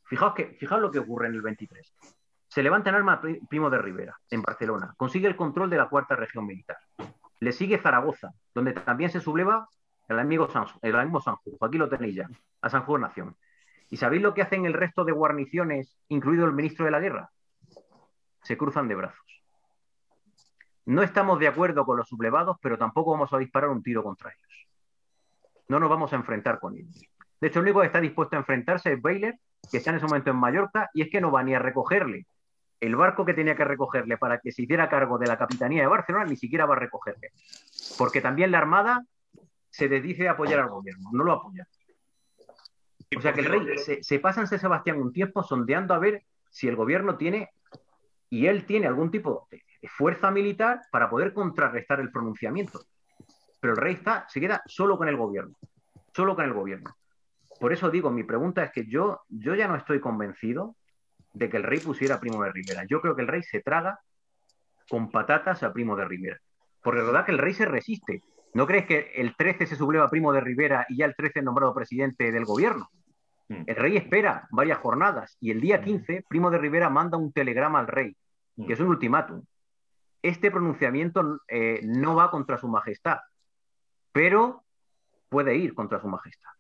[0.05, 1.95] fijaos, que, fijaos lo que ocurre en el 23.
[2.49, 6.17] Se levanta en arma Primo de Rivera, en Barcelona, consigue el control de la cuarta
[6.17, 6.79] región militar.
[7.41, 9.69] Le sigue Zaragoza, donde también se subleva
[10.09, 10.97] el amigo, San, el.
[10.97, 12.29] Aquí lo tenéis ya,
[12.63, 13.37] a Sanjurjo Nación.
[13.91, 17.31] ¿Y sabéis lo que hacen el resto de guarniciones, incluido el ministro de la guerra?
[18.49, 19.43] se cruzan de brazos.
[20.87, 24.31] No estamos de acuerdo con los sublevados, pero tampoco vamos a disparar un tiro contra
[24.31, 24.69] ellos.
[25.69, 27.05] No nos vamos a enfrentar con ellos.
[27.41, 29.35] De hecho, el único que está dispuesto a enfrentarse es Baylor,
[29.71, 32.27] que está en ese momento en Mallorca, y es que no va ni a recogerle
[32.81, 35.89] el barco que tenía que recogerle para que se hiciera cargo de la Capitanía de
[35.89, 37.33] Barcelona, ni siquiera va a recogerle.
[37.97, 39.05] Porque también la Armada
[39.71, 41.67] se desdice a apoyar al gobierno, no lo apoya.
[43.17, 45.99] O sea que el rey se, se pasa en San Sebastián un tiempo sondeando a
[45.99, 47.51] ver si el gobierno tiene,
[48.31, 52.81] y él tiene algún tipo de, fuerza militar para poder contrarrestar el pronunciamiento.
[53.61, 55.57] Pero el rey está, se queda solo con el gobierno,
[56.13, 56.97] solo con el gobierno.
[57.61, 60.77] Por eso digo, mi pregunta es que yo, yo ya no estoy convencido
[61.33, 62.85] de que el rey pusiera a Primo de Rivera.
[62.89, 64.01] Yo creo que el rey se traga
[64.89, 66.39] con patatas a Primo de Rivera.
[66.83, 68.23] Porque es verdad que el rey se resiste.
[68.55, 71.41] ¿No crees que el 13 se subleva a Primo de Rivera y ya el 13
[71.41, 72.89] es nombrado presidente del gobierno?
[73.49, 73.63] Mm.
[73.67, 77.79] El rey espera varias jornadas y el día 15 Primo de Rivera manda un telegrama
[77.81, 78.17] al rey,
[78.67, 79.45] que es un ultimátum.
[80.23, 83.19] Este pronunciamiento eh, no va contra su majestad,
[84.13, 84.65] pero
[85.29, 86.51] puede ir contra su majestad.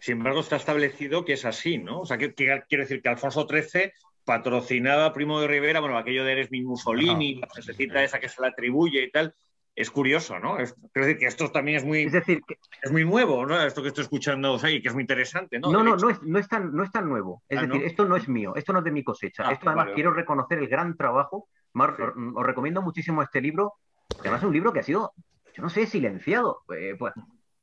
[0.00, 2.00] Sin embargo, está establecido que es así, ¿no?
[2.00, 3.92] O sea, que, quiere decir que Alfonso XIII
[4.24, 8.28] patrocinaba a Primo de Rivera, bueno, aquello de Eres mi Mussolini, la frasecita esa que
[8.28, 9.34] se le atribuye y tal,
[9.74, 10.58] es curioso, ¿no?
[10.58, 12.42] Es, quiero decir que esto también es muy, es decir,
[12.82, 13.60] es muy nuevo, ¿no?
[13.60, 15.72] Esto que estoy escuchando y que es muy interesante, ¿no?
[15.72, 17.42] No, no, no es, no es, tan, no es tan nuevo.
[17.48, 19.44] Es ah, decir, esto no es mío, esto no es de mi cosecha.
[19.46, 21.48] Ah, esto además quiero reconocer el gran trabajo.
[21.72, 23.74] os, recomiendo muchísimo este libro.
[24.20, 25.12] Además es un libro que ha sido,
[25.54, 26.62] yo no sé, silenciado.
[26.76, 27.14] Eh, pues,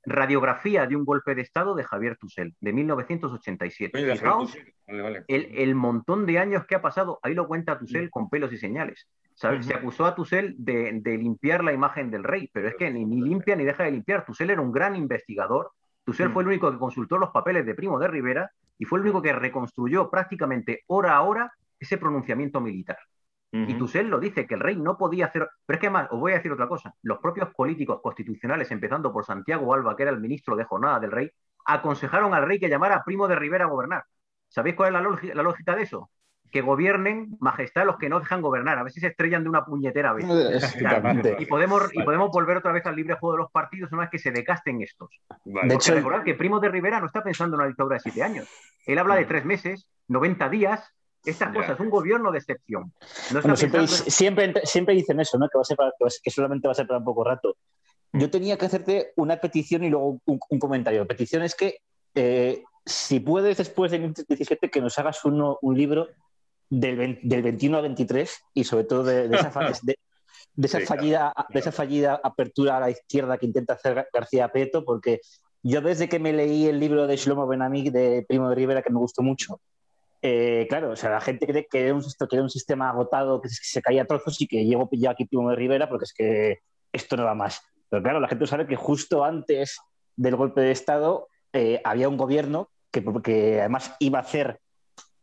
[0.09, 4.13] Radiografía de un golpe de Estado de Javier Tussel, de 1987.
[4.13, 4.57] Fijaos
[5.27, 9.09] El, montón de años que ha pasado, ahí lo cuenta Tussel con pelos y señales.
[9.33, 13.57] Se acusó a Tussel de, limpiar la imagen del rey, pero es que ni, limpia
[13.57, 14.25] ni deja de limpiar.
[14.25, 15.71] Tussel era un gran investigador.
[16.05, 19.03] Tussel fue el único que consultó los papeles de Primo de Rivera y fue el
[19.03, 22.97] único que reconstruyó prácticamente hora a hora ese pronunciamiento militar.
[23.51, 25.47] Y Tussel lo dice, que el rey no podía hacer...
[25.65, 29.11] Pero es que además, os voy a decir otra cosa, los propios políticos constitucionales, empezando
[29.11, 31.31] por Santiago Alba, que era el ministro de jornada del rey,
[31.65, 34.03] aconsejaron al rey que llamara a Primo de Rivera a gobernar.
[34.49, 36.09] ¿Sabéis cuál es la, lógica de eso?
[36.51, 39.65] Que gobiernen majestad los que no dejan gobernar, a ver si se estrellan de una
[39.65, 40.25] puñetera vez.
[41.39, 44.09] y, podemos, y podemos volver otra vez al libre juego de los partidos una vez
[44.09, 45.09] que se decasten estos.
[45.43, 48.23] De hecho, recordad que Primo de Rivera no está pensando en una dictadura de siete
[48.23, 48.49] años.
[48.85, 50.93] Él habla de tres meses, 90 días,
[51.25, 52.93] estas cosas, es un gobierno de excepción.
[54.07, 55.49] siempre, siempre, dicen eso, ¿no?
[55.49, 55.77] que, va a ser
[56.23, 57.57] que solamente va a ser para un poco rato.
[58.13, 61.01] Yo tenía que hacerte una petición y luego un, comentario.
[61.01, 61.79] La petición es que
[62.15, 66.07] eh, si puedes después de 2017 que nos hagas uno, un libro
[66.69, 69.51] del, del, 21 al 23 y sobre todo de, esa,
[69.83, 69.97] de,
[70.63, 75.21] esa fallida, de esa fallida apertura a la izquierda que intenta hacer García Peto, porque
[75.63, 78.91] yo desde que me leí el libro de Shlomo Benamik de Primo de Rivera, que
[78.91, 79.59] me gustó mucho,
[80.21, 83.49] eh, claro, o sea, la gente cree que era un, que un sistema agotado, que
[83.49, 86.59] se, caía a trozos y que llevo pillado aquí Primo de Rivera porque es que
[86.91, 87.61] esto no va más.
[87.89, 89.79] Pero claro, la gente sabe que justo antes
[90.15, 94.59] del golpe de Estado eh, había un gobierno que, que, además iba a hacer,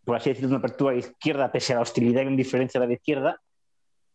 [0.05, 2.93] por así decirlo, una apertura la izquierda pese a la hostilidad y indiferencia de la
[2.93, 3.41] izquierda.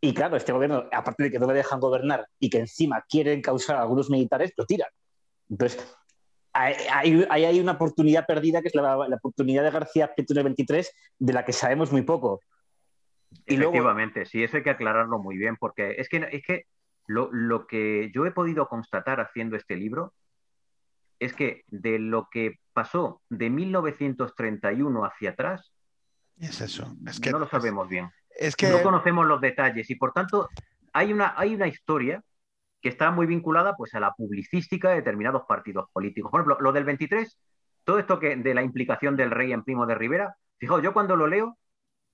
[0.01, 3.41] Y claro, este gobierno, aparte de que no le dejan gobernar y que encima quieren
[3.41, 4.89] causar a algunos militares, lo tiran.
[5.49, 5.85] Entonces,
[6.53, 11.45] hay, hay, una oportunidad perdida que es la, oportunidad de García Prieto 23, de la
[11.45, 12.41] que sabemos muy poco.
[13.45, 16.65] Efectivamente, sí, eso hay que aclararlo muy bien, porque es que, es que
[17.05, 20.13] lo, lo, que yo he podido constatar haciendo este libro
[21.19, 25.73] es que de lo que pasó de 1931 hacia atrás,
[26.39, 28.09] es eso, es que no lo sabemos bien.
[28.29, 30.47] Es que no conocemos los detalles y por tanto
[30.93, 32.23] hay una, hay una historia
[32.81, 36.31] que está muy vinculada pues, a la publicística de determinados partidos políticos.
[36.31, 37.37] Por ejemplo, lo del 23,
[37.83, 41.15] todo esto que, de la implicación del rey en Primo de Rivera, fijaos, yo cuando
[41.15, 41.57] lo leo,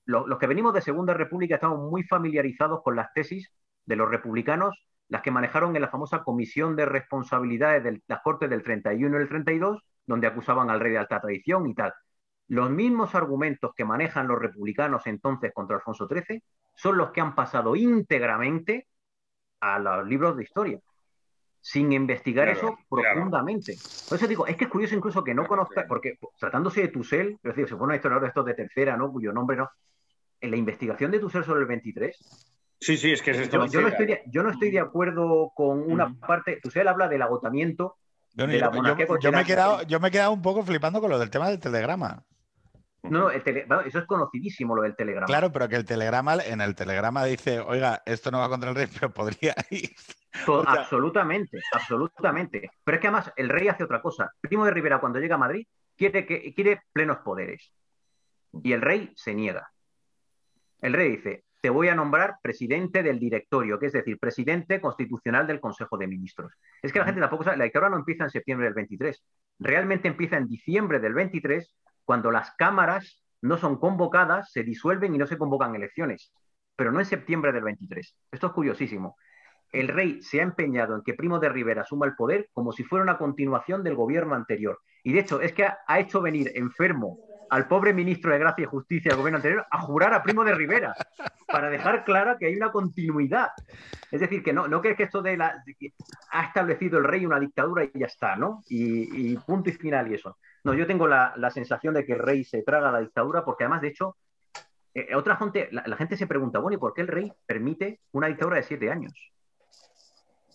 [0.05, 3.51] los que venimos de Segunda República estamos muy familiarizados con las tesis
[3.85, 8.49] de los republicanos, las que manejaron en la famosa Comisión de Responsabilidades de las Cortes
[8.49, 11.93] del 31 y el 32, donde acusaban al rey de alta tradición y tal.
[12.47, 16.43] Los mismos argumentos que manejan los republicanos entonces contra Alfonso XIII
[16.75, 18.87] son los que han pasado íntegramente
[19.65, 20.79] a los libros de historia,
[21.59, 23.75] sin investigar eso profundamente.
[24.07, 27.39] Por eso digo, es que es curioso incluso que no conozca, porque tratándose de Tussel,
[27.41, 29.11] es decir, se fue una historia de estos de tercera, ¿no?
[29.11, 29.69] Cuyo nombre no.
[30.39, 32.15] En la investigación de Tussel sobre el 23.
[32.79, 33.65] Sí, sí, es que es esto.
[33.65, 36.59] Yo, no, estoy de, yo no estoy de acuerdo con una parte.
[36.61, 37.95] Tussel habla del agotamiento.
[38.33, 38.71] de la
[39.19, 41.49] yo, me he quedado, yo me he quedado un poco flipando con lo del tema
[41.49, 42.23] del telegrama.
[43.09, 45.27] No, eso es conocidísimo lo del telegrama.
[45.27, 48.75] Claro, pero que el telegrama, en el telegrama dice, oiga, esto no va contra el
[48.75, 49.91] rey, pero podría ir.
[50.65, 52.69] absolutamente, absolutamente.
[52.83, 54.31] Pero es que además el rey hace otra cosa.
[54.41, 55.65] Primo de Rivera, cuando llega a Madrid,
[55.95, 57.71] quiere, que, quiere plenos poderes.
[58.63, 59.69] Y el rey se niega.
[60.81, 65.47] El rey dice, te voy a nombrar presidente del directorio, que es decir, presidente constitucional
[65.47, 66.53] del Consejo de Ministros.
[66.81, 69.23] Es que la gente tampoco sabe, la dictadura no empieza en septiembre del 23,
[69.57, 71.75] realmente empieza en diciembre del 23,
[72.05, 76.31] cuando las cámaras no son convocadas, se disuelven y no se convocan elecciones,
[76.75, 78.15] pero no en septiembre del 23.
[78.31, 79.17] Esto es curiosísimo.
[79.71, 82.83] El rey se ha empeñado en que Primo de Rivera asuma el poder como si
[82.83, 84.79] fuera una continuación del gobierno anterior.
[85.03, 87.19] Y de hecho, es que ha, hecho venir enfermo
[87.49, 90.55] al pobre ministro de Gracia y Justicia del gobierno anterior a jurar a Primo de
[90.55, 90.95] Rivera,
[91.47, 93.49] para dejar clara que hay una continuidad.
[94.11, 95.61] Es decir, que no, no crees que esto de la.
[96.31, 98.63] ha establecido el rey una dictadura y ya está, ¿no?
[98.69, 100.37] Y punto y final y eso.
[100.65, 103.63] No, yo tengo la, la sensación de que el rey se traga la dictadura, porque
[103.63, 104.17] además, de hecho,
[104.95, 108.27] eh, otra gente, la, gente se pregunta, bueno, ¿y por qué el rey permite una
[108.27, 109.13] dictadura de siete años?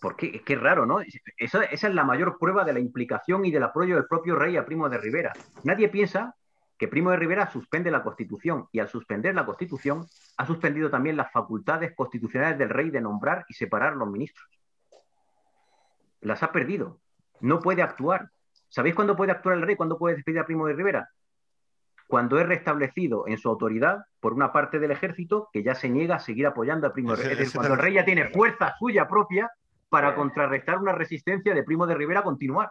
[0.00, 0.42] ¿Por qué?
[0.56, 1.00] Raro, ¿no?
[1.36, 4.64] Esa es la mayor prueba de la implicación y del apoyo del propio rey a
[4.64, 5.34] Primo de Rivera.
[5.62, 6.34] Nadie piensa
[6.78, 10.06] que Primo de Rivera suspende la Constitución y al suspender la Constitución
[10.38, 14.48] ha suspendido también las facultades constitucionales del rey de nombrar y separar los ministros.
[16.22, 16.98] Las ha perdido.
[17.40, 18.30] No puede actuar.
[18.70, 19.76] ¿Sabéis cuándo puede actuar el rey?
[19.76, 21.10] ¿Cuándo puede despedir a Primo de Rivera?
[22.06, 26.16] Cuando es restablecido en su autoridad por una parte del ejército que ya se niega
[26.16, 27.32] a seguir apoyando a Primo de Rivera.
[27.32, 29.50] Es decir, cuando el rey ya tiene fuerza suya propia
[29.88, 32.70] para contrarrestar una resistencia de Primo de Rivera a continuar.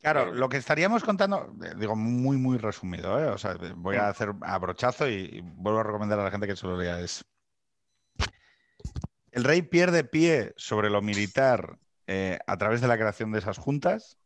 [0.00, 3.28] Claro, lo que estaríamos contando, eh, digo muy, muy resumido, ¿eh?
[3.28, 6.46] O sea, voy a hacer a brochazo y, y vuelvo a recomendar a la gente
[6.46, 7.00] que se lo lea.
[7.00, 7.24] Es...
[9.32, 13.58] El rey pierde pie sobre lo militar eh, a través de la creación de esas
[13.58, 14.18] juntas.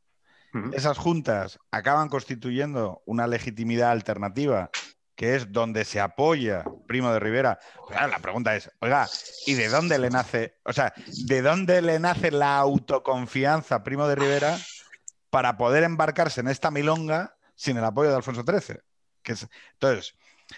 [0.72, 4.70] Esas juntas acaban constituyendo una legitimidad alternativa
[5.14, 7.58] que es donde se apoya Primo de Rivera.
[7.88, 9.06] Claro, la pregunta es, oiga,
[9.46, 10.94] ¿y de dónde le nace, o sea,
[11.26, 14.56] de dónde le nace la autoconfianza a Primo de Rivera
[15.28, 18.78] para poder embarcarse en esta milonga sin el apoyo de Alfonso XIII?
[19.22, 20.14] Que es- entonces,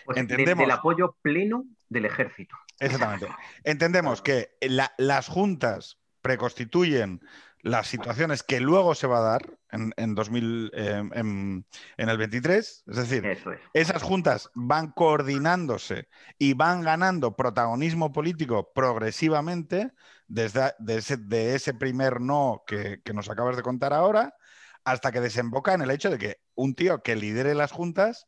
[0.06, 0.62] Pues de- Entendemos.
[0.62, 2.56] del apoyo pleno del ejército.
[2.78, 3.28] Exactamente.
[3.64, 7.20] Entendemos que la- las juntas preconstituyen
[7.62, 11.64] las situaciones que luego se va a dar en, en 2000, eh, en,
[11.96, 12.84] en el 23.
[12.86, 13.40] Es decir, es.
[13.72, 16.08] esas juntas van coordinándose
[16.38, 19.92] y van ganando protagonismo político progresivamente
[20.26, 24.34] desde de ese, de ese primer no que, que nos acabas de contar ahora
[24.84, 28.26] hasta que desemboca en el hecho de que un tío que lidere las juntas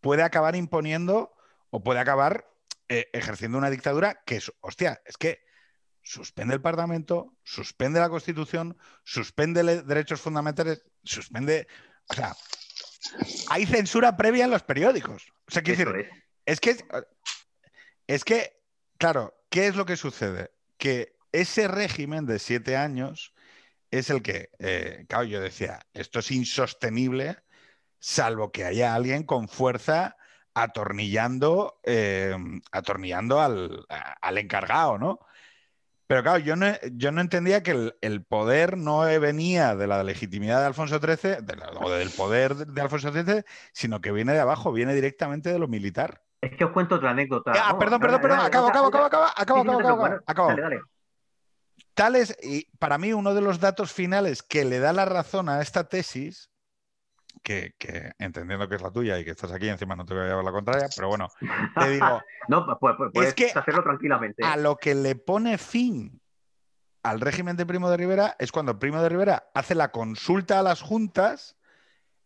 [0.00, 1.32] puede acabar imponiendo
[1.70, 2.48] o puede acabar
[2.88, 5.40] eh, ejerciendo una dictadura que es, hostia, es que
[6.02, 11.66] suspende el Parlamento, suspende la Constitución, suspende derechos fundamentales, suspende...
[12.08, 12.34] O sea,
[13.48, 15.32] hay censura previa en los periódicos.
[15.46, 16.10] O sea, quiero decir,
[16.44, 16.54] es.
[16.54, 16.84] es que,
[18.06, 18.60] es que,
[18.98, 20.50] claro, ¿qué es lo que sucede?
[20.76, 23.34] Que ese régimen de siete años
[23.90, 27.38] es el que, eh, claro, yo decía, esto es insostenible,
[27.98, 30.16] salvo que haya alguien con fuerza
[30.54, 32.34] atornillando, eh,
[32.72, 35.20] atornillando al, a- al encargado, ¿no?
[36.12, 40.04] Pero claro, yo no, yo no entendía que el, el poder no venía de la
[40.04, 44.34] legitimidad de Alfonso XIII, de la- o del poder de Alfonso XIII, sino que viene
[44.34, 46.20] de abajo, viene directamente de lo militar.
[46.42, 47.52] Es que os cuento otra anécdota.
[47.56, 50.48] Ah, perdón, perdón, perdón, acabo, acabo, acabo, acabo, acabo, acabo, acabo, acabo.
[50.50, 50.80] Dale, dale.
[51.94, 55.48] Tal es, y para mí uno de los datos finales que le da la razón
[55.48, 56.50] a esta tesis,
[57.42, 60.24] que, que entendiendo que es la tuya y que estás aquí, encima no te voy
[60.24, 61.28] a llevar la contraria, pero bueno,
[61.78, 64.42] te digo, No, pues, pues, puedes que hacerlo tranquilamente.
[64.42, 64.46] ¿eh?
[64.46, 66.20] a lo que le pone fin
[67.02, 70.62] al régimen de Primo de Rivera es cuando Primo de Rivera hace la consulta a
[70.62, 71.56] las juntas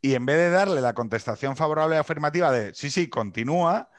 [0.02, 3.90] y en vez de darle la contestación favorable y afirmativa de sí, sí, continúa,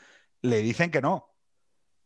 [0.41, 1.34] le dicen que no.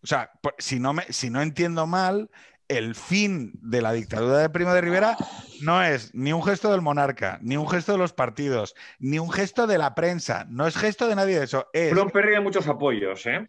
[0.04, 2.32] O sea, si no, me, si no entiendo mal,
[2.78, 5.18] el fin de la dictadura de Primo de Rivera
[5.62, 9.32] no es ni un gesto del monarca, ni un gesto de los partidos, ni un
[9.32, 11.68] gesto de la prensa, no es gesto de nadie de eso.
[11.74, 13.48] Es, Fueron pérdida de muchos apoyos, ¿eh?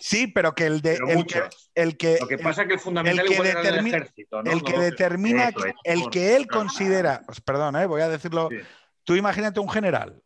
[0.00, 1.70] sí, pero que el de Pero el que, muchos.
[1.74, 4.50] el que Lo que el- pasa es que el fundamental el que determina- ejército, ¿no?
[4.50, 8.56] el que determina, Eso el que él considera, pues, perdón, eh, voy a decirlo, Sí.
[9.04, 10.20] tú imagínate un general,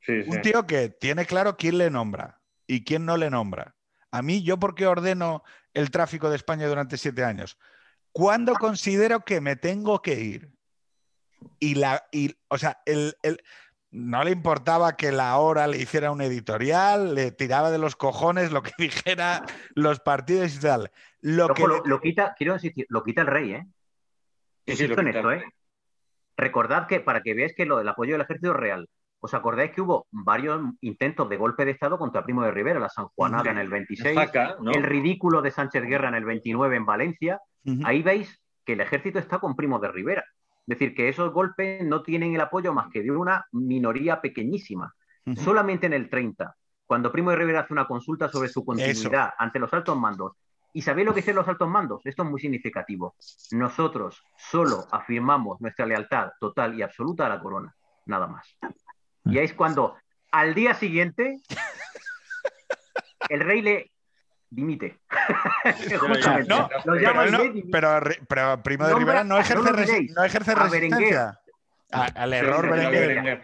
[0.00, 0.30] Sí, sí.
[0.30, 3.74] un tío que tiene claro quién le nombra y quién no le nombra.
[4.12, 5.42] A mí, ¿yo por qué ordeno
[5.74, 7.58] el tráfico de España durante siete años?
[8.16, 10.50] ¿Cuándo considero que me tengo que ir?
[11.58, 13.42] Y la, y, o sea, el, el-
[13.90, 18.52] no le importaba que la hora le hiciera un editorial, le tiraba de los cojones
[18.52, 19.44] lo que dijera
[19.74, 20.90] los partidos y tal.
[21.20, 23.66] Lo Ojo, que lo, quita, quiero insistir, lo quita el rey, ¿eh?
[24.66, 25.44] Sí, sí, Insisto lo en esto, ¿eh?
[26.38, 28.88] Recordad que para que veáis que lo del apoyo del ejército es real.
[29.20, 32.88] ¿Os acordáis que hubo varios intentos de golpe de Estado contra Primo de Rivera, la
[32.88, 33.48] Sanjuanada Sí.
[33.50, 34.70] en el 26, Jaca, ¿no?
[34.72, 37.40] el ridículo de Sánchez Guerra en el 29 en Valencia?
[37.84, 40.24] Ahí veis que el ejército está con Primo de Rivera.
[40.66, 44.92] Es decir, que esos golpes no tienen el apoyo más que de una minoría pequeñísima.
[45.36, 46.54] Solamente en el 30,
[46.86, 50.32] cuando Primo de Rivera hace una consulta sobre su continuidad ante los altos mandos.
[50.72, 52.04] ¿Y sabéis lo que dicen los altos mandos?
[52.04, 53.16] Esto es muy significativo.
[53.52, 57.74] Nosotros solo afirmamos nuestra lealtad total y absoluta a la corona,
[58.04, 58.56] nada más.
[59.24, 59.96] Y ahí es cuando,
[60.30, 61.40] al día siguiente,
[63.28, 63.90] el rey le
[64.56, 64.98] dimite.
[66.48, 66.68] no,
[67.70, 71.38] pero, pero, Primo de Rivera no ejerce, no, ejerce resistencia
[71.90, 73.42] al error Berenguer.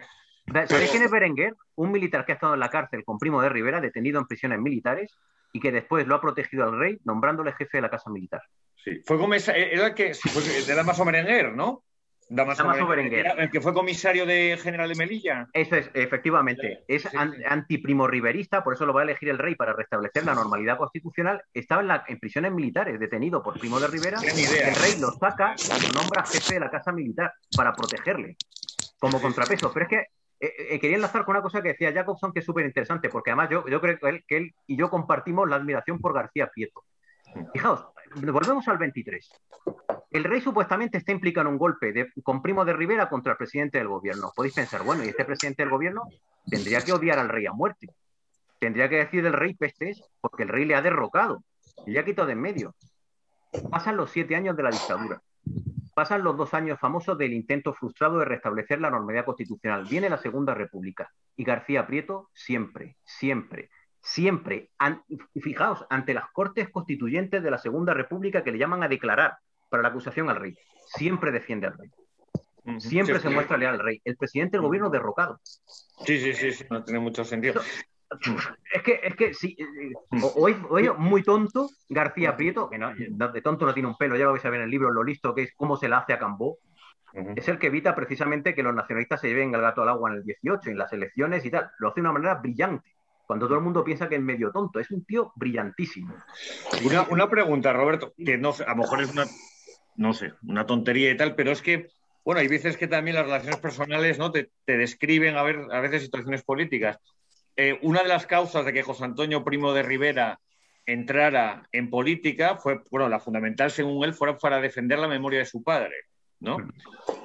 [0.67, 1.55] ¿Sabéis quién es Berenguer?
[1.75, 4.59] Un militar que ha estado en la cárcel con Primo de Rivera, detenido en prisiones
[4.59, 5.15] militares,
[5.53, 8.41] y que después lo ha protegido al rey, nombrándole jefe de la casa militar.
[8.83, 11.83] Sí, fue era el que fue de Damaso Berenguer, ¿no?
[12.35, 15.47] Damaso, Berenguer, El que fue comisario de general de Melilla.
[15.53, 16.83] Eso es, efectivamente.
[16.87, 17.07] Es
[17.47, 21.43] antiprimo riverista, por eso lo va a elegir el rey para restablecer la normalidad constitucional.
[21.53, 24.17] Estaba en, la, en prisiones militares, detenido por Primo de Rivera.
[24.19, 28.35] El rey lo saca y lo nombra jefe de la casa militar para protegerle
[28.97, 29.71] como contrapeso.
[29.71, 29.99] Pero es que
[30.39, 33.29] eh, eh, quería enlazar con una cosa que decía Jacobson que es súper interesante, porque
[33.29, 36.47] además yo, yo creo que él, que él, y yo compartimos la admiración por García
[36.47, 36.83] Prieto.
[37.53, 37.85] Fijaos,
[38.15, 39.29] volvemos al 23.
[40.11, 43.37] El rey supuestamente está implicado en un golpe de, con Primo de Rivera contra el
[43.37, 44.31] presidente del gobierno.
[44.35, 46.03] Podéis pensar, bueno, y este presidente del gobierno
[46.45, 47.87] tendría que odiar al rey a muerte.
[48.59, 51.43] Tendría que decir del rey pestes porque el rey le ha derrocado.
[51.85, 52.75] Le ha quitado de en medio.
[53.69, 55.21] Pasan los siete años de la dictadura.
[55.93, 59.85] Pasan los dos años famosos del intento frustrado de restablecer la normalidad constitucional.
[59.87, 63.69] Viene la Segunda República y García Prieto siempre, siempre,
[64.03, 64.69] siempre,
[65.41, 69.37] fijaos, ante las Cortes Constituyentes de la Segunda República que le llaman a declarar
[69.69, 70.55] para la acusación al rey,
[70.85, 71.89] siempre defiende al rey.
[72.79, 74.01] Siempre se muestra leal al rey.
[74.05, 75.39] El presidente del gobierno derrocado.
[75.43, 77.61] Sí, sí, sí, sí, no tiene mucho sentido.
[78.71, 79.91] Es que, es que sí, eh,
[80.35, 84.25] hoy, hoy muy tonto García Prieto, que no, de tonto no tiene un pelo, ya
[84.25, 86.13] lo vais a ver en el libro, lo listo que es cómo se la hace
[86.13, 86.59] a Cambó,
[87.35, 90.17] es el que evita precisamente que los nacionalistas se lleven el gato al agua en
[90.17, 91.69] el 18, en las elecciones y tal.
[91.77, 92.92] Lo hace de una manera brillante.
[93.25, 96.13] Cuando todo el mundo piensa que es medio tonto, es un tío brillantísimo.
[96.85, 99.25] Una, una pregunta, Roberto, que no a lo mejor es una,
[99.95, 101.87] no sé, una tontería y tal, pero es que,
[102.25, 104.31] bueno, hay veces que también las relaciones personales ¿no?
[104.31, 106.97] te, te describen a, ver, a veces situaciones políticas.
[107.55, 110.39] Eh, una de las causas de que José Antonio Primo de Rivera
[110.85, 115.45] entrara en política fue, bueno, la fundamental según él fuera para defender la memoria de
[115.45, 115.93] su padre,
[116.39, 116.57] ¿no?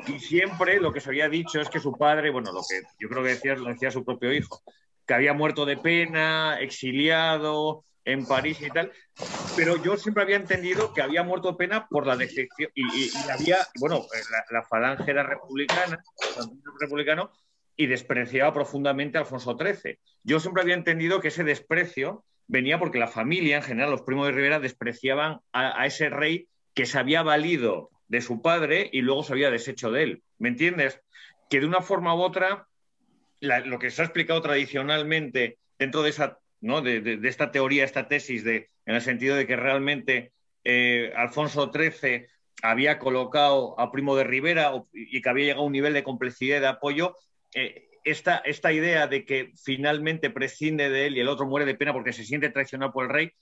[0.06, 3.08] Y siempre lo que se había dicho es que su padre, bueno, lo que yo
[3.08, 4.62] creo que decía, lo decía su propio hijo,
[5.08, 8.92] que había muerto de pena, exiliado en París y tal,
[9.56, 13.58] pero yo siempre había entendido que había muerto de pena por la decepción y, había,
[13.80, 16.02] bueno, la, la falange era republicana,
[16.80, 17.32] republicano,
[17.76, 19.98] y despreciaba profundamente a Alfonso XIII.
[20.24, 24.26] Yo siempre había entendido que ese desprecio venía porque la familia, en general, los primos
[24.26, 29.22] de Rivera, despreciaban a, ese rey que se había valido de su padre y luego
[29.22, 30.22] se había deshecho de él.
[30.38, 31.00] ¿Me entiendes?
[31.48, 32.66] Que de una forma u otra,
[33.40, 36.80] lo que se ha explicado tradicionalmente dentro de, esa, ¿no?
[36.80, 40.32] de, esta teoría, esta tesis, de, en el sentido de que realmente
[40.64, 42.26] eh, Alfonso XIII
[42.62, 46.58] había colocado a Primo de Rivera y que había llegado a un nivel de complicidad
[46.58, 47.14] y de apoyo,
[47.54, 51.74] eh, esta, esta idea de que finalmente prescinde de él y el otro muere de
[51.74, 53.32] pena porque se siente traicionado por el rey,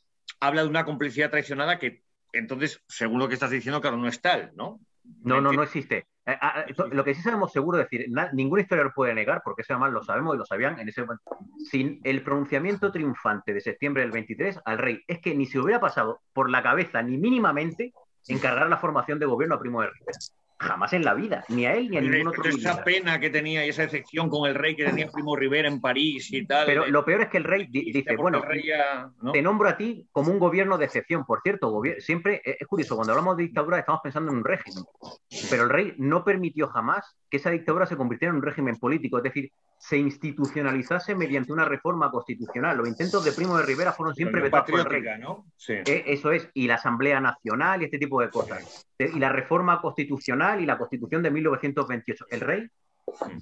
[0.41, 2.03] habla de una complicidad traicionada que
[2.33, 4.81] entonces, según lo que estás diciendo, claro, no es tal, ¿no?
[5.23, 6.07] No, no, no existe.
[6.27, 9.75] Eh, ah, lo que sí sabemos seguro es decir, ningún historiador puede negar, porque eso
[9.75, 11.23] además lo sabemos y lo sabían en ese momento,
[11.71, 15.81] sin el pronunciamiento triunfante de septiembre del 23 al rey, es que ni se hubiera
[15.81, 17.93] pasado por la cabeza ni mínimamente
[18.29, 20.19] encargar la formación de gobierno a Primo de Rivera.
[20.59, 22.45] Jamás en la vida, ni a él ni a ningún otro.
[22.49, 25.81] Esa pena que tenía y esa decepción con el rey que tenía Primo Rivera en
[25.81, 26.65] París y tal.
[26.67, 28.43] Pero lo peor es que el rey dice, bueno,
[29.33, 31.27] te nombro a ti como un gobierno de excepción.
[31.27, 34.85] Por cierto, siempre es curioso, cuando hablamos de dictadura estamos pensando en un régimen.
[35.51, 39.19] Pero el rey no permitió jamás que esa dictadura se convirtiera en un régimen político.
[39.19, 42.77] Es decir, se institucionalizase mediante una reforma constitucional.
[42.77, 45.05] Los intentos de Primo de Rivera fueron siempre vetados por el rey.
[45.69, 48.87] Eh, eso es, y la Asamblea Nacional y este tipo de cosas.
[48.99, 52.27] Eh, y la reforma constitucional y la Constitución de 1928.
[52.31, 52.71] El rey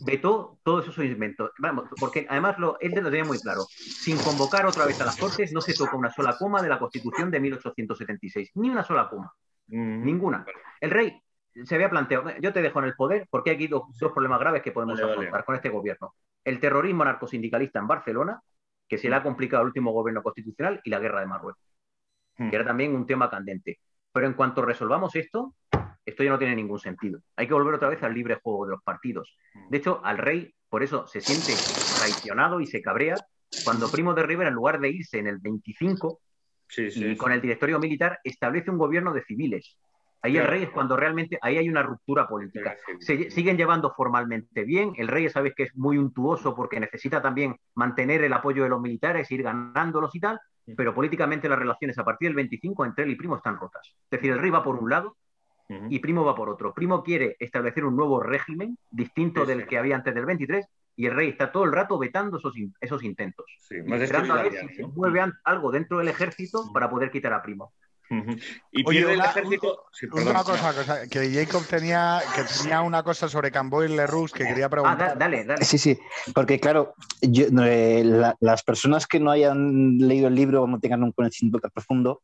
[0.05, 1.51] vetó todos esos inventos.
[1.59, 3.63] Vamos, porque además lo, él lo tenía muy claro.
[3.71, 6.79] Sin convocar otra vez a las Cortes, no se toca una sola coma de la
[6.79, 8.51] Constitución de 1876.
[8.55, 9.33] Ni una sola coma.
[9.69, 10.05] Mm.
[10.05, 10.45] Ninguna.
[10.81, 11.24] El rey
[11.63, 14.63] se había planteado, yo te dejo en el poder porque hay aquí dos, problemas graves
[14.63, 16.15] que podemos afrontar con este gobierno.
[16.43, 18.41] El terrorismo narcosindicalista en Barcelona,
[18.89, 21.63] que se le ha complicado al último gobierno constitucional, y la guerra de Marruecos,
[22.39, 22.51] hmm.
[22.51, 23.79] que era también un tema candente.
[24.13, 25.55] Pero en cuanto resolvamos esto,
[26.05, 27.21] esto ya no tiene ningún sentido.
[27.37, 29.37] Hay que volver otra vez al libre juego de los partidos.
[29.55, 29.71] Hmm.
[29.71, 31.55] De hecho, al rey, por eso se siente
[31.99, 33.17] traicionado y se cabrea
[33.65, 36.21] cuando Primo de Rivera, en lugar de irse en el 25
[36.77, 39.79] y con el directorio militar, establece un gobierno de civiles
[40.25, 42.75] Ahí el rey es cuando realmente, ahí hay una ruptura política.
[42.99, 44.95] Se siguen llevando formalmente bien.
[44.97, 48.81] El rey, sabéis que es muy untuoso porque necesita también mantener el apoyo de los
[48.81, 50.41] militares, ir ganándolos y tal,
[50.79, 53.87] pero políticamente las relaciones a partir del 25 entre él y Primo están rotas.
[53.87, 55.15] Es decir, el rey va por un lado
[55.69, 56.73] y Primo va por otro.
[56.73, 59.67] Primo quiere establecer un nuevo régimen distinto Sí, del sí.
[59.67, 63.03] que había antes del 23 y el rey está todo el rato vetando esos, esos
[63.03, 63.45] intentos.
[63.61, 67.35] Sí, más Esperando a ver si se mueve algo dentro del ejército para poder quitar
[67.35, 67.75] a Primo.
[68.11, 68.37] Ujú.
[68.73, 69.85] Y Oye, pierde una- el ejército.
[69.93, 70.29] Sí, perdón.
[70.29, 74.45] Una cosa, cosa, que Jacob tenía, que tenía una cosa sobre Camboy y Lerroux que
[74.45, 74.99] quería Ah, preguntar.
[74.99, 75.65] da- dale, dale.
[75.65, 75.99] Sí, sí,
[76.35, 80.79] porque claro, yo- eh, la- las personas que no hayan leído el libro o no
[80.81, 82.23] tengan un conocimiento tan profundo,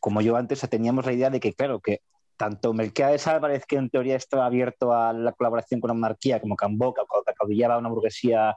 [0.00, 2.00] como yo antes, teníamos la idea de que, claro, que
[2.36, 6.56] tanto Melquiades Álvarez, que en teoría estaba abierto a la colaboración con la monarquía, como
[6.56, 8.56] Cambó, que acaudillaba a una burguesía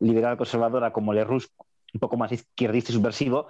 [0.00, 1.48] liberal conservadora, como Lerroux,
[1.94, 3.46] un poco más izquierdista y subversivo,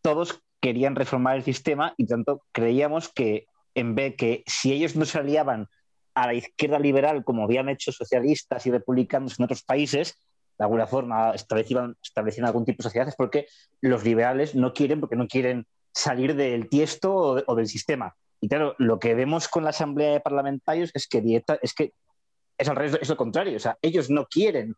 [0.00, 5.04] todos querían reformar el sistema y tanto creíamos que en vez que si ellos no
[5.04, 5.68] se aliaban
[6.14, 10.18] a la izquierda liberal como habían hecho socialistas y republicanos en otros países,
[10.58, 13.46] de alguna forma establecían, establecían algún tipo de sociedades porque
[13.80, 17.14] los liberales no quieren, porque no quieren salir del tiesto
[17.46, 18.16] o del sistema.
[18.40, 21.92] Y claro, lo que vemos con la Asamblea de Parlamentarios es que, directa, es que
[22.56, 23.56] es al revés, es lo contrario.
[23.56, 24.74] O sea, ellos no quieren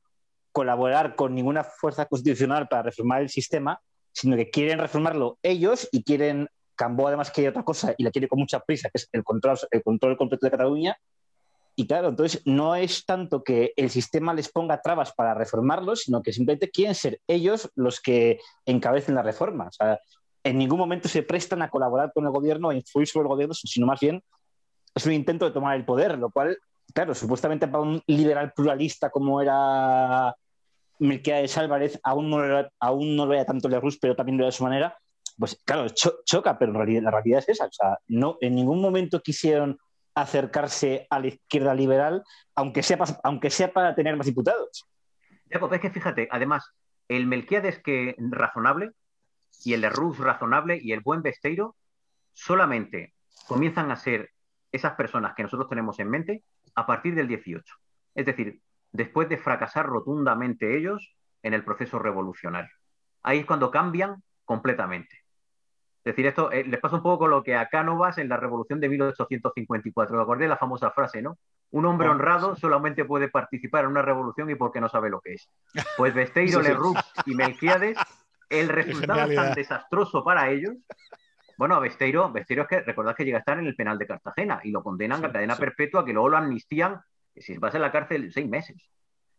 [0.52, 3.80] colaborar con ninguna fuerza constitucional para reformar el sistema,
[4.12, 8.26] sino que quieren reformarlo ellos y quieren, Cambó además quiere otra cosa y la quiere
[8.26, 10.96] con mucha prisa, que es el control, el control completo de Cataluña.
[11.76, 16.22] Y claro, entonces no es tanto que el sistema les ponga trabas para reformarlo, sino
[16.22, 19.68] que simplemente quieren ser ellos los que encabecen la reforma.
[19.68, 20.00] O sea,
[20.42, 23.54] en ningún momento se prestan a colaborar con el gobierno, a influir sobre el gobierno,
[23.54, 24.22] sino más bien
[24.94, 26.58] es un intento de tomar el poder, lo cual,
[26.92, 30.34] claro, supuestamente para un liberal pluralista como era
[31.00, 34.48] Melquiades Álvarez, aún no, lo era- aún no lo tanto Lerroux, pero también lo era
[34.50, 34.96] de su manera,
[35.38, 37.66] pues claro, cho- choca, pero la realidad es esa.
[37.66, 39.78] O sea, no, en ningún momento quisieron
[40.14, 42.22] acercarse a la izquierda liberal,
[42.54, 42.98] aunque sea,
[43.72, 44.84] para tener más diputados.
[45.50, 46.70] Jacob, es que fíjate, además,
[47.08, 48.90] el Melquiades que razonable
[49.64, 51.76] y el Lerroux razonable y el buen Besteiro
[52.32, 53.14] solamente
[53.46, 54.30] comienzan a ser
[54.72, 56.44] esas personas que nosotros tenemos en mente
[56.74, 57.64] a partir del 18.
[58.14, 58.60] Es decir,
[58.92, 62.70] después de fracasar rotundamente ellos en el proceso revolucionario.
[63.22, 65.16] Ahí es cuando cambian completamente.
[66.02, 68.38] Es decir, esto eh, les pasa un poco con lo que a Cánovas en la
[68.38, 70.16] revolución de 1854.
[70.16, 71.36] ¿Os acordáis de la famosa frase, no?
[71.72, 75.20] Un hombre Oh, honrado solamente puede participar en una revolución y porque no sabe lo
[75.20, 75.50] que es.
[75.98, 76.68] Pues Besteiro, Sí.
[76.68, 77.98] Lerroux y Melquiades,
[78.48, 80.74] el resultado es tan desastroso para ellos.
[81.58, 84.06] Bueno, a Besteiro, Besteiro es que recordad que llega a estar en el penal de
[84.06, 86.98] Cartagena y lo condenan Sí, a cadena perpetua, que luego lo amnistían,
[87.36, 88.76] si vas a la cárcel seis meses.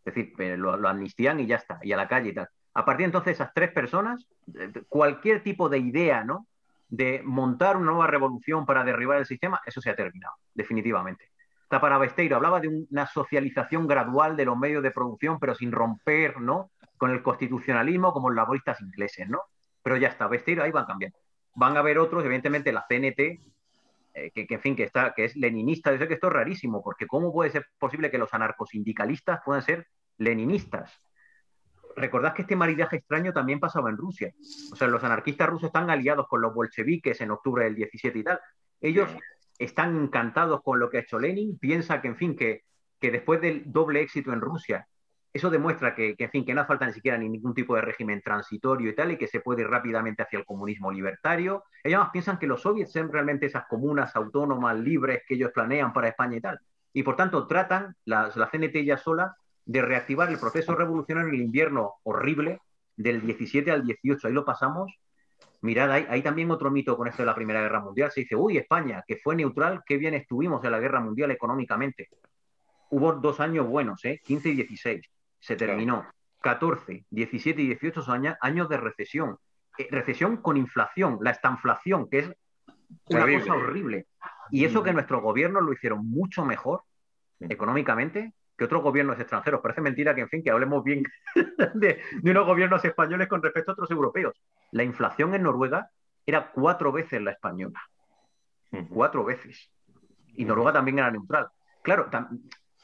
[0.04, 2.50] Es decir, pero lo, lo amnistían y ya está, y a la calle y tal.
[2.74, 4.26] A partir de entonces, esas tres personas,
[4.58, 6.48] eh, cualquier tipo de idea, ¿no?
[6.88, 11.30] De montar una nueva revolución para derribar el sistema, eso se ha terminado, definitivamente.
[11.64, 15.72] Está para Besteiro, hablaba de una socialización gradual de los medios de producción, pero sin
[15.72, 16.72] romper, ¿no?
[16.98, 19.40] Con el constitucionalismo como los laboristas ingleses, ¿no?
[19.84, 21.18] Pero ya está, Besteiro ahí van cambiando.
[21.56, 23.42] Van a haber otros, evidentemente la CNT,
[24.14, 25.92] eh, que, que, en fin, que, está, que es leninista.
[25.92, 29.62] Yo sé que esto es rarísimo, porque ¿cómo puede ser posible que los anarcosindicalistas puedan
[29.62, 31.02] ser leninistas?
[31.96, 34.34] Recordad que este maridaje extraño también pasaba en Rusia.
[34.72, 38.24] O sea, los anarquistas rusos están aliados con los bolcheviques en octubre del 17 y
[38.24, 38.40] tal.
[38.80, 39.10] Ellos
[39.60, 42.64] están encantados con lo que ha hecho Lenin, piensa que, en fin, que,
[43.00, 44.88] que después del doble éxito en Rusia,
[45.34, 47.82] eso demuestra que, en fin, que no hace falta ni siquiera ni ningún tipo de
[47.82, 51.64] régimen transitorio y tal, y que se puede ir rápidamente hacia el comunismo libertario.
[51.84, 56.10] Ellos piensan que los soviets son realmente esas comunas autónomas, libres, que ellos planean para
[56.10, 56.60] España y tal.
[56.91, 61.41] Y por tanto tratan, la, CNT ya sola, de reactivar el proceso revolucionario en el
[61.41, 62.60] invierno horrible
[62.98, 64.28] del 17 al 18.
[64.28, 64.91] Ahí lo pasamos.
[65.62, 68.12] Mirad, hay, hay, también otro mito con esto de la Primera Guerra Mundial.
[68.12, 72.10] Se dice, uy, España, que fue neutral, qué bien estuvimos en la Guerra Mundial económicamente.
[72.90, 74.20] Hubo dos años buenos, ¿eh?
[74.26, 75.10] 15 y 16.
[75.42, 76.06] Se terminó.
[76.42, 79.38] 14, 17 y 18 son años, años de recesión.
[79.78, 82.28] Eh, recesión con inflación, la estanflación, que es
[83.06, 83.40] una Terrible.
[83.42, 84.08] cosa horrible.
[84.50, 86.82] Y eso que nuestros gobiernos lo hicieron mucho mejor
[87.40, 89.62] económicamente que otros gobiernos extranjeros.
[89.62, 91.04] Parece mentira que, en fin, que hablemos bien
[91.76, 94.40] de, de, unos gobiernos españoles con respecto a otros europeos.
[94.72, 95.90] La inflación en Noruega
[96.26, 97.82] era cuatro veces la española.
[98.90, 99.70] Cuatro veces.
[100.36, 101.48] Y Noruega también era neutral.
[101.82, 102.10] Claro,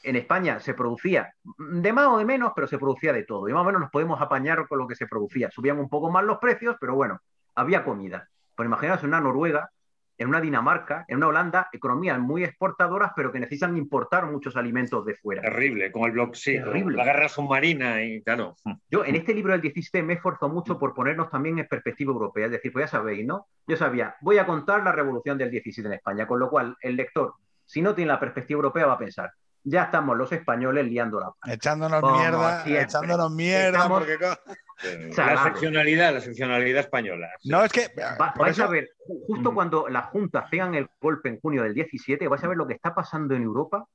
[0.02, 3.48] en España se producía de más o de menos, pero se producía de todo.
[3.48, 5.50] Y más o menos nos podemos apañar con lo que se producía.
[5.50, 7.20] Subían un poco más los precios, pero bueno,
[7.54, 8.28] había comida.
[8.54, 9.70] Pues imaginaos una Noruega
[10.18, 15.06] en una Dinamarca, en una Holanda, economías muy exportadoras, pero que necesitan importar muchos alimentos
[15.06, 15.42] de fuera.
[15.42, 18.56] Terrible, como el bloque, sí, la guerra submarina y claro.
[18.90, 22.46] Yo en este libro del 17 me esfuerzo mucho por ponernos también en perspectiva europea,
[22.46, 23.46] es decir, pues ya sabéis, ¿no?
[23.68, 26.96] Yo sabía, voy a contar la revolución del 17 en España, con lo cual el
[26.96, 27.34] lector,
[27.64, 29.30] si no tiene la perspectiva europea, va a pensar,
[29.64, 34.18] ya estamos los españoles liando la Echándonos mierda, echándonos mierda, porque
[35.16, 37.28] la seccionalidad, la seccionalidad española.
[37.44, 37.88] No, es que.
[38.36, 38.90] vais a ver,
[39.26, 42.66] justo cuando las juntas pegan el golpe en junio del 17, vais a ver lo
[42.66, 43.86] que está pasando en Europa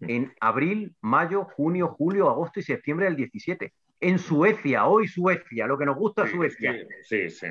[0.00, 3.72] en abril, mayo, junio, julio, agosto y septiembre del 17.
[4.00, 6.74] En Suecia, hoy Suecia, lo que nos gusta Suecia.
[7.02, 7.46] Sí, sí.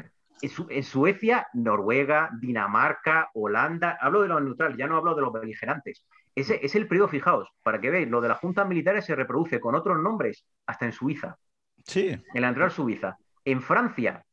[0.69, 6.05] En, Suecia, Noruega, Dinamarca, Holanda, hablo de los neutrales, ya no hablo de los beligerantes.
[6.35, 9.59] Ese es el periodo, fijaos, para que veáis, lo de las juntas militares se reproduce
[9.59, 11.37] con otros nombres hasta en Suiza.
[11.83, 12.09] Sí.
[12.33, 13.17] En la entrada Suiza.
[13.43, 14.23] En Francia,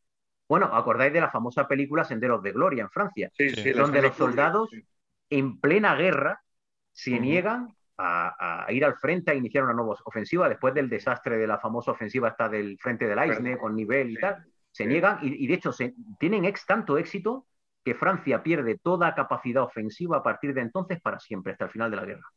[0.48, 3.30] bueno, acordáis de la famosa película Senderos de Gloria en Francia,
[3.74, 4.70] donde los soldados
[5.30, 6.40] en plena guerra
[6.92, 11.46] se niegan a, ir al frente a iniciar una nueva ofensiva después del desastre de
[11.46, 14.44] la famosa ofensiva hasta del frente del Aisne con nivel y tal.
[14.70, 17.46] Se niegan y, de hecho se, tienen ex tanto éxito
[17.86, 21.88] que Francia pierde toda capacidad ofensiva a partir de entonces para siempre, hasta el final
[21.88, 22.28] de la guerra.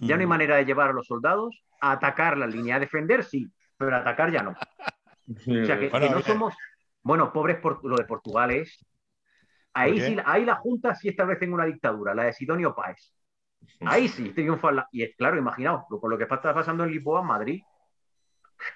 [0.00, 3.22] Ya no hay manera de llevar a los soldados a atacar la línea, a defender
[3.22, 3.46] sí,
[3.76, 4.52] pero atacar ya no.
[4.52, 6.54] O sea, que, no somos,
[7.02, 8.86] bueno, pobres por, lo de Portugal es,
[9.74, 13.12] ahí sí, ahí la Junta sí establecen una dictadura, la de Sidonio Páez.
[13.80, 17.20] Ahí sí, triunfa la, y es claro, imaginaos, con lo que está pasando en Lisboa,
[17.20, 17.62] Madrid.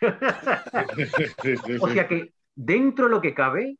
[1.80, 3.78] o sea que dentro de lo que cabe,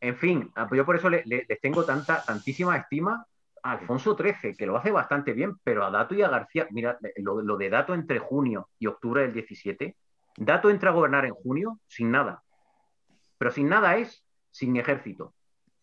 [0.00, 3.26] en fin, ah, pues yo por eso les tengo tanta, tantísima estima
[3.62, 6.98] a Alfonso XIII, que lo hace bastante bien, pero a Dato y a García, mira,
[7.16, 9.94] lo, lo, de Dato entre junio y octubre del 17,
[10.38, 12.42] Dato entra a gobernar en junio sin nada.
[13.36, 15.34] Pero sin nada es sin ejército.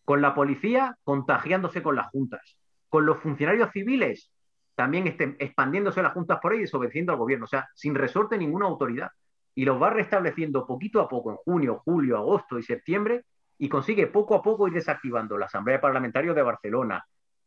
[0.04, 2.58] Con la policía contagiándose con las juntas.
[2.88, 4.32] Con los funcionarios civiles
[4.74, 5.06] también
[5.38, 7.44] expandiéndose las juntas por ahí y desobedeciendo al gobierno.
[7.44, 9.10] O sea, sin resorte ninguna autoridad.
[9.54, 13.24] Y los va restableciendo poquito a poco en junio, julio, agosto y septiembre
[13.58, 17.04] y consigue poco a poco ir desactivando la Asamblea Parlamentaria de Barcelona,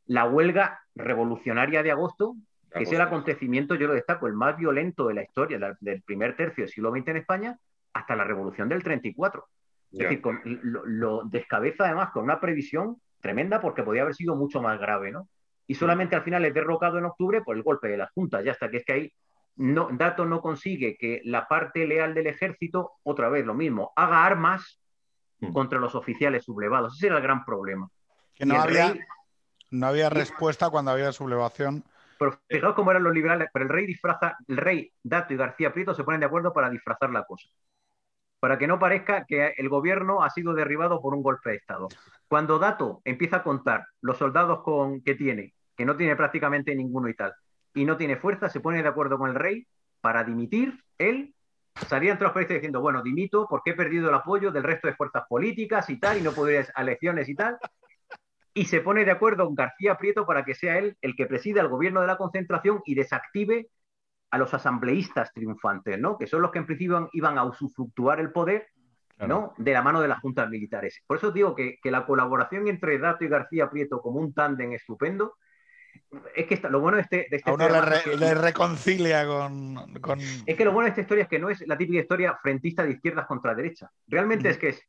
[0.08, 2.36] la huelga revolucionaria de agosto,
[2.74, 6.36] que es el acontecimiento, yo lo destaco, el más violento de la historia del primer
[6.36, 7.58] tercio del siglo XX en España,
[7.94, 9.46] hasta la revolución del 34.
[9.92, 10.22] Es decir,
[10.64, 15.28] lo, descabeza además con una previsión tremenda porque podía haber sido mucho más grave, ¿no?
[15.68, 18.52] Y solamente al final es derrocado en octubre por el golpe de la Junta, ya
[18.52, 19.14] está, que es que ahí
[19.56, 24.26] no, Dato no consigue que la parte leal del ejército, otra vez lo mismo, haga
[24.26, 24.81] armas.
[25.54, 26.96] Contra los oficiales sublevados.
[26.98, 27.90] Ese era el gran problema.
[28.34, 28.96] Que no había,
[29.70, 31.84] no había respuesta cuando había sublevación
[32.22, 35.74] pero fijaos cómo eran los liberales, pero el rey disfraza, el rey Dato y García
[35.74, 37.50] Prieto se ponen de acuerdo para disfrazar la cosa.
[38.40, 41.88] Para que no parezca que el gobierno ha sido derribado por un golpe de Estado.
[42.28, 47.10] Cuando Dato empieza a contar los soldados con, que tiene, que no tiene prácticamente ninguno
[47.10, 47.34] y tal,
[47.74, 49.66] y no tiene fuerza, se pone de acuerdo con el rey
[50.00, 51.34] para dimitir él.
[51.88, 54.96] Salía entre los países diciendo, bueno, dimito porque he perdido el apoyo del resto de
[54.96, 57.58] fuerzas políticas y tal, y no puedo ir a elecciones y tal
[58.54, 61.62] y se pone de acuerdo con García Prieto para que sea él el que presida
[61.62, 63.70] el gobierno de la concentración y desactive
[64.30, 66.18] a los asambleístas triunfantes, ¿no?
[66.18, 68.68] Que son los que en principio iban a usufructuar el poder,
[69.20, 69.54] ¿no?
[69.58, 71.02] De la mano de las juntas militares.
[71.06, 75.36] Por eso digo que, la colaboración entre Dato y García Prieto como un tándem estupendo,
[76.36, 77.28] es que lo bueno de este...
[77.30, 79.78] De este a uno le, reconcilia con,
[80.46, 82.84] Es que lo bueno de esta historia es que no es la típica historia frentista
[82.84, 83.90] de izquierdas contra derecha.
[84.08, 84.82] Realmente es que es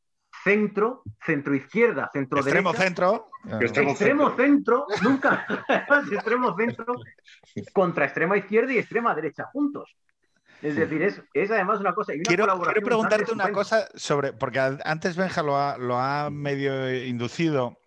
[0.42, 3.28] centro, centro izquierda, centro extremo centro,
[3.60, 5.46] extremo, centro, nunca,
[6.10, 6.96] extremo centro
[7.72, 9.94] contra extrema izquierda y extrema derecha juntos.
[10.62, 12.12] Es decir, es, además una cosa.
[12.24, 12.46] quiero,
[12.84, 17.78] preguntarte una cosa sobre, porque antes Benja lo ha, lo ha medio inducido,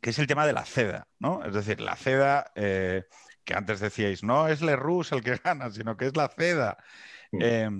[0.00, 1.44] que es el tema de la CEDA, ¿no?
[1.44, 3.04] Es decir, la CEDA, eh,
[3.44, 6.78] que antes decíais, no es Lerroux el que gana, sino que es la CEDA.
[7.32, 7.70] Eh,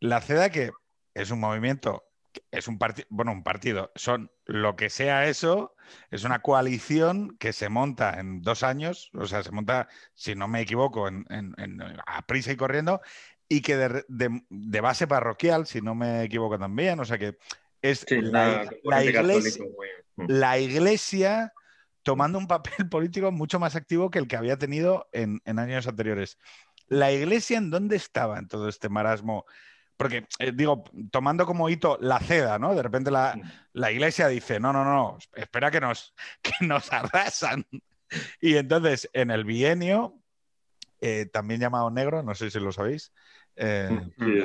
[0.00, 0.70] la CEDA que
[1.14, 2.04] es un movimiento
[2.50, 5.74] es un partido, bueno, un partido, son lo que sea eso,
[6.10, 10.48] es una coalición que se monta en dos años, o sea, se monta, si no
[10.48, 11.24] me equivoco, en,
[12.06, 13.00] a prisa y corriendo,
[13.48, 17.36] y que de, base parroquial, si no me equivoco también, o sea que
[17.82, 18.64] es la,
[19.04, 20.03] iglesia, mm.
[20.16, 21.52] La, iglesia,
[22.02, 25.86] tomando un papel político mucho más activo que el que había tenido en, en años
[25.86, 26.38] anteriores.
[26.86, 29.46] ¿La iglesia en dónde estaba en todo este marasmo?
[29.96, 32.74] porque eh, digo, tomando como hito la ceda, ¿no?
[32.74, 33.36] De repente la,
[33.92, 37.66] iglesia dice, no, no, no, espera que nos, que nos arrasan.
[38.40, 40.18] Y entonces en el bienio,
[41.00, 43.12] eh, también llamado negro, no sé si lo sabéis,
[43.56, 43.88] eh,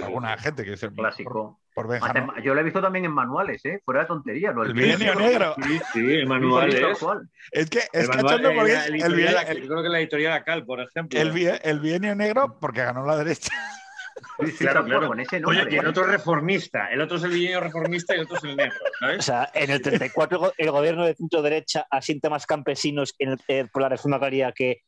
[0.04, 1.60] alguna gente que dice, clásico.
[1.80, 2.08] Por Benja.
[2.08, 2.38] Hasta ¿no?
[2.38, 3.82] en- Yo lo he visto también en manuales, ¿eh?
[3.86, 4.52] Fuera de tontería.
[4.52, 5.56] Lo El bienio negro.
[5.64, 7.00] Sí, sí, el Sí, manual sí, tal es.
[7.52, 10.00] Es que el es manual- cachondo porque el- es el el, yo creo que la
[10.00, 11.20] editorial Acal, por ejemplo.
[11.20, 13.52] el bien- el bienio negro porque ganó la derecha.
[14.40, 15.76] Sí, sí, Claro, con ese Oye, nombre.
[15.76, 16.88] y el otro es reformista.
[16.92, 18.78] El otro es el bienio reformista y el otro es el negro.
[19.18, 23.16] O sea, en el 34 el go- el gobierno de centro derecha asiente más campesinos
[23.18, 24.82] en el- eh, por la reforma agraria que,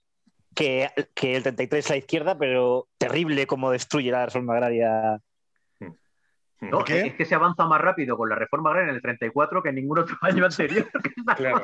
[0.53, 5.19] que, que el 33 la izquierda, pero terrible como destruye la reforma agraria.
[6.61, 7.07] No, ¿Qué?
[7.07, 9.75] es que se avanza más rápido con la reforma agraria en el 34 que en
[9.75, 10.87] ningún otro año anterior.
[11.35, 11.61] Claro.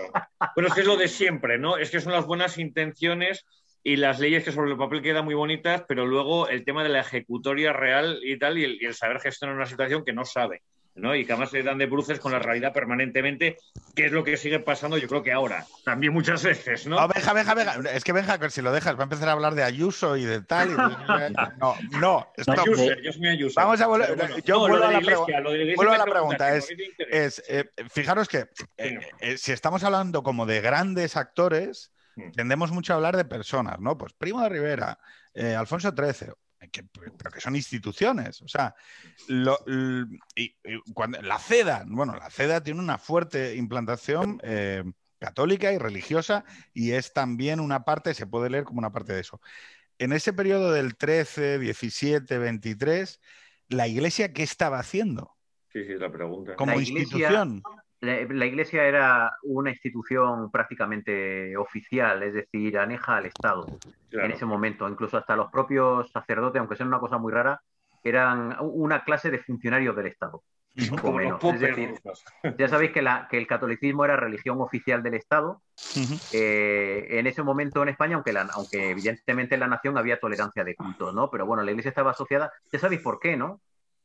[0.55, 1.77] Bueno, es que es lo de siempre, ¿no?
[1.77, 3.45] Es que son las buenas intenciones
[3.83, 6.89] y las leyes que sobre el papel quedan muy bonitas, pero luego el tema de
[6.89, 10.25] la ejecutoria real y tal, y el, y el saber gestionar una situación que no
[10.25, 10.61] sabe,
[10.97, 11.15] ¿no?
[11.15, 13.57] Y que además se dan de bruces con la realidad permanentemente,
[13.95, 16.99] que es lo que sigue pasando, yo creo que ahora, también muchas veces, ¿no?
[16.99, 17.75] No, Benja, Benja, Benja.
[17.91, 20.41] Es que Benja, si lo dejas, va a empezar a hablar de Ayuso y de
[20.41, 20.69] tal.
[20.69, 20.77] y de-
[21.59, 22.59] No, no, stop.
[22.59, 23.53] Ayuso, yo soy Ayuso.
[23.61, 25.41] Vamos a volver- yo no, vuelvo a la iglesia,
[25.75, 26.67] vuelvo a la pregunta, es-.
[27.09, 28.47] Es, eh, fijaros que
[28.77, 32.31] eh, eh, si estamos hablando como de grandes actores, Mm.
[32.31, 33.95] tendemos mucho a hablar de personas, ¿no?
[33.95, 34.97] Pues Primo de Rivera,
[35.55, 36.31] Alfonso XIII,
[36.67, 36.83] que,
[37.17, 38.41] pero que son instituciones.
[38.41, 38.75] O sea,
[39.27, 39.59] lo-
[40.35, 44.83] y- y cuando, la CEDA, bueno, la CEDA tiene una fuerte implantación eh,
[45.19, 49.21] católica y religiosa y es también una parte, se puede leer como una parte de
[49.21, 49.41] eso.
[49.99, 53.19] En ese periodo del 13, 17, 23,
[53.69, 55.35] ¿la iglesia qué estaba haciendo?
[55.73, 56.55] Sí, sí, la pregunta.
[56.55, 57.63] Como La iglesia- institución.
[57.99, 63.71] La, la iglesia era una institución prácticamente oficial, es decir, aneja al Estado
[64.09, 64.27] Claro.
[64.27, 64.87] en ese momento.
[64.87, 67.59] Incluso hasta los propios sacerdotes, aunque sea una cosa muy rara,
[68.03, 70.43] eran una clase de funcionarios del Estado.
[71.01, 71.43] Como menos.
[71.43, 71.95] Es decir,
[72.57, 75.61] ya sabéis que, la- que el catolicismo era religión oficial del Estado.
[76.31, 80.63] Eh, en ese momento en España, aunque, la- aunque evidentemente en la nación había tolerancia
[80.63, 81.29] de culto, ¿no?
[81.31, 83.61] Pero bueno, la iglesia estaba asociada, ya sabéis por qué, ¿no?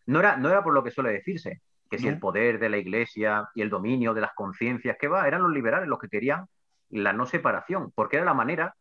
[0.07, 1.61] No era, no era por lo que suele decirse,
[1.93, 5.29] que si el poder de la iglesia y el dominio de las conciencias, que va,
[5.29, 6.47] eran los liberales los que querían
[6.89, 8.75] la no separación, porque era la manera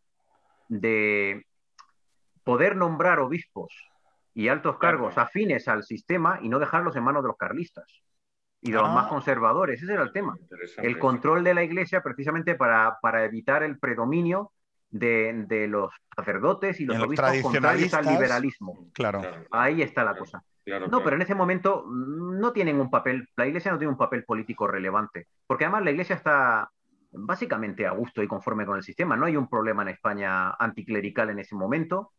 [0.69, 1.45] de
[2.43, 3.73] poder nombrar obispos
[4.33, 5.27] y altos cargos Claro.
[5.27, 7.85] afines al sistema y no dejarlos en manos de los carlistas
[8.61, 8.93] y de los Ah.
[8.93, 9.81] más conservadores.
[9.83, 10.35] Ese era el tema
[10.77, 14.51] el control de la iglesia precisamente para, para evitar el predominio
[14.89, 18.87] de, de los sacerdotes y los, Y los obispos contrarios al liberalismo.
[18.93, 19.21] Claro,
[19.51, 20.43] Ahí está la cosa.
[20.65, 21.03] Claro, No, claro.
[21.03, 24.23] pero en ese momento mm, no tienen un papel, la iglesia no tiene un papel
[24.25, 26.69] político relevante, porque además la iglesia está
[27.11, 29.17] básicamente a gusto y conforme con el sistema.
[29.17, 32.13] No hay un problema en España anticlerical en ese momento.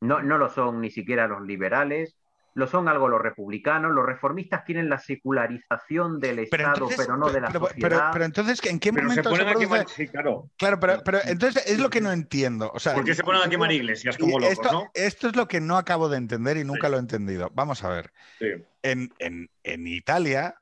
[0.00, 2.16] No, no lo son ni siquiera los liberales,
[2.54, 3.92] lo son algo los republicanos.
[3.92, 7.88] Los reformistas quieren la secularización del Pero Estado, entonces, pero no de la pero, sociedad.
[7.88, 9.68] pero- pero entonces, ¿en qué se momento se, ponen a produce?
[9.70, 10.50] quemar, sí, claro.
[10.58, 12.70] Claro, pero, pero entonces es lo que no entiendo.
[12.74, 14.90] O sea, ¿Por qué se ponen a quemar iglesias como locos, esto, no?
[14.94, 16.90] esto es lo que no acabo de entender y nunca Sí.
[16.90, 17.50] lo he entendido.
[17.54, 18.12] Vamos a ver.
[18.38, 18.46] Sí.
[18.82, 20.54] En, en- en Italia,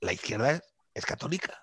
[0.00, 0.62] la izquierda es,
[0.94, 1.62] es católica.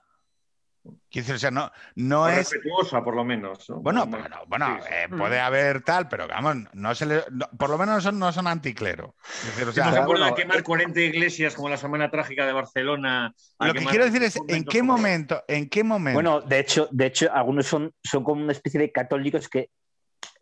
[1.18, 2.36] Quiero decir, o sea, no, no O es.
[2.38, 3.68] respetuosa, por lo menos.
[3.72, 3.78] ¿no?
[3.78, 4.94] Bueno, No, bueno, bueno, sí, sí.
[4.94, 8.20] eh, puede haber tal, pero vamos, no se le- no- por lo menos no son,
[8.20, 9.16] no son anticlero.
[9.24, 11.78] Es decir, o Si no sea, se ponen a bueno, quemar 40 iglesias como la
[11.78, 13.34] Semana Trágica de Barcelona.
[13.60, 16.18] lo que quiero decir es, ¿en qué como- momento, en qué momento?
[16.18, 19.72] Bueno, de hecho, de hecho, algunos son, son como una especie de católicos que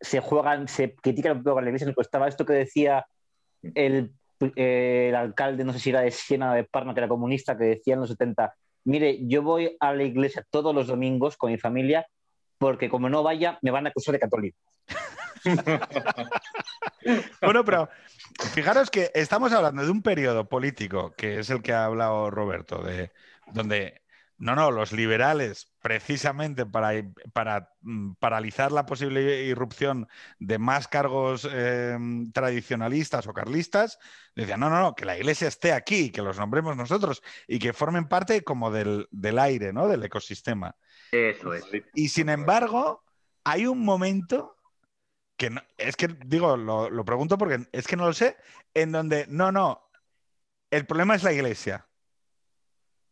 [0.02, 1.88] se juegan, se critican un poco a la iglesia.
[1.88, 3.06] Me costaba esto que decía
[3.76, 4.12] el,
[4.58, 7.58] eh, el alcalde, no sé si era de Siena o de Parma, que era comunista,
[7.58, 8.54] que decía en los 70,
[8.86, 12.08] mire, yo voy a la iglesia todos los domingos con mi familia
[12.58, 14.58] porque como no vaya me van a acusar de católico.
[17.40, 17.88] Bueno, pero
[18.54, 22.82] fijaros que estamos hablando de un periodo político, que es el que ha hablado Roberto,
[22.82, 23.12] de
[23.54, 24.02] donde,
[24.38, 26.92] no, no, los liberales, precisamente para,
[27.32, 30.08] para mm, paralizar la posible irrupción
[30.40, 31.98] de más cargos eh,
[32.34, 33.98] tradicionalistas o carlistas,
[34.36, 37.74] decían, no, no, no, que la iglesia esté aquí, que los nombremos nosotros y que
[37.74, 39.88] formen parte como del, del aire, ¿no?
[39.88, 40.76] Del ecosistema.
[41.12, 41.64] Eso es.
[41.94, 43.04] Y sin embargo,
[43.46, 44.58] hay un momento
[45.38, 48.36] que no, es que digo, lo, lo pregunto porque es que no lo sé,
[48.74, 49.82] en donde no, no,
[50.72, 51.88] el problema es la iglesia.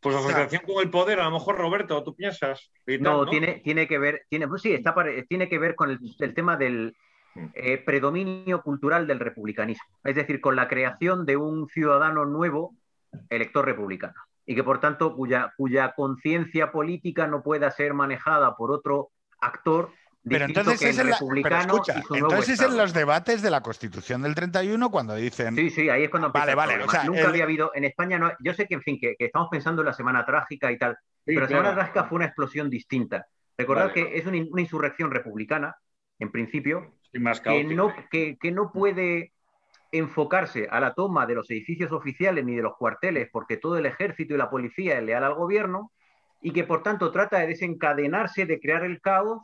[0.04, 2.70] Pues asociación con el poder, a lo mejor, Roberto, ¿tú piensas?
[2.86, 4.94] Tal, No, Tiene, tiene que ver, tiene, pues sí, está
[5.28, 6.96] tiene que ver con el, el tema del
[7.36, 7.46] Mm.
[7.56, 12.76] eh, predominio cultural del republicanismo, es decir, con la creación de un ciudadano nuevo,
[13.30, 14.14] elector republicano,
[14.46, 19.10] y que por tanto cuya, cuya conciencia política no pueda ser manejada por otro
[19.40, 19.90] actor
[20.26, 22.66] Pero entonces que es el en, la- pero republicano escucha, y su nuevo entonces es
[22.66, 26.32] en los debates de la Constitución del 31 cuando dicen, Sí, sí, ahí es cuando
[26.32, 26.90] Vale, vale, problema.
[26.90, 29.16] o sea, Nunca el- había habido, en España no, yo sé que, en fin, que,
[29.18, 31.64] que estamos pensando en la Semana Trágica y tal, Sí, pero la claro.
[31.64, 33.26] Semana Trágica fue una explosión distinta.
[33.58, 33.94] Recordad Vale.
[33.94, 35.76] que es una, in- una insurrección republicana,
[36.20, 39.34] en principio, Y más que no, que, que no puede
[39.92, 43.86] enfocarse a la toma de los edificios oficiales ni de los cuarteles, porque todo el
[43.86, 45.92] ejército y la policía es leal al gobierno,
[46.42, 49.42] y que por tanto trata de desencadenarse, de crear el caos,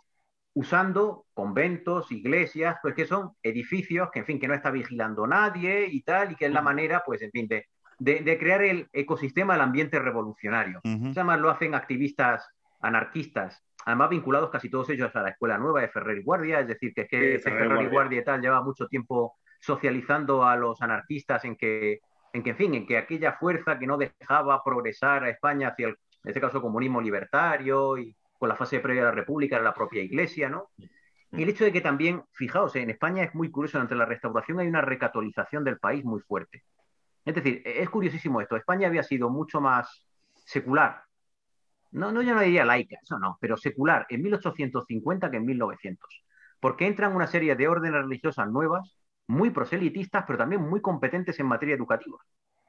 [0.59, 5.87] usando conventos, iglesias, pues que son edificios que, en fin, que no está vigilando nadie
[5.89, 7.65] y tal, y que es la manera, pues, en fin, de,
[7.97, 10.81] de, crear el ecosistema del ambiente revolucionario.
[10.83, 12.45] Además lo hacen activistas
[12.81, 16.67] anarquistas, además vinculados casi todos ellos a la escuela nueva de Ferrer y Guardia, es
[16.67, 20.81] decir, que, es que Ferrer, y Guardia y tal lleva mucho tiempo socializando a los
[20.81, 22.01] anarquistas en que,
[22.33, 25.87] en que, en fin, en que aquella fuerza que no dejaba progresar a España hacia
[25.87, 29.65] el, en este caso, comunismo libertario y con la fase previa a la República era
[29.65, 30.69] la propia Iglesia, ¿no?
[31.31, 34.59] Y el hecho de que también, fijaos, en España es muy curioso, ante la restauración
[34.59, 36.63] hay una recatolización del país muy fuerte.
[37.23, 38.55] Es decir, es curiosísimo esto.
[38.55, 40.07] España había sido mucho más
[40.45, 41.03] secular.
[41.91, 46.23] No, no, yo no diría laica, eso no, pero secular en 1850 que en 1900.
[46.59, 48.97] Porque entran una serie de órdenes religiosas nuevas,
[49.27, 52.17] muy proselitistas, pero también muy competentes en materia educativa.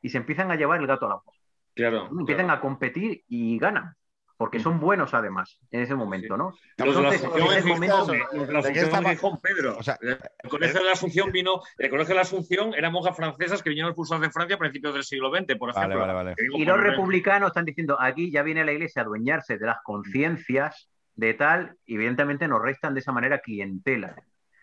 [0.03, 1.41] Y se empiezan a llevar el gato a la voz.
[1.75, 2.09] Claro.
[2.11, 3.95] Empiezan a competir y ganan
[4.41, 6.55] porque son buenos además en ese momento, ¿no?
[6.79, 8.07] Entonces, en ese momento
[8.51, 9.77] la Asunción Pedro.
[9.77, 13.15] O sea, el colegio de la Asunción vino, el colegio de la Asunción eran monjas
[13.15, 15.99] francesas que vinieron expulsadas de Francia a principios del siglo XX, por ejemplo.
[15.99, 19.67] Vale, vale, y los republicanos están diciendo, aquí ya viene la iglesia a adueñarse de
[19.67, 24.17] las conciencias de tal, y evidentemente nos restan de esa manera clientela.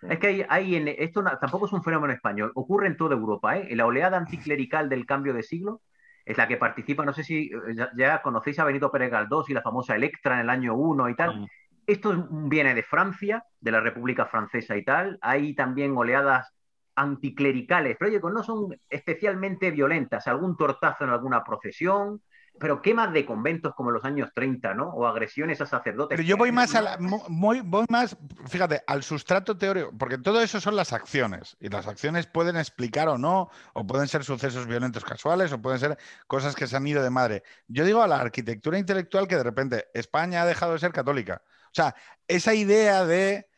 [0.10, 3.56] Es que hay, hay en, esto tampoco es un fenómeno español, ocurre en toda Europa,
[3.58, 3.68] ¿eh?
[3.70, 5.82] En la oleada anticlerical del cambio de siglo,
[6.28, 9.54] es la que participa, no sé si eh, ya, conocéis a Benito Pérez Galdós y
[9.54, 11.40] la famosa Electra en el año 1 y tal.
[11.40, 11.48] Mm.
[11.88, 15.18] Esto viene de Francia, de la República Francesa y tal.
[15.22, 16.54] Hay también oleadas
[16.96, 20.28] anticlericales, pero oye, no son especialmente violentas.
[20.28, 22.22] Algún tortazo en alguna procesión,
[22.60, 24.90] pero quemas de conventos como los años 30, ¿no?
[24.90, 26.16] O agresiones a sacerdotes.
[26.16, 28.18] Pero yo voy más, a voy más,
[28.48, 33.08] fíjate, al sustrato teórico, porque todo eso son las acciones, y las acciones pueden explicar
[33.10, 35.98] o no, o pueden ser sucesos violentos casuales, o pueden ser
[36.28, 37.44] cosas que se han ido de madre.
[37.68, 41.42] Yo digo a la arquitectura intelectual que de repente España ha dejado de ser católica.
[41.46, 41.96] O sea,
[42.28, 43.50] esa idea de,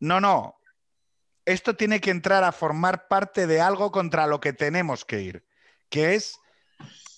[0.00, 0.56] no, no,
[1.44, 5.44] esto tiene que entrar a formar parte de algo contra lo que tenemos que ir,
[5.88, 6.40] que es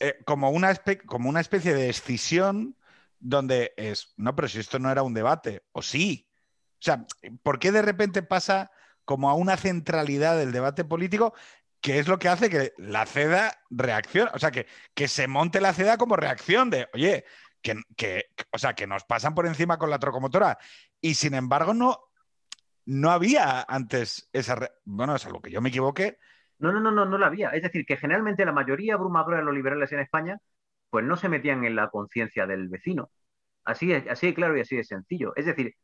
[0.03, 0.75] eh, como, una
[1.07, 2.77] como una especie de escisión
[3.21, 6.29] donde es, no, pero si esto no era un debate, o sí.
[6.81, 7.07] O sea,
[7.45, 8.73] ¿por qué de repente pasa
[9.05, 11.35] como a una centralidad del debate político
[11.81, 14.33] que es lo que hace que la CEDA reaccione?
[14.35, 17.25] O sea, que, que se monte la CEDA como reacción de, oye,
[17.63, 20.59] que, o sea, que nos pasan por encima con la trocomotora.
[21.01, 22.11] Y sin embargo, no,
[22.87, 24.69] no había antes esa.
[24.85, 26.19] Bueno, es algo que yo me equivoqué,
[26.63, 27.51] no, no, no, no, no la había.
[27.51, 30.39] Es decir, que generalmente la mayoría abrumadora de los liberales en España,
[30.91, 33.11] pues no se metían en la conciencia del vecino.
[33.65, 35.33] Así, así de claro y así de sencillo.
[35.35, 35.75] Es decir,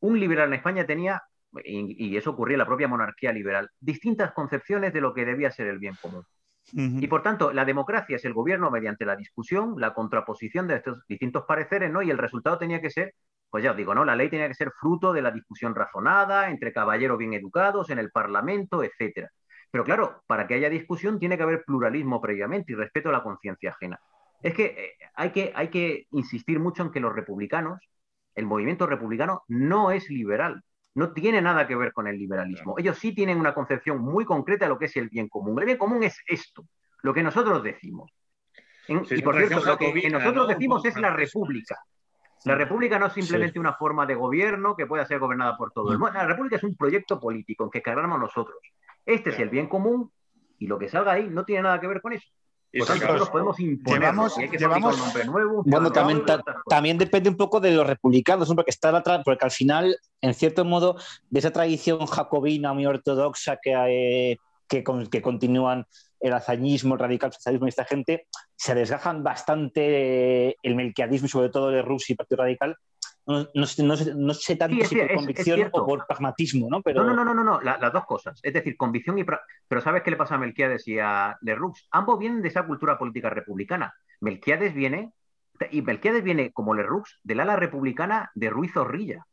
[0.00, 1.22] un liberal en España tenía,
[1.62, 5.66] y, eso ocurría en la propia monarquía liberal, distintas concepciones de lo que debía ser
[5.66, 6.24] el bien común.
[6.72, 11.06] Y por tanto, la democracia es el gobierno mediante la discusión, la contraposición de estos
[11.06, 12.00] distintos pareceres, ¿no?
[12.00, 13.14] Y el resultado tenía que ser,
[13.50, 14.06] pues ya os digo, ¿no?
[14.06, 17.98] La ley tenía que ser fruto de la discusión razonada entre caballeros bien educados en
[17.98, 19.30] el Parlamento, etcétera.
[19.74, 23.24] Pero claro, para que haya discusión tiene que haber pluralismo previamente y respeto a la
[23.24, 23.98] conciencia ajena.
[24.40, 27.80] Es que, eh, hay que hay que insistir mucho en que los republicanos,
[28.36, 30.62] el movimiento republicano no es liberal,
[30.94, 32.76] no tiene nada que ver con el liberalismo.
[32.78, 35.58] Ellos sí tienen una concepción muy concreta de lo que es el bien común.
[35.58, 36.64] El bien común es esto,
[37.02, 38.12] lo que nosotros decimos.
[38.86, 41.80] y por cierto, lo que, nosotros decimos es la república.
[42.44, 45.90] La república no es simplemente una forma de gobierno que pueda ser gobernada por todo
[45.90, 46.14] el mundo.
[46.14, 48.58] La república es un proyecto político en que cargamos nosotros.
[49.06, 50.10] Este es el bien común
[50.58, 52.28] y lo que salga ahí no tiene nada que ver con eso.
[52.76, 54.94] Pues nosotros podemos imponer llevamos, hay que llevamos...
[54.94, 55.62] un nombre nuevo.
[55.64, 56.24] Bueno, también,
[56.68, 60.64] también, depende un poco de los republicanos, porque está la porque al final, en cierto
[60.64, 60.96] modo,
[61.30, 65.86] de esa tradición jacobina muy ortodoxa que, eh, que, que continúan
[66.18, 68.26] el hazañismo, el radical socialismo y esta gente,
[68.56, 72.76] se desgajan bastante el melquiadismo y sobre todo el Rusia y Partido Radical,
[73.26, 73.66] no, no,
[74.34, 76.82] sé tanto si por convicción o por pragmatismo, ¿no?
[76.82, 77.04] Pero...
[77.04, 78.38] No, no, no, no, no, las dos cosas.
[78.42, 79.24] Es decir, convicción y...
[79.24, 81.74] Pero ¿sabes qué le pasa a Melquiades y a Leroux?
[81.90, 83.94] Ambos vienen de esa cultura política republicana.
[84.20, 85.12] Melquiades viene,
[85.70, 89.24] y Melquiades viene, como Leroux, del ala republicana de Ruiz Zorrilla.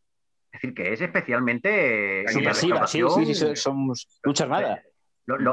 [0.52, 2.26] Es decir, que es especialmente...
[2.28, 2.72] Sí, sí,
[3.26, 4.82] sí, sí, somos lucha armada.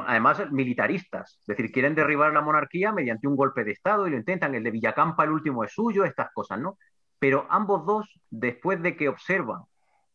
[0.07, 1.39] además, militaristas.
[1.41, 4.55] Es decir, quieren derribar la monarquía mediante un golpe de Estado y lo intentan.
[4.55, 6.79] El de Villacampa, el último es suyo, estas cosas, ¿no?
[7.19, 9.63] Pero ambos dos, después de que observan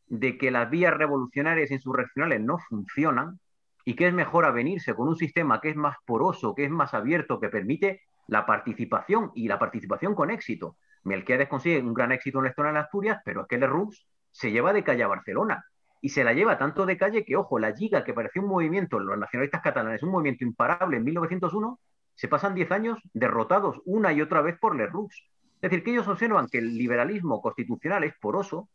[0.08, 3.40] de que las vías revolucionarias insurreccionales no funcionan
[3.86, 6.94] y que es mejor avenirse con un sistema que es más poroso, que es más
[6.94, 10.78] abierto, que permite la participación y la participación con éxito.
[11.04, 13.92] Melquiades consigue un gran éxito en historia de Asturias, pero es que Lerroux
[14.32, 15.66] se lleva de calle a Barcelona.
[16.06, 19.00] y se la lleva tanto de calle que, ojo, la Liga, que parecía un movimiento,
[19.00, 21.80] los nacionalistas catalanes, un movimiento imparable en 1901,
[22.16, 25.10] se pasan 10 años derrotados una y otra vez por Lerroux.
[25.64, 28.68] Es decir, que ellos observan que el liberalismo constitucional es poroso,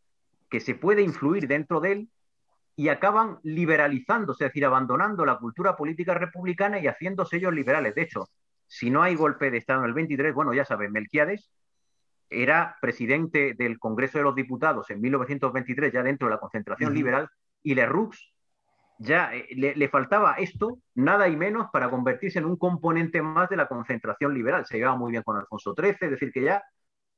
[0.48, 2.08] que se puede influir dentro de él
[2.76, 7.94] y acaban liberalizándose, es decir, abandonando la cultura política republicana y haciéndose ellos liberales.
[7.94, 8.24] De hecho,
[8.66, 11.50] si no hay golpe de Estado en el 23, bueno, ya saben, Melquiades
[12.30, 17.28] era presidente del Congreso de los Diputados en 1923, ya dentro de la concentración liberal,
[17.62, 18.16] y Lerroux
[18.98, 23.56] ya eh, le, faltaba esto, nada y menos, para convertirse en un componente más de
[23.56, 24.64] la concentración liberal.
[24.64, 26.62] Se llevaba muy bien con Alfonso XIII, es decir, que ya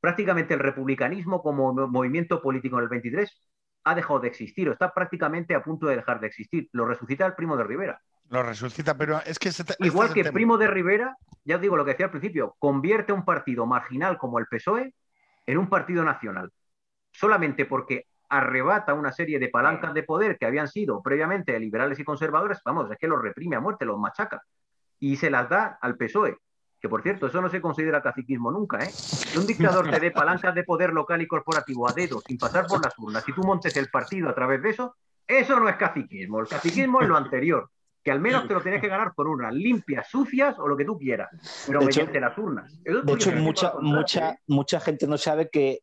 [0.00, 3.50] prácticamente el republicanismo como movimiento político en el 23
[3.84, 6.68] ha dejado de existir o está prácticamente a punto de dejar de existir.
[6.72, 8.00] Lo resucita el primo de Rivera.
[8.30, 9.50] Lo resucita, pero es que...
[9.80, 13.24] Igual que Primo de Rivera, ya os digo lo que decía al principio, convierte un
[13.24, 14.94] partido marginal como el PSOE
[15.46, 16.52] en un partido nacional.
[17.10, 22.04] Solamente porque arrebata una serie de palancas de poder que habían sido previamente liberales y
[22.04, 24.40] conservadores, vamos, es que los reprime a muerte, los machaca.
[25.00, 26.36] Y se las da al PSOE.
[26.80, 28.90] Que por cierto, eso no se considera caciquismo nunca, ¿eh?
[29.32, 32.66] Que un dictador te dé palancas de poder local y corporativo a dedo sin pasar
[32.66, 34.96] por las urnas y tú montes el partido a través de eso,
[35.26, 36.40] eso no es caciquismo.
[36.40, 37.70] El caciquismo es lo anterior
[38.02, 40.84] que al menos te lo tienes que ganar por unas limpias, sucias o lo que
[40.84, 41.28] tú quieras,
[41.66, 42.72] pero mediante las urnas.
[42.82, 45.80] de hecho, mucha, mucha, mucha gente no sabe que,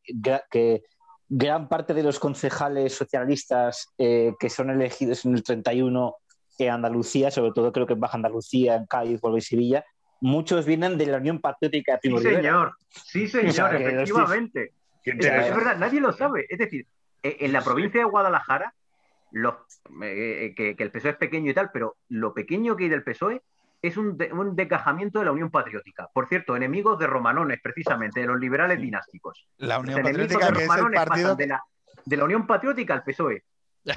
[0.50, 0.84] que
[1.30, 6.16] gran parte de los concejales socialistas eh, que son elegidos en el 31
[6.58, 9.86] en Andalucía, sobre todo creo que en Baja Andalucía, en Cádiz, Puebla y Sevilla,
[10.22, 14.74] muchos vienen de la Unión Patriótica de Primo Sí, señor, sí, señor, efectivamente.
[15.04, 15.18] Es,
[15.56, 16.46] verdad, nadie lo sabe.
[16.50, 16.86] Es decir,
[17.24, 18.74] e, en la provincia de Guadalajara,
[19.32, 19.56] los,
[20.04, 23.42] eh, que, el PSOE es pequeño y tal, pero lo pequeño que hay del PSOE
[23.82, 24.18] es un,
[24.56, 26.10] decajamiento de la Unión Patriótica.
[26.14, 29.48] Por cierto, enemigos de Romanones, precisamente, de los liberales dinásticos.
[29.58, 31.36] La Unión Patriótica, que es el partido...
[31.36, 31.64] De la,
[32.06, 33.44] de la Unión Patriótica al PSOE.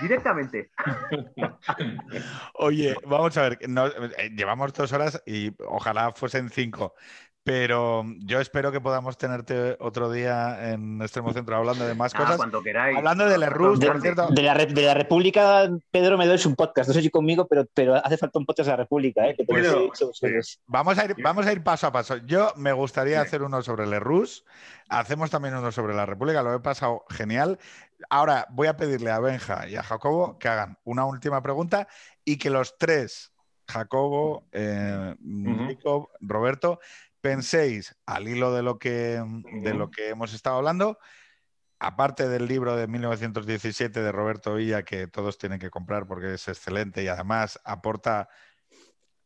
[0.00, 0.70] Directamente.
[2.54, 6.94] Oye, vamos a ver, eh, llevamos dos horas y ojalá fuesen cinco.
[7.42, 12.18] Pero yo espero que podamos tenerte otro día en Extremo Centro hablando de más ah,
[12.18, 12.36] cosas.
[12.36, 12.98] Cuando queráis.
[12.98, 14.28] Hablando de Lerroux, de, por cierto.
[14.28, 16.88] De la, de la, República, Pedro me doy un podcast.
[16.88, 19.26] No sé si conmigo, pero, pero hace falta un podcast de la República.
[19.26, 19.36] ¿eh?
[20.66, 22.18] vamos, a ir, vamos a ir paso a paso.
[22.18, 24.44] Yo me gustaría hacer uno sobre Lerroux.
[24.90, 26.42] Hacemos también uno sobre la República.
[26.42, 27.58] Lo he pasado genial.
[28.10, 31.88] Ahora voy a pedirle a Benja y a Jacobo que hagan una última pregunta
[32.22, 33.32] y que los tres,
[33.66, 35.14] Jacobo, eh,
[36.20, 36.80] Roberto,
[37.20, 39.22] penséis, al hilo de lo que,
[39.62, 40.98] de lo que hemos estado hablando,
[41.78, 46.48] aparte del libro de 1917 de Roberto Villa, que todos tienen que comprar porque es
[46.48, 48.28] excelente y además aporta,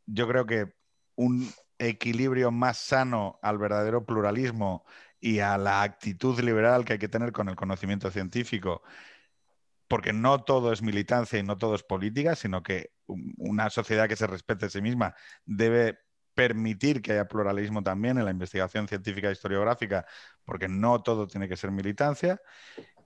[0.06, 0.74] yo creo que
[1.16, 4.84] un equilibrio más sano al verdadero pluralismo
[5.20, 8.82] y a la actitud liberal que hay que tener con el conocimiento científico,
[9.88, 14.16] porque no todo es militancia y no todo es política, sino que una sociedad que
[14.16, 15.14] se respete a sí misma
[15.44, 15.98] debe
[16.34, 20.06] permitir que haya pluralismo también en la investigación científica e historiográfica,
[20.44, 22.40] porque no todo tiene que ser militancia.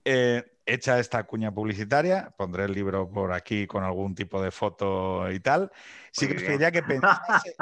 [0.05, 5.31] Eh, hecha esta cuña publicitaria, pondré el libro por aquí con algún tipo de foto
[5.31, 5.71] y tal.
[6.11, 7.55] Sí que que pensase...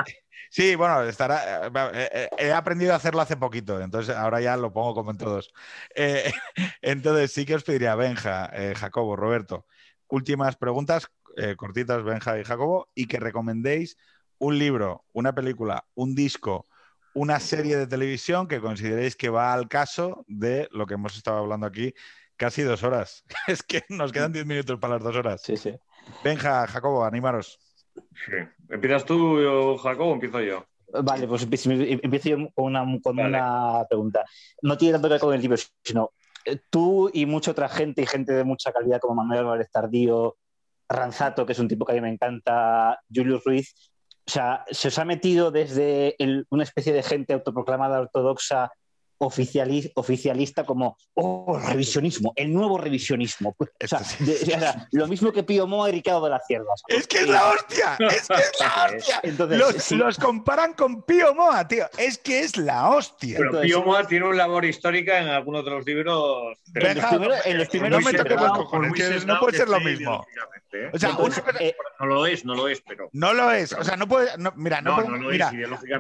[0.49, 1.68] Sí, bueno, estará.
[1.68, 5.18] Eh, eh, he aprendido a hacerlo hace poquito, entonces ahora ya lo pongo como en
[5.18, 5.53] todos.
[6.81, 9.65] entonces sí que os pediría, Benja, Jacobo, Roberto,
[10.07, 11.10] últimas preguntas
[11.56, 13.98] cortitas, Benja y Jacobo, y que recomendéis
[14.39, 16.65] un libro, una película, un disco,
[17.14, 21.38] una serie de televisión que consideréis que va al caso de lo que hemos estado
[21.38, 21.93] hablando aquí
[22.38, 23.26] casi dos horas.
[23.47, 25.41] Es que nos quedan diez minutos para las dos horas.
[25.41, 25.73] Sí, sí.
[26.23, 27.59] Venga, Jacobo, animaros.
[27.95, 28.35] Sí.
[28.69, 30.65] ¿Empiezas tú, Jacobo, o empiezo yo?
[30.89, 34.23] Vale, pues empiezo yo con una, una pregunta.
[34.61, 36.11] No tiene tanto que ver con el libro, sino
[36.45, 40.38] eh, tú y mucha otra gente y gente de mucha calidad como Manuel Álvarez Tardío,
[40.88, 43.91] Ranzato, que es un tipo que a mí me encanta, Julius Ruiz,
[44.28, 46.18] o sea, se os ha metido desde
[46.49, 48.72] una especie de gente autoproclamada ortodoxa
[49.19, 53.56] oficialista como, oh, revisionismo, el nuevo revisionismo.
[53.57, 56.73] O sea, lo mismo que Pío Moa y Ricardo de la Cierva.
[56.88, 59.19] Es que es la hostia, es que es la hostia.
[59.23, 63.38] Entonces, los, comparan con Pío Moa, tío, es que es la hostia.
[63.39, 66.57] Pero Pío Moa tiene un labor histórica en algunos de los libros.
[66.73, 70.26] en los primeros, no me toques los cojones, no puede ser lo mismo.
[70.73, 70.91] ¿eh?
[70.94, 71.11] O sea,
[71.60, 73.10] eh, no lo es, no lo es, pero.
[73.14, 73.73] No lo es.
[73.73, 74.31] O sea, no puede.
[74.56, 75.52] mira, no, puedo, mira,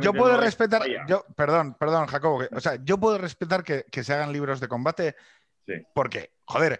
[0.01, 0.83] yo puedo respetar.
[1.07, 2.43] Yo, perdón, perdón, Jacobo.
[2.51, 5.15] O sea, yo puedo respetar que, que se hagan libros de combate.
[5.65, 5.73] Sí.
[5.93, 6.79] Porque, joder,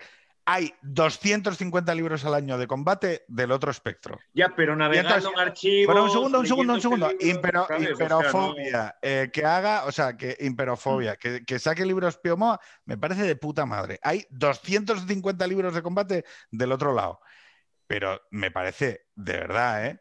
[0.50, 4.18] hay 250 libros al año de combate del otro espectro.
[4.34, 5.94] Ya, pero navegando en archivos...
[5.94, 7.12] Bueno, un segundo, un segundo, un segundo.
[7.20, 13.24] imperofobia, eh, que haga, o sea, que imperofobia, que, que, saque libros Piomoa, me parece
[13.24, 14.00] de puta madre.
[14.02, 17.20] Hay 250 libros de combate del otro lado.
[17.86, 20.00] pero me parece, de verdad, ¿eh?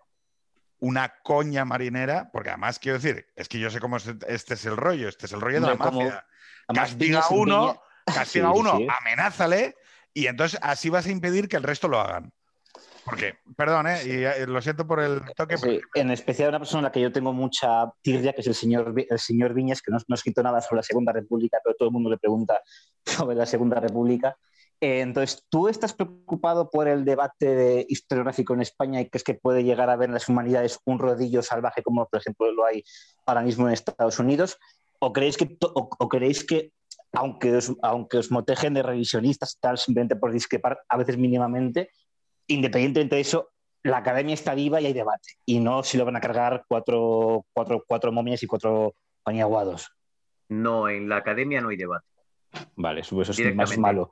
[0.78, 4.64] Una coña marinera, porque además quiero decir, es que yo sé cómo es- este es
[4.66, 6.26] el rollo, este es el rollo de la como- mafia.
[6.74, 8.86] Castiga a uno, castiga a Sí, uno, sí.
[9.00, 9.76] amenázale,
[10.12, 12.32] y entonces así vas a impedir que el resto lo hagan.
[13.04, 14.00] Porque, perdón, ¿eh?
[14.04, 17.00] y eh, lo siento por el toque, Sí, en especial una persona a la que
[17.00, 20.16] yo tengo mucha tirria, que es el señor, el señor Viñas, que no, no ha
[20.16, 22.60] escrito nada sobre la Segunda República, pero todo el mundo le pregunta
[23.04, 24.36] sobre la Segunda República.
[24.80, 29.34] Eh, entonces, ¿tú estás preocupado por el debate de- historiográfico en España y crees que
[29.34, 32.84] puede llegar a haber en las humanidades un rodillo salvaje como, por ejemplo, lo hay
[33.24, 34.58] ahora mismo en Estados Unidos?
[34.98, 36.72] ¿O creéis que, o, o creéis que
[37.12, 41.90] aunque, os, aunque os motejen de revisionistas, tal, simplemente por discrepar a veces mínimamente,
[42.46, 43.50] independientemente de eso,
[43.82, 45.30] la academia está viva y hay debate.
[45.46, 49.90] Y no si lo van a cargar cuatro, cuatro, cuatro momias y cuatro paniaguados.
[50.48, 52.06] No, en la academia no hay debate.
[52.74, 54.10] Vale, eso, es más malo.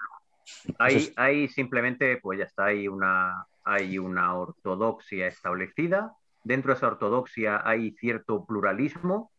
[0.79, 6.13] Es- hay simplemente, pues ya está, hay una, hay una ortodoxia establecida.
[6.43, 9.33] Dentro de esa ortodoxia hay cierto pluralismo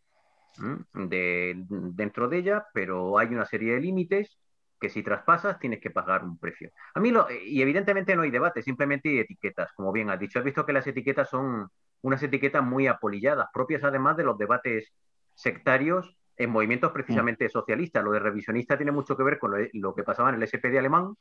[0.93, 4.39] de, dentro de ella, pero hay una serie de límites
[4.79, 6.71] que si traspasas tienes que pagar un precio.
[6.93, 10.39] A mí, lo, y evidentemente no hay debate, simplemente hay etiquetas, como bien has dicho.
[10.39, 11.67] Has visto que las etiquetas son
[12.01, 14.93] unas etiquetas muy apolilladas, propias además de los debates
[15.33, 18.03] sectarios en movimientos precisamente socialistas.
[18.03, 20.77] Lo de revisionista tiene mucho que ver con lo, lo que pasaba en el SPD
[20.77, 21.15] alemán,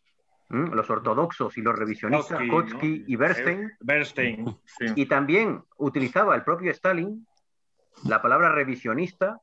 [0.50, 0.70] ¿m?
[0.74, 2.64] los ortodoxos y los revisionistas, ¿no?
[2.82, 4.86] y Bernstein, Bernstein, sí.
[4.94, 7.26] y también utilizaba el propio Stalin
[8.04, 9.40] la palabra revisionista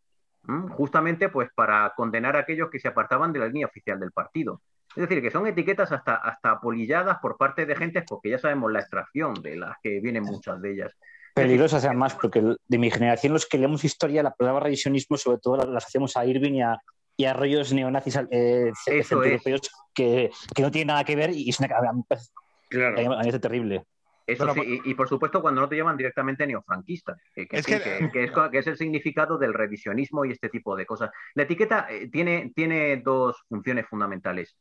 [0.47, 0.67] ¿m?
[0.69, 4.61] justamente pues para condenar a aquellos que se apartaban de la línea oficial del partido.
[4.89, 8.71] Es decir, que son etiquetas hasta, hasta apolilladas por parte de gente porque ya sabemos
[8.71, 10.97] la extracción de las que vienen muchas de ellas.
[11.33, 15.57] Peligrosas además, porque de mi generación los que leemos historia, la palabra revisionismo sobre todo
[15.57, 16.77] la- las hacemos a Irving y a,
[17.17, 19.07] y a rollos neonazis eh, es.
[19.07, 19.61] centroeuropeos
[19.93, 23.15] que, que no tienen nada que ver y es una, a mí a mí me
[23.15, 23.85] parece terrible.
[24.27, 27.65] Eso sí, y, y por supuesto cuando no te llaman directamente neofranquista, que, que Es
[27.65, 30.75] sí, que- que- que es, co- que es el significado del revisionismo y este tipo
[30.75, 31.09] de cosas.
[31.33, 34.55] La etiqueta eh, tiene, tiene dos funciones fundamentales.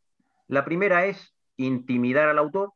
[0.49, 2.73] La primera es intimidar al autor,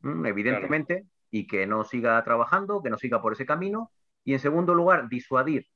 [0.00, 1.04] mm, evidentemente,
[1.34, 3.90] y que no siga trabajando, que no siga por ese camino.
[4.22, 5.66] Y en segundo lugar, disuadir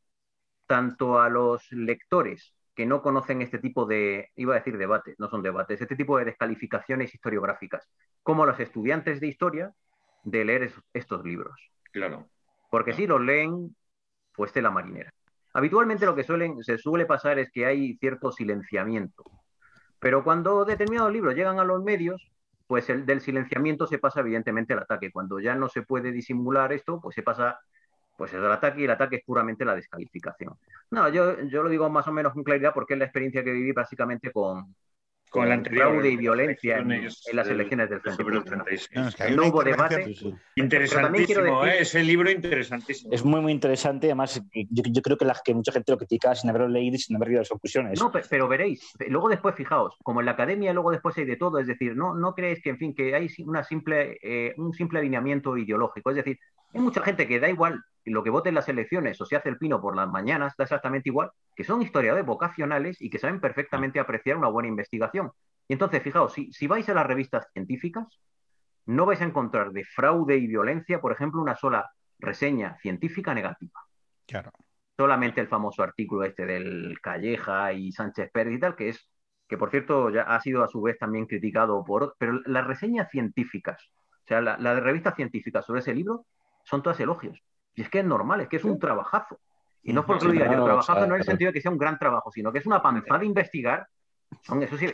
[0.69, 5.29] tanto a los lectores que no conocen este tipo de, iba a decir debates, no
[5.29, 7.91] son debates, este tipo de descalificaciones historiográficas,
[8.23, 9.73] como a los estudiantes de historia
[10.23, 11.59] de leer es- estos libros.
[11.91, 12.29] Claro.
[12.71, 13.75] Porque si los leen,
[14.37, 15.11] pues tela marinera.
[15.55, 19.25] Habitualmente lo que suelen, se suele pasar es que hay cierto silenciamiento.
[19.99, 22.31] Pero cuando determinados libros llegan a los medios,
[22.69, 25.11] pues el del silenciamiento se pasa evidentemente al ataque.
[25.11, 27.59] Cuando ya no se puede disimular esto, pues se pasa
[28.17, 30.55] pues es el ataque y el ataque es puramente la descalificación.
[30.91, 33.53] No, yo, yo lo digo más o menos con claridad porque es la experiencia que
[33.53, 34.75] viví básicamente con,
[35.31, 35.89] Con la anterior.
[35.91, 36.89] fraude y violencia en,
[37.33, 38.65] las del- elecciones del de Frente febrero Popular.
[38.67, 38.91] 36.
[38.95, 40.05] No, es que No hubo debate.
[40.05, 41.83] Quiero Interesantísimo, decir- ¿eh?
[41.83, 43.13] ese libro interesantísimo.
[43.13, 44.07] Es muy, muy interesante.
[44.07, 46.99] Además, yo, yo creo que, la, que mucha gente lo critica sin haberlo leído y
[46.99, 48.01] sin haber leído las conclusiones.
[48.01, 51.37] No, pe- pero veréis, luego después fijaos, como en la academia luego después hay de
[51.37, 54.73] todo, es decir, no, no creéis que, en fin, que hay una simple, eh, un
[54.73, 56.39] simple alineamiento ideológico, es decir,
[56.75, 59.49] hay mucha gente que da igual lo que vote en las elecciones o se hace
[59.49, 63.41] el pino por las mañanas, da exactamente igual, que son historiadores vocacionales y que saben
[63.41, 65.31] perfectamente apreciar una buena investigación.
[65.69, 68.07] Y entonces, fijaos, si, si vais a las revistas científicas,
[68.87, 73.81] no vais a encontrar de fraude y violencia, por ejemplo, una sola reseña científica negativa
[74.27, 74.51] Claro.
[74.97, 79.09] solamente el famoso artículo este del Calleja y Sánchez Pérez y tal, que es,
[79.49, 83.11] que por cierto ya ha sido a su vez también criticado por, pero las reseñas
[83.11, 83.81] científicas,
[84.11, 86.27] o sea, la- las revistas científicas sobre ese libro
[86.65, 87.41] son todas elogios.
[87.79, 89.39] Y es que es normal, es que es un trabajazo.
[89.85, 91.71] Y no es porque lo diga yo, trabajazo no en el sentido de que sea
[91.71, 93.87] un gran trabajo, sino que es una panzada investigar.
[94.43, 94.93] Son, eso sí,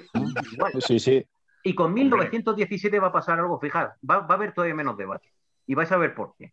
[0.53, 0.73] igual.
[0.81, 1.27] Sí, sí.
[1.63, 5.33] Y con 1917 va a pasar algo, fijad, va, va a haber todavía menos debate.
[5.67, 6.53] Y vais a ver por qué.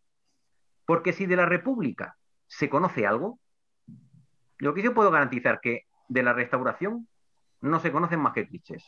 [0.86, 2.16] Porque si de la República
[2.48, 3.38] se conoce algo,
[4.60, 7.10] lo que yo puedo garantizar que de la restauración
[7.60, 8.86] no se conocen más que clichés.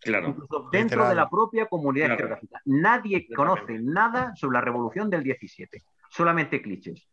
[0.00, 0.28] Claro.
[0.28, 1.08] Incluso dentro Literal.
[1.10, 2.38] de la propia comunidad Claro.
[2.64, 5.82] Nadie conoce nada sobre la revolución del 17,
[6.16, 7.06] solamente clichés.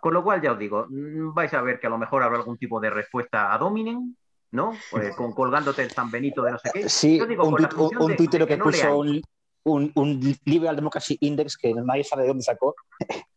[0.00, 2.38] Con lo cual, ya os digo, mm, vais a ver que a lo mejor habrá
[2.38, 4.16] algún tipo de respuesta a Dominen,
[4.52, 4.78] ¿no?
[4.90, 6.88] Pues, con, colgándote el San Benito de no sé qué.
[6.88, 7.56] Sí, Yo digo, un,
[7.98, 9.22] un tuitero que no puso un,
[9.64, 12.74] un, un Liberal Democracy Index que nadie sabe de dónde sacó.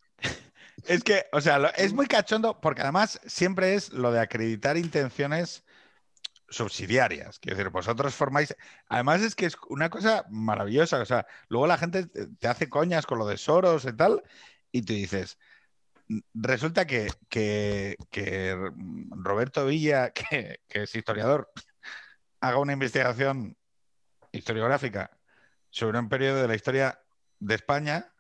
[0.85, 4.77] Es que, o sea, lo- es muy cachondo porque además siempre es lo de acreditar
[4.77, 5.63] intenciones
[6.49, 7.39] subsidiarias.
[7.39, 8.55] Quiero decir, vosotros formáis.
[8.87, 10.99] Además, es que es una cosa maravillosa.
[10.99, 14.23] O sea, luego la gente te te hace coñas con lo de Soros y tal,
[14.71, 15.37] y tú dices.
[16.33, 17.97] Resulta que, que-
[19.11, 21.51] Roberto Villa, que, es historiador,
[22.41, 23.57] haga una investigación
[24.31, 25.19] historiográfica
[25.69, 27.01] sobre un periodo de la historia
[27.39, 28.13] de España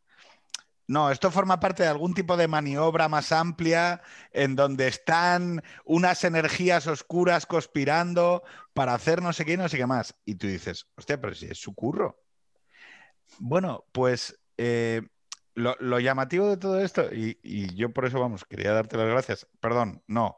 [0.87, 4.01] No, esto forma parte de algún tipo de maniobra más amplia
[4.31, 9.87] en donde están unas energías oscuras conspirando para hacer no sé qué no sé qué
[9.87, 10.15] más.
[10.25, 12.19] Y tú dices, hostia, pero si es su curro.
[13.39, 15.01] Bueno, pues eh,
[15.55, 19.07] lo, lo llamativo de todo esto, y, y yo por eso, vamos, quería darte las
[19.07, 19.47] gracias.
[19.59, 20.37] Perdón, no.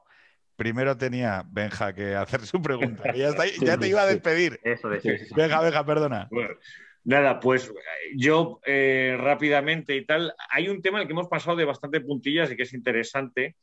[0.56, 3.11] Primero tenía Benja que hacer su pregunta.
[3.11, 4.60] que Ya, está- ya te iba a despedir.
[4.64, 5.34] Eso de Sí, sí, sí.
[5.35, 6.27] Benja, Benja, perdona.
[6.30, 6.56] Bueno,
[7.03, 7.72] nada, pues
[8.15, 12.02] yo eh, rápidamente y tal, hay un tema en el que hemos pasado de bastante
[12.02, 13.56] puntillas y que es interesante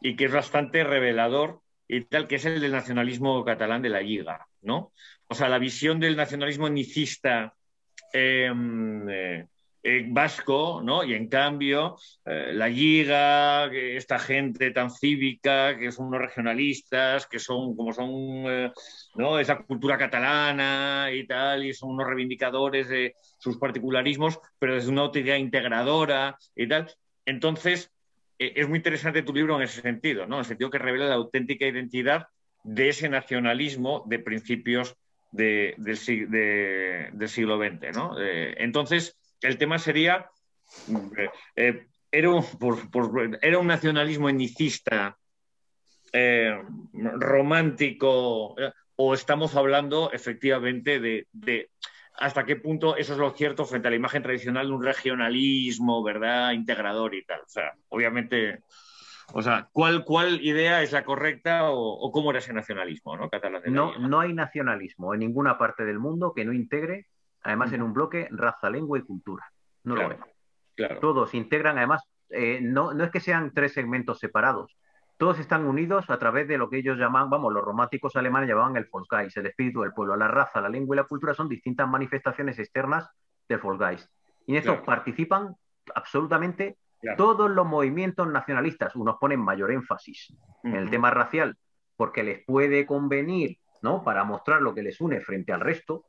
[0.00, 4.00] y que es bastante revelador y tal, que es el del nacionalismo catalán de la
[4.00, 4.92] Liga, ¿no?
[5.28, 7.52] O sea, la visión del nacionalismo nicista
[8.14, 8.50] eh,
[9.10, 9.46] eh,
[9.82, 11.02] eh, vasco, ¿no?
[11.04, 11.96] Y en cambio,
[12.26, 18.10] eh, la Liga, esta gente tan cívica, que son unos regionalistas, que son como son
[18.46, 18.72] eh,
[19.14, 19.38] ¿no?
[19.38, 25.04] esa cultura catalana y tal, y son unos reivindicadores de sus particularismos, pero desde una
[25.04, 26.92] óptica integradora y tal.
[27.24, 27.90] Entonces,
[28.38, 30.36] eh, es muy interesante tu libro en ese sentido, ¿no?
[30.36, 32.26] En el sentido que revela la auténtica identidad
[32.64, 34.94] de ese nacionalismo de principios
[35.32, 37.92] de- del, sig- de- del siglo XX.
[38.20, 40.30] Eh, entonces, el tema sería,
[41.16, 45.16] eh, eh, era, un, por- por- era un nacionalismo etnicista
[46.12, 46.60] eh,
[46.92, 48.54] romántico
[48.96, 51.70] o estamos hablando efectivamente de, de
[52.14, 56.02] hasta qué punto eso es lo cierto frente a la imagen tradicional de un regionalismo,
[56.02, 56.52] ¿verdad?
[56.52, 57.40] Integrador y tal.
[57.40, 58.60] O sea, obviamente,
[59.32, 63.30] o sea, ¿cuál, cuál idea es la correcta o, o cómo era ese nacionalismo, ¿no?
[63.30, 67.06] Catalán No, no hay nacionalismo en ninguna parte del mundo que no integre,
[67.42, 69.44] además en un bloque, raza, lengua y cultura.
[69.84, 70.08] No Claro.
[70.10, 70.30] lo hay.
[70.76, 71.00] Claro.
[71.00, 74.76] Todos integran, además, eh, no, no es que sean tres segmentos separados.
[75.18, 78.76] Todos están unidos a través de lo que ellos llaman, vamos, los románticos alemanes llamaban
[78.76, 80.16] el Volksgeist, el espíritu del pueblo.
[80.16, 83.08] La raza, la lengua y la cultura son distintas manifestaciones externas
[83.48, 84.08] del Volksgeist.
[84.46, 84.84] Y en eso Claro.
[84.86, 85.54] participan
[85.94, 86.78] absolutamente
[87.16, 88.96] todos los movimientos nacionalistas.
[88.96, 90.34] Unos ponen mayor énfasis
[90.64, 91.56] en el tema racial
[91.96, 94.02] porque les puede convenir, ¿no?
[94.02, 96.06] Para mostrar lo que les une frente al resto,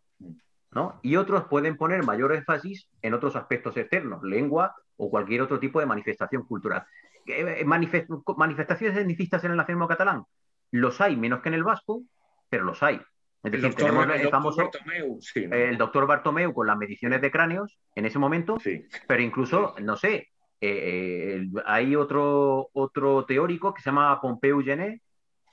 [0.73, 0.99] ¿no?
[1.01, 5.79] Y otros pueden poner mayor énfasis en otros aspectos externos, lengua o cualquier otro tipo
[5.79, 6.85] de manifestación cultural.
[7.25, 10.23] Eh, manifest- manifestaciones etnicistas en el nacionalismo catalán,
[10.71, 12.01] los hay menos que en el vasco,
[12.49, 12.95] pero los hay.
[12.95, 13.01] Es
[13.43, 15.55] El decir, doctor, tenemos el el doctor Bartomeu, sí, ¿no?
[15.55, 18.85] el doctor Bartomeu con las mediciones de cráneos en ese momento, Sí.
[19.07, 25.01] pero incluso, no sé, eh, eh, hay otro, otro teórico que se llama Pompeu Gené,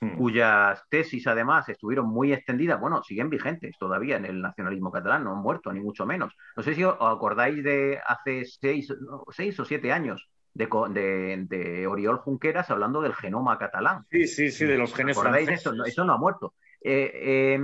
[0.01, 0.15] Mm.
[0.15, 5.33] cuyas tesis además estuvieron muy extendidas, bueno, siguen vigentes todavía en el nacionalismo catalán, no
[5.33, 6.33] han muerto, ni mucho menos.
[6.55, 8.93] No sé si os acordáis de hace seis,
[9.31, 14.05] seis o siete años de, de- de Oriol Junqueras hablando del genoma catalán.
[14.09, 15.67] Sí, sí, sí, de los genes ¿Acordáis de franceses.
[15.67, 15.75] eso?
[15.75, 16.53] No, eso no ha muerto.
[16.81, 17.59] Eh, eh,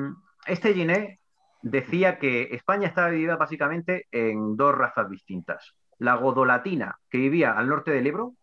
[0.45, 1.20] este Giné
[1.62, 5.72] decía que España estaba dividida básicamente en dos razas distintas.
[5.99, 8.34] La godolatina, que vivía al norte del Ebro,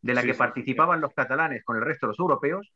[0.00, 2.72] de la Sí, que sí, participaban los catalanes con el resto de los europeos,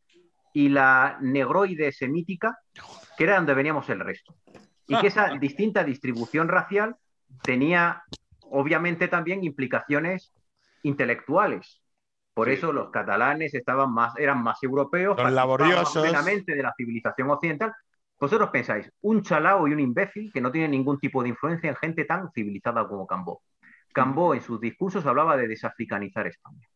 [0.56, 2.58] y la negroide semítica,
[3.18, 4.34] que era donde veníamos el resto.
[4.86, 6.96] Y que esa distinta distribución racial
[7.42, 8.02] tenía,
[8.40, 10.32] obviamente, también implicaciones
[10.82, 11.82] intelectuales.
[12.32, 12.54] Por Sí.
[12.54, 16.02] eso los catalanes estaban más, eran más europeos, Los laboriosos.
[16.02, 17.74] plenamente de la civilización occidental.
[18.18, 21.76] Vosotros pensáis, un chalao y un imbécil que no tiene ningún tipo de influencia en
[21.76, 23.42] gente tan civilizada como Cambó.
[23.92, 26.66] Cambó en sus discursos hablaba de desafricanizar España.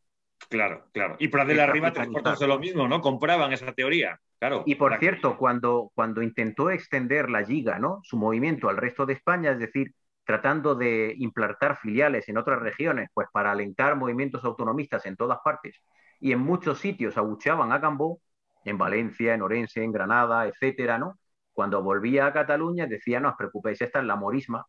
[0.49, 1.17] Claro, claro.
[1.19, 3.01] Y Pradel Está arriba de lo mismo, ¿no?
[3.01, 4.19] Compraban esa teoría.
[4.39, 4.63] Claro.
[4.67, 8.01] Y por cierto, cuando, cuando intentó extender la Liga, ¿no?
[8.03, 9.93] su movimiento al resto de España, es decir,
[10.25, 15.77] tratando de implantar filiales en otras regiones, pues para alentar movimientos autonomistas en todas partes,
[16.21, 18.21] y en muchos sitios abucheaban a Cambó,
[18.65, 21.19] en Valencia, en Orense, en Granada, etcétera, ¿no?
[21.53, 24.65] Cuando volvía a Cataluña decía, no os preocupéis, esta es la morisma,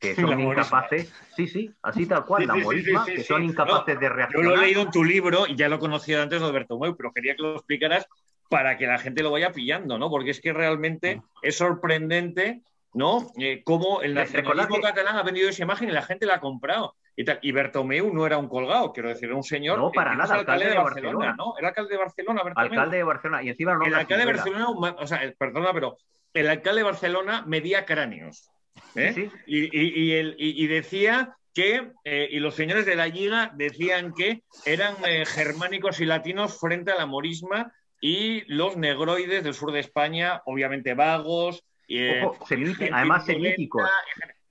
[0.00, 3.44] que son incapaces, sí, sí, así tal cual, Sí, la morisma, sí, sí, que son
[3.44, 4.46] incapaces de Yo reaccionar.
[4.50, 7.12] lo he leído en tu libro y ya lo conocía antes de Alberto Meu, pero
[7.12, 8.06] quería que lo explicaras
[8.48, 10.08] para que la gente lo vaya pillando, ¿no?
[10.10, 12.62] Porque es que realmente es sorprendente,
[12.94, 13.30] ¿no?
[13.38, 16.40] Eh, cómo el nacionalismo que- catalán ha vendido esa imagen y la gente la ha
[16.40, 16.96] comprado.
[17.16, 17.38] Y, tal.
[17.42, 19.76] y Bertomeu no era un colgado, quiero decir, era un señor.
[19.78, 21.36] No, para nada, alcalde alcalde de de Barcelona, Barcelona.
[21.36, 21.58] ¿no?
[21.58, 22.70] Era alcalde de Barcelona, Bertomeu.
[22.70, 24.32] Alcalde de Barcelona, y encima no el alcalde de.
[24.32, 24.68] Barcelona,
[24.98, 25.98] o sea, perdona, pero
[26.32, 28.48] el alcalde de Barcelona medía cráneos.
[28.94, 29.12] ¿Eh?
[29.14, 29.30] Sí.
[29.46, 33.52] Y, y- y el- y- y decía que, eh, y los señores de la Liga
[33.56, 39.54] decían que eran eh, germánicos y latinos frente a la morisma y los negroides del
[39.54, 41.64] sur de España, obviamente vagos.
[41.86, 43.82] y, eh, Ojo, semíti- gente además semíticos.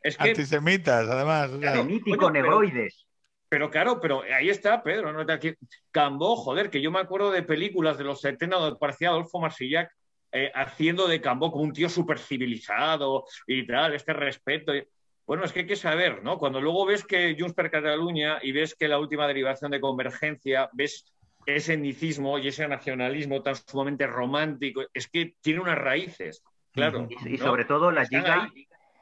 [0.04, 1.50] Es que, Antisemitas, además.
[1.60, 1.78] Claro.
[1.84, 3.06] Semítico, negroides.
[3.48, 5.22] pero claro, pero ahí está Pedro, ¿no?
[5.34, 5.56] Aquí-
[5.92, 9.90] Cambó, joder, que yo me acuerdo de películas de los 70 donde parecía Adolfo Marsillac
[10.32, 14.76] eh, haciendo de Cambó como un tío súper civilizado y tal, este respeto.
[14.76, 14.86] y-
[15.26, 16.38] Bueno, es que hay que saber, ¿no?
[16.38, 20.70] Cuando luego ves que Junts per Cataluña y ves que la última derivación de convergencia,
[20.74, 21.14] ves
[21.46, 27.08] ese etnicismo y ese nacionalismo tan sumamente romántico, es que tiene unas raíces, claro.
[27.10, 28.50] Y, y sobre todo la Liga,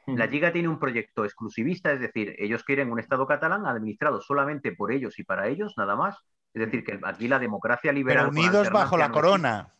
[0.06, 4.72] la Liga tiene un proyecto exclusivista, es decir, ellos quieren un Estado catalán administrado solamente
[4.72, 6.16] por ellos y para ellos, nada más.
[6.54, 8.30] Es decir, que aquí la democracia liberal.
[8.32, 9.74] Pero unidos bajo la corona.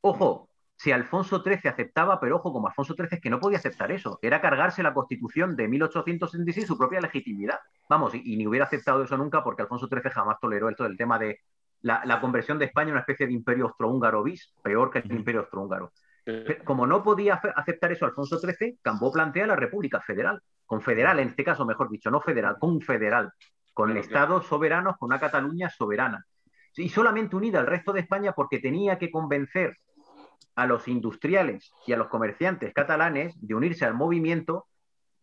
[0.00, 0.48] Ojo,
[0.82, 4.18] si Alfonso XIII aceptaba, pero ojo, como Alfonso XIII es que no podía aceptar eso,
[4.20, 7.60] era cargarse la constitución de 1866 su propia legitimidad.
[7.88, 10.96] Vamos, y, ni hubiera aceptado eso nunca porque Alfonso XIII jamás toleró el, todo el
[10.96, 11.38] tema de
[11.82, 15.42] la, conversión de España en una especie de imperio austrohúngaro bis, peor que el imperio
[15.42, 15.92] austrohúngaro.
[16.64, 21.44] Como no podía aceptar eso Alfonso XIII, Cambó plantea la República Federal, confederal, en este
[21.44, 23.30] caso, mejor dicho, no federal, confederal,
[23.72, 26.26] con el estados soberanos, con una Cataluña soberana.
[26.74, 29.76] Y solamente unida al resto de España porque tenía que convencer
[30.54, 34.66] a los industriales y a los comerciantes catalanes de unirse al movimiento.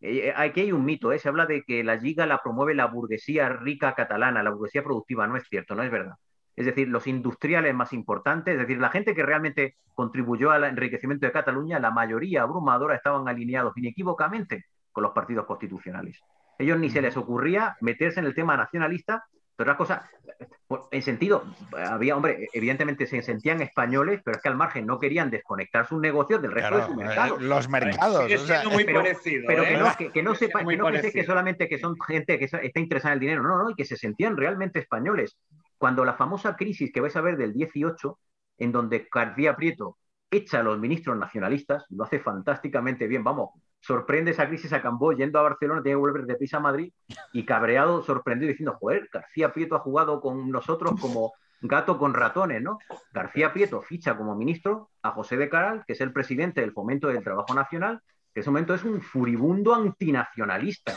[0.00, 1.18] Eh, eh, aquí hay un mito, ¿eh?
[1.18, 5.26] se habla de que la Liga la promueve la burguesía rica catalana, la burguesía productiva.
[5.26, 6.14] No es cierto, no es verdad
[6.60, 11.24] es decir, los industriales más importantes, es decir, la gente que realmente contribuyó al enriquecimiento
[11.24, 16.20] de Cataluña, la mayoría abrumadora estaban alineados inequívocamente con los partidos constitucionales.
[16.58, 19.24] Ellos ni se les ocurría meterse en el tema nacionalista,
[19.60, 20.10] pero otras cosas,
[20.90, 21.44] en sentido,
[21.76, 26.00] había, hombre, evidentemente se sentían españoles, pero es que al margen no querían desconectar sus
[26.00, 27.36] negocios del resto de su mercado.
[27.38, 28.24] Eh, los mercados.
[28.72, 29.76] muy pero, parecido, pero que, ¿eh?
[29.76, 33.16] no, que, no sepa, que no que solamente que son gente que está interesada en
[33.16, 35.36] el dinero, no, no, y que se sentían realmente españoles
[35.76, 38.18] cuando la famosa crisis que vais a ver del 18,
[38.60, 39.98] en donde García Prieto
[40.30, 43.50] echa a los ministros nacionalistas, lo hace fantásticamente bien, vamos,
[43.80, 46.92] sorprende esa crisis a Cambó yendo a Barcelona, tiene que volver de prisa a Madrid
[47.32, 51.32] y cabreado, sorprendido, diciendo, joder, García Prieto ha jugado con nosotros como
[51.62, 52.78] gato con ratones, ¿no?
[53.12, 57.08] García Prieto ficha como ministro a José de Caral, que es el presidente del Fomento
[57.08, 58.00] del Trabajo Nacional,
[58.32, 60.94] que en ese momento es un furibundo antinacionalista.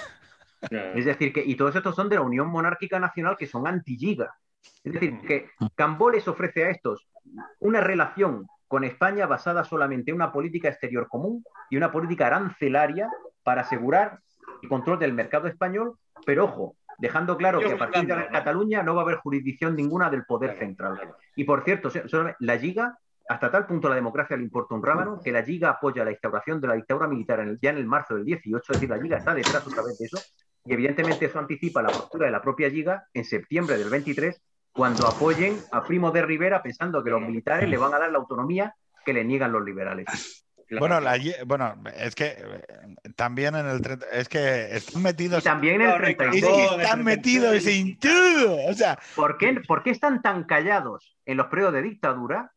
[0.61, 4.33] Es decir, que, y todos estos son de la Unión Monárquica Nacional, que son anti-Giga.
[4.83, 7.07] Es decir, que Cambó les ofrece a estos
[7.59, 13.07] una relación con España basada solamente en una política exterior común y una política arancelaria
[13.43, 14.17] para asegurar
[14.63, 15.93] el control del mercado español,
[16.25, 20.09] pero ojo, dejando claro que a partir de Cataluña no va a haber jurisdicción ninguna
[20.09, 20.99] del poder central.
[21.35, 21.91] Y por cierto,
[22.39, 22.97] la Liga,
[23.29, 26.59] hasta tal punto la democracia le importa un rábano, que la Liga apoya la instauración
[26.59, 29.35] de la dictadura militar ya en el marzo del 18, es decir, la Liga está
[29.35, 30.17] detrás otra vez de eso,
[30.65, 34.41] y evidentemente eso anticipa la postura de la propia Liga en septiembre del 23
[34.73, 38.17] cuando apoyen a Primo de Rivera pensando que los militares le van a dar la
[38.17, 38.75] autonomía
[39.05, 40.43] que le niegan los liberales.
[40.79, 40.99] Bueno,
[41.45, 42.65] bueno, es que eh,
[43.15, 43.81] también en el
[44.11, 45.43] es que están metidos.
[45.43, 46.79] también en el 32.
[46.79, 48.57] están metidos en todo.
[48.67, 52.51] O sea, ¿Por qué, ¿Por qué están tan callados en los periodos de dictadura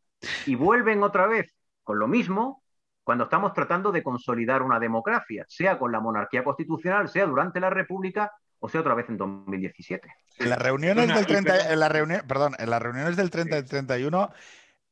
[0.47, 1.53] y vuelven otra vez
[1.83, 2.63] con lo mismo
[3.03, 7.69] cuando estamos tratando de consolidar una democracia, sea con la monarquía constitucional, sea durante la
[7.69, 10.07] República o sea otra vez en 2017.
[10.39, 13.63] En las reuniones del 30, en la reunión, perdón, en las reuniones del 30 y
[13.63, 14.31] 31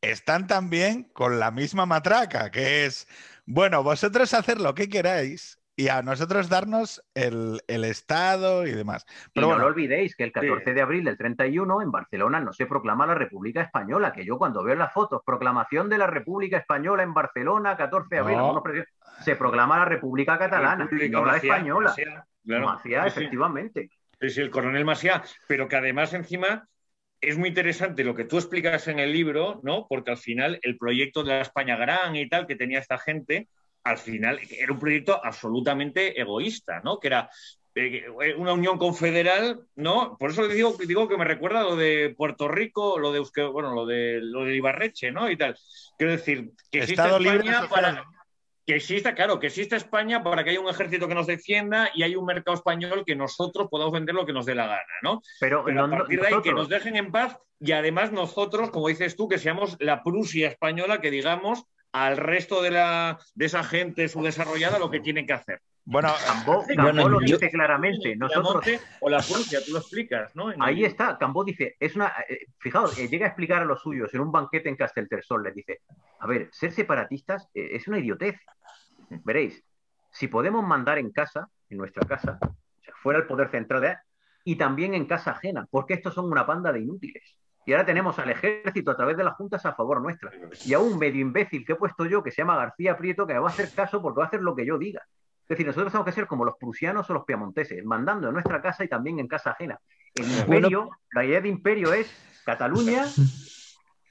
[0.01, 3.07] están también con la misma matraca, que es,
[3.45, 9.05] bueno, vosotros hacer lo que queráis y a nosotros darnos el, Estado y demás.
[9.33, 12.65] Pero no lo olvidéis que el 14 de abril del 31 en Barcelona no se
[12.65, 17.03] proclama la República Española, que yo cuando veo las fotos, proclamación de la República Española
[17.03, 18.85] en Barcelona, 14 de abril,
[19.21, 21.93] se proclama la República Catalana, no la española.
[22.45, 22.79] Claro.
[23.05, 23.89] efectivamente.
[24.21, 26.67] Sí, el coronel Maciá, pero que además encima
[27.21, 29.87] es muy interesante lo que tú explicas en el libro, ¿no?
[29.87, 33.47] Porque al final el proyecto de la España Gran y tal que tenía esta gente,
[33.83, 36.99] al final era un proyecto absolutamente egoísta, ¿no?
[36.99, 37.29] Que era
[37.75, 38.05] eh,
[38.37, 40.17] una unión confederal, ¿no?
[40.17, 43.19] Por eso digo, digo que me recuerda lo de Puerto Rico, lo de
[43.51, 45.29] bueno, lo de lo de Ibarreche, ¿no?
[45.29, 45.57] Y tal.
[45.97, 48.05] Quiero decir, que Estado España para
[48.65, 52.03] que exista, claro, que exista España para que haya un ejército que nos defienda y
[52.03, 55.21] hay un mercado español que nosotros podamos vender lo que nos dé la gana, ¿no?
[55.39, 59.15] Pero, a partir de ahí que nos dejen en paz y además nosotros, como dices
[59.15, 61.65] tú, que seamos la Prusia española, que digamos
[61.95, 65.61] al resto de, la, de esa gente subdesarrollada lo que tienen que hacer.
[65.85, 66.65] Bueno, Cambó,
[67.07, 68.17] lo dice claramente.
[68.17, 68.65] Nosotros...
[68.99, 70.51] O la Prusia, tú lo explicas, ¿no?
[70.59, 72.11] Ahí está, Cambó dice, es una.
[72.27, 75.55] Eh, fijaos, eh, llega a explicar a los suyos en un banquete en Casteltersol, les
[75.55, 75.81] dice:
[76.19, 78.35] A ver, ser separatistas eh, es una idiotez.
[79.23, 79.63] Veréis,
[80.11, 83.95] si podemos mandar en casa, en nuestra casa, o sea, fuera el poder central de
[84.43, 87.37] y también en casa ajena, porque estos son una banda de inútiles.
[87.65, 90.31] Y ahora tenemos al ejército a través de las juntas a favor nuestra.
[90.65, 93.33] Y a un medio imbécil que he puesto yo, que se llama García Prieto, que
[93.33, 95.01] me va a hacer caso porque va a hacer lo que yo diga.
[95.43, 98.61] Es decir, nosotros tenemos que ser como los prusianos o los piamonteses, mandando en nuestra
[98.61, 99.79] casa y también en casa ajena.
[100.13, 102.11] El imperio, la idea de imperio es
[102.45, 103.05] Cataluña,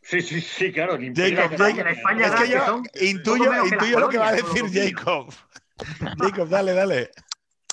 [0.04, 0.98] Sí, sí, sí, claro.
[0.98, 5.32] Jacob, España es que yo intuyo, intuyo lo que va a decir Jacob.
[6.20, 7.10] Jacob, dale, dale.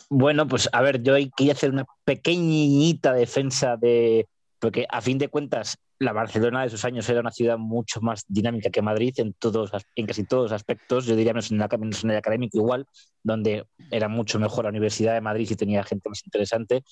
[0.09, 4.27] Bueno, pues a ver, yo quería hacer una pequeñita defensa de,
[4.61, 8.25] porque a fin de cuentas la Barcelona de esos años era una ciudad mucho más
[8.27, 11.07] dinámica que Madrid en todos, en casi todos los aspectos.
[11.07, 12.85] Yo diría menos en, el, académico igual,
[13.23, 16.83] donde era mucho mejor la Universidad de Madrid y tenía gente más interesante.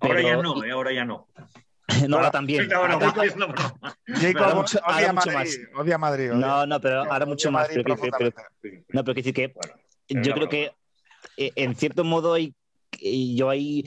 [0.00, 1.26] ahora ya no, eh, ahora ya no.
[2.06, 2.70] no, ahora también.
[2.70, 3.14] Ahora, odia,
[5.14, 6.30] Madrid, odia Madrid.
[6.32, 7.68] no, no, pero ahora mucho más.
[7.68, 7.96] Pero,
[8.90, 9.54] no, pero decir que
[10.08, 10.72] yo creo que
[11.38, 12.36] eh, en cierto modo
[13.00, 13.86] yo ahí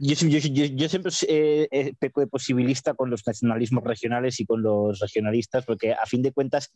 [0.00, 5.92] yo, siempre eh, peco de posibilista con los nacionalismos regionales y con los regionalistas, porque
[5.92, 6.72] a fin de cuentas,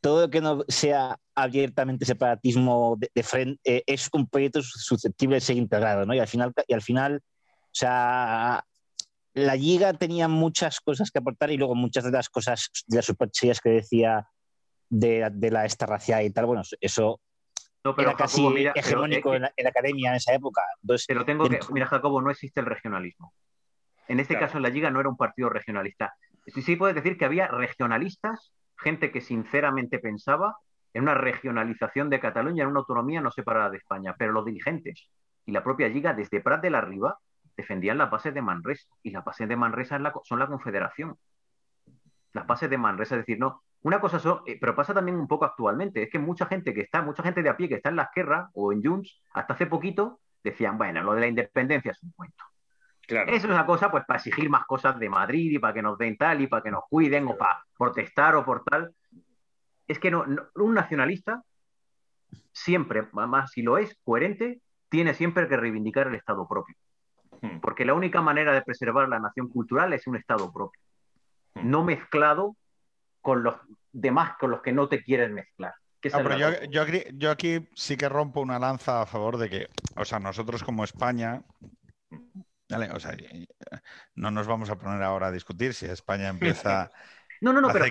[0.00, 5.40] todo lo que no sea abiertamente separatismo de, frente eh, es un proyecto susceptible de
[5.40, 6.14] ser integrado, ¿no?
[6.14, 7.22] Y al final, y al final
[7.72, 8.64] o sea,
[9.32, 13.06] la Liga tenía muchas cosas que aportar y luego muchas de las cosas de las
[13.06, 14.28] superchillas que decía
[14.90, 17.18] de, de la esta racial y tal, bueno, eso
[17.84, 18.42] no, pero era casi
[18.74, 20.62] hegemónico en, la, academia en esa época.
[21.06, 23.32] pero tengo que, mira, Jacobo, no existe el regionalismo.
[24.08, 26.14] En este caso, en la Liga no era un partido regionalista.
[26.46, 30.56] Sí, sí puedes decir que había regionalistas, gente que sinceramente pensaba
[30.92, 35.08] en una regionalización de Cataluña, en una autonomía no separada de España, pero los dirigentes
[35.46, 37.18] y la propia Liga, desde Prat de la Riva,
[37.56, 41.16] defendían la base de Manresa, y la base de Manresa son la confederación.
[42.32, 45.26] Las bases de Manresa, es decir, no, una cosa, so, eh, pero pasa también un
[45.26, 47.88] poco actualmente, es que mucha gente que está, mucha gente de a pie que está
[47.88, 51.90] en la Esquerra o en Junts, hasta hace poquito, decían, bueno, lo de la independencia
[51.90, 52.44] es un cuento.
[53.06, 53.32] Claro.
[53.32, 55.98] Eso es una cosa, pues, para exigir más cosas de Madrid y para que nos
[55.98, 58.94] den tal y para que nos cuiden o para protestar o por tal.
[59.88, 61.42] Es que no, un nacionalista
[62.52, 66.76] siempre, más si lo es, coherente, tiene siempre que reivindicar el Estado propio.
[67.40, 67.58] Hmm.
[67.60, 70.80] Porque la única manera de preservar la nación cultural es un Estado propio.
[71.54, 71.68] Hmm.
[71.68, 72.56] No mezclado
[73.22, 73.54] con los
[73.92, 75.74] demás con los que no te quieren mezclar.
[77.12, 80.84] yo, aquí, sí que rompo una lanza a favor de que, o sea, nosotros como
[80.84, 81.42] España,
[82.92, 83.16] o sea,
[84.14, 86.90] no nos vamos a poner ahora a discutir si España empieza
[87.42, 87.86] No, no, no, pero.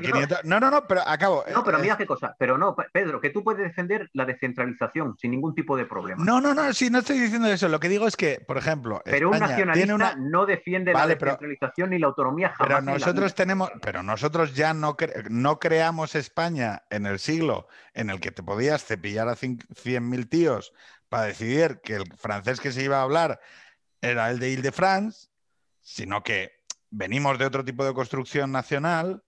[0.46, 1.44] No, no, no, pero acabo.
[1.54, 2.34] No, pero mira qué cosa.
[2.40, 6.24] Pero no, Pedro, que tú puedes defender la descentralización sin ningún tipo de problema.
[6.24, 7.68] No, no, no, sí, no estoy diciendo eso.
[7.68, 9.02] Lo que digo es que, por ejemplo.
[9.04, 12.80] Pero un nacionalista no defiende la descentralización ni la autonomía jamás.
[12.80, 13.70] Pero nosotros tenemos.
[13.82, 14.96] Pero nosotros ya no,
[15.30, 20.72] no creamos España en el siglo en el que te podías cepillar a 100.000 tíos
[21.10, 23.42] para decidir que el francés que se iba a hablar
[24.00, 25.28] era el de Ile-de-France,
[25.82, 26.54] sino que
[26.90, 29.22] venimos de otro tipo de construcción nacional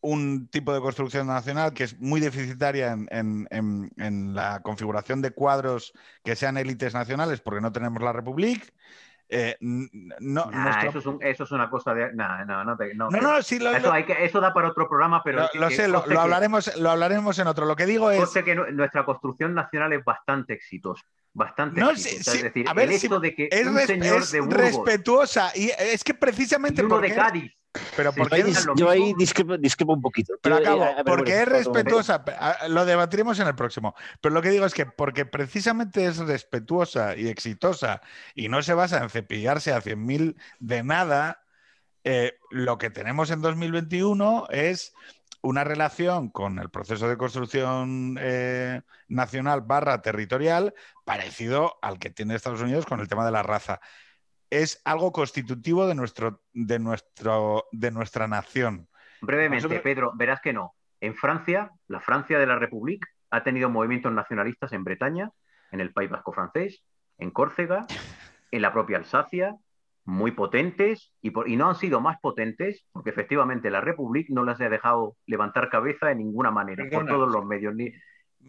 [0.00, 5.92] un tipo de construcción nacional que es muy deficitaria en, la configuración de cuadros
[6.22, 8.66] que sean élites nacionales porque no tenemos la República.
[9.28, 10.50] Eh, no,
[11.20, 12.12] eso, es una cosa de.
[12.12, 15.48] no, no, no, no, no sí, eso, Hay que, eso da para otro programa, pero.
[15.54, 17.66] Lo, sé, lo, hablaremos, lo hablaremos en otro.
[17.66, 18.30] Lo que digo es.
[18.30, 21.02] que nuestra construcción nacional es bastante exitosa.
[21.32, 22.36] Bastante exitosa.
[22.36, 25.50] es decir, el hecho de que es, un señor de respetuosa.
[25.56, 26.84] Y es que precisamente.
[26.84, 27.52] uno de Cádiz
[27.96, 28.12] pero
[28.76, 30.34] yo ahí discrepo, un poquito.
[30.42, 32.24] Pero acabo, eh, porque es respetuosa,
[32.68, 33.94] lo debatiremos en el próximo.
[34.20, 38.02] Pero lo que digo es que porque precisamente es respetuosa y exitosa
[38.34, 41.42] y no se basa en cepillarse a 100.000 de nada,
[42.04, 44.94] eh, lo que tenemos en 2021 es
[45.42, 50.74] una relación con el proceso de construcción eh, nacional barra territorial
[51.04, 53.80] parecido al que tiene Estados Unidos con el tema de la raza
[54.50, 58.88] es algo constitutivo de, nuestro, de, nuestro, de nuestra nación.
[59.20, 60.74] Brevemente, Pedro, verás que no.
[61.00, 65.30] En Francia, la Francia de la República ha tenido movimientos nacionalistas en Bretaña,
[65.72, 66.84] en el País Vasco francés,
[67.18, 67.86] en Córcega,
[68.50, 69.56] en la propia Alsacia,
[70.04, 74.60] muy potentes y, y, no han sido más potentes porque efectivamente la República no las
[74.60, 77.74] ha dejado levantar cabeza de ninguna manera por todos los medios.
[77.74, 77.92] Ni,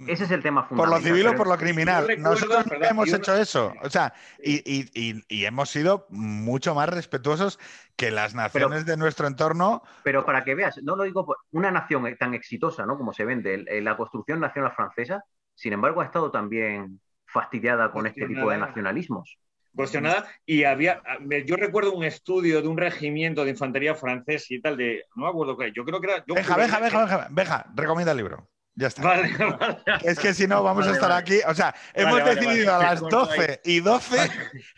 [0.06, 1.02] ese es el tema fundamental.
[1.02, 2.08] Por lo civil o por lo criminal.
[2.20, 3.74] Nosotros hemos hecho eso.
[3.82, 4.14] O sea,
[4.44, 7.60] y, hemos sido mucho más respetuosos
[7.96, 9.82] que las naciones de nuestro entorno.
[10.04, 12.98] Pero para que veas, no lo digo por una nación tan exitosa, ¿no?
[12.98, 15.24] Como se vende, la construcción nacional francesa,
[15.56, 19.40] sin embargo, ha estado también fastidiada con este tipo de nacionalismos.
[19.76, 20.28] Cuestionada.
[20.46, 21.04] Y había,
[21.46, 25.30] yo recuerdo un estudio de un regimiento de infantería francés y tal, de, no me
[25.30, 26.24] acuerdo qué, yo creo que era...
[26.28, 28.50] Veja, veja, veja, veja, recomienda el libro.
[28.80, 29.02] Ya está.
[29.08, 29.78] Vale, vale.
[30.04, 31.40] Es que si no, vamos a estar aquí.
[31.48, 34.18] O sea, hemos decidido a las 12 y 12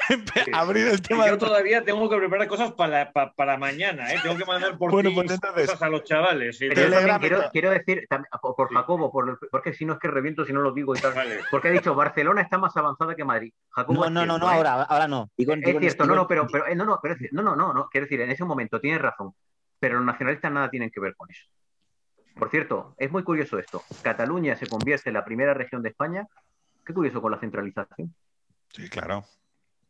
[0.54, 1.28] abrir el tema.
[1.28, 4.20] Yo todavía tengo que preparar cosas para, para, mañana, ¿eh?
[4.24, 6.58] Tengo que mandar por bueno, pues entonces, cosas a los chavales.
[6.58, 8.08] quiero, quiero, decir,
[8.42, 11.14] por Jacobo, por, porque si no es que reviento si no lo digo y tal.
[11.52, 13.52] Porque he dicho, Barcelona está más avanzada que Madrid.
[13.70, 15.30] Jacobo no, no, no, ahora, ahora no.
[15.36, 18.22] es cierto, no, no, pero, pero, no, no, pero, no, no, no, no, quiero decir,
[18.22, 19.34] en ese momento tienes razón.
[19.78, 21.44] Pero los nacionalistas nada tienen que ver con eso.
[22.40, 23.84] Por cierto, es muy curioso esto.
[24.02, 26.26] Cataluña se convierte en la primera región de España.
[26.86, 28.16] Qué curioso con la centralización.
[28.70, 29.26] Sí, claro.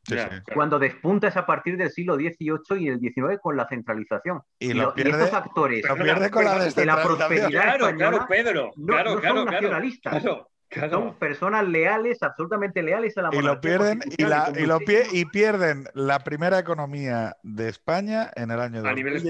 [0.03, 0.41] Sí, claro.
[0.53, 4.41] Cuando despunta es a partir del siglo XVIII y el XIX con la centralización.
[4.57, 8.09] Y lo lo- pierde- estos actores Lo pierde con la de la prosperidad Claro, española
[8.11, 8.71] claro, Pedro.
[8.77, 9.61] no, claro, no claro, son claro.
[9.61, 10.21] nacionalistas.
[10.23, 10.89] Claro, claro.
[10.91, 14.79] Son personas leales, absolutamente leales a la Y lo monarquía pierden y, la, y, lo
[14.79, 19.21] pie- muchísimo- y pierden la primera economía de España en el año A nivel-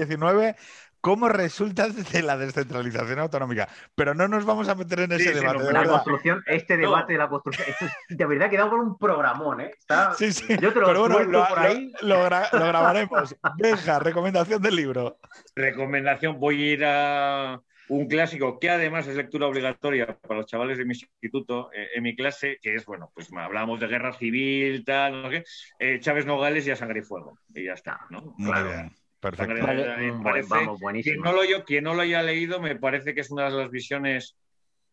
[1.00, 3.68] 2019 como resultado de la descentralización autonómica.
[3.94, 5.58] Pero no nos vamos a meter en ese Sí, sí, debate.
[5.58, 5.94] no, de La verdad.
[5.94, 6.80] construcción, este No.
[6.90, 9.70] debate de la construcción, esto es- de verdad ha quedado por un programón, ¿eh?
[9.78, 10.46] Está- Sí, sí.
[10.60, 11.92] Yo te lo Pero bueno, lo, por ahí.
[12.02, 13.36] lo gra- lo grabaremos.
[13.56, 15.18] Benja, recomendación del libro.
[15.54, 20.78] Recomendación, voy a ir a un clásico que además es lectura obligatoria para los chavales
[20.78, 24.84] de mi instituto, eh, en mi clase, que es, bueno, pues hablábamos de guerra civil,
[24.84, 25.42] tal, no sé
[25.78, 28.34] qué, eh, Chávez Nogales y a Sangre y Fuego, y ya está, ¿no?
[28.38, 28.68] Muy Claro.
[28.68, 28.92] bien.
[29.20, 29.66] Perfecto.
[29.66, 30.12] Vale.
[30.12, 31.24] Mm, parece- vamos, quien, buenísimo.
[31.24, 33.70] no lo, yo- quien no lo haya leído, me parece que es una de las
[33.70, 34.36] visiones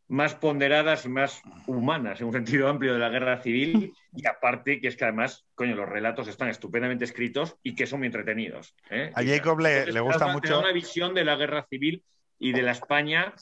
[0.09, 4.79] más ponderadas y más humanas en un sentido amplio de la guerra civil y aparte
[4.79, 8.73] que es que además, coño, los relatos están estupendamente escritos y que son muy entretenidos.
[8.89, 9.11] ¿eh?
[9.15, 12.03] A Jacob le- entonces le gusta mucho- una visión de la guerra civil
[12.39, 13.33] y de la España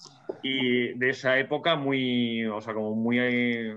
[0.41, 3.17] y de esa época muy, o sea, como muy,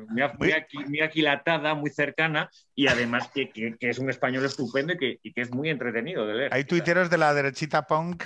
[0.08, 4.44] muy, muy aqui- muy aquilatada, muy cercana y además que, que- que es un español
[4.44, 6.54] estupendo y que, y que es muy entretenido de leer.
[6.54, 8.22] Hay tuiteros de la derechita punk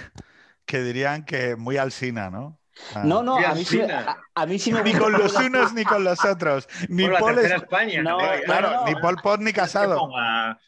[0.66, 2.58] que dirían que muy alsina, ¿no?
[2.94, 3.02] Ah.
[3.04, 4.18] No, no, a mí, sí, alcina.
[4.34, 6.66] a, a mí sí me Ni gusta con los unos ni con los otros.
[6.88, 8.02] Ni la Paul, es- España.
[8.02, 10.08] No, que- claro, no, ni Pol Pot ni casado.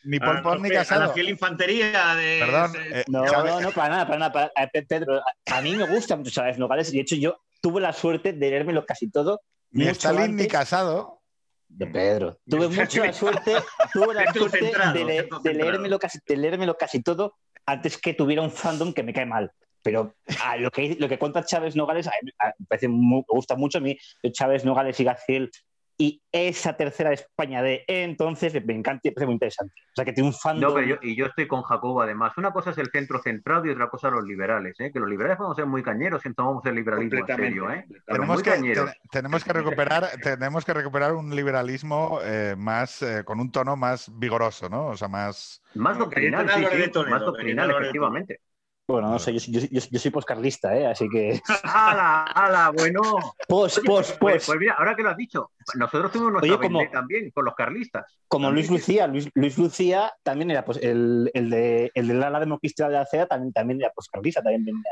[0.05, 1.01] Ni Pol Pot ni sé, A casado.
[1.06, 2.43] la fiel infantería de.
[2.44, 2.72] Perdón.
[2.93, 4.32] eh, No, no, no, para nada, para nada.
[4.32, 7.81] para- Pe- Pedro, a, mí me gusta mucho Chávez Nogales y de hecho yo tuve
[7.81, 9.40] la suerte de leérmelo casi todo.
[9.70, 11.20] Ni Stalin ni antes casado.
[11.66, 12.39] De Pedro.
[12.48, 13.55] Tuve mucho la suerte,
[13.93, 17.35] tuve la suerte centrado, de, le- de leérmelo casi, de leérmelo casi todo
[17.66, 19.51] antes que tuviera un fandom que me cae mal.
[19.85, 23.19] Pero a lo, que, lo que cuenta Chávez Nogales a mí a- me, parece muy-
[23.20, 23.97] me gusta mucho a mí.
[24.32, 25.51] Chávez Nogales y Gaciel
[25.97, 29.74] y esa tercera España de entonces me encanta y me parece muy interesante.
[29.78, 30.70] O sea que tiene un fandom.
[30.70, 32.32] No, pero yo, y yo estoy con Jacobo además.
[32.36, 34.90] Una cosa es el centro centrado y otra cosa los liberales, ¿eh?
[34.93, 37.85] Que los liberales podemos ser muy cañeros si tomamos el liberalismo en serio, ¿eh?
[37.89, 43.01] Pero Tenemos muy que, te- tenemos que recuperar, tenemos que recuperar un liberalismo eh, más
[43.02, 44.86] eh, con un tono más vigoroso, ¿no?
[44.89, 45.62] O sea, más.
[45.74, 48.40] Más doctrinal, sí, sí, de Toledo, más doctrinal, de efectivamente.
[48.86, 50.86] Bueno, no sé, yo, yo, yo- yo soy poscarlista, ¿eh?
[50.86, 51.40] así que.
[51.62, 52.70] ¡Hala, hala!
[52.70, 53.01] Bueno.
[53.48, 54.47] Pos, Oye, pos, pues, pos.
[54.47, 57.55] pues mira, ahora que lo has dicho, nosotros tuvimos nuestra Oye, como- también con los
[57.55, 58.19] carlistas.
[58.28, 58.70] Como Luis.
[58.70, 62.98] Lucía, Luis, Luis Lucía también era pues, el, el de el del ala democristiana de
[62.98, 64.82] la CEA, también, también era poscarlista, también venía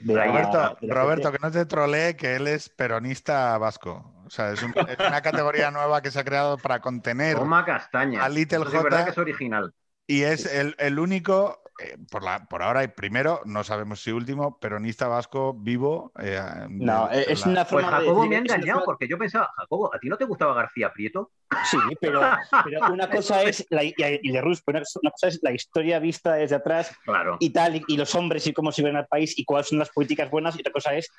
[0.00, 4.12] de la- Roberto, de la Roberto, que no te trolee que él es peronista vasco.
[4.26, 7.64] O sea, es, un- es una categoría nueva que se ha creado para contener Toma
[7.64, 8.24] castaña.
[8.24, 9.04] a Little sí es verdad J.
[9.04, 9.72] que es original.
[10.08, 14.58] y es el, el único, eh, por, la, por ahora primero, no sabemos si último,
[14.58, 16.12] peronista vasco vivo.
[16.20, 18.80] eh, No, de- de es la- una Pues forma de Jacobo me ha una engañado
[18.80, 21.32] forma- porque yo pensaba, Jacobo, ¿a ti no te gustaba García Prieto?
[21.64, 22.20] Sí, pero,
[22.64, 25.98] pero una cosa es, la, y, y de Rus, pero una cosa es la historia
[25.98, 27.36] vista desde atrás Claro.
[27.40, 29.78] y tal, y, y los hombres y cómo se ven al país y cuáles son
[29.78, 31.10] las políticas buenas, y otra cosa es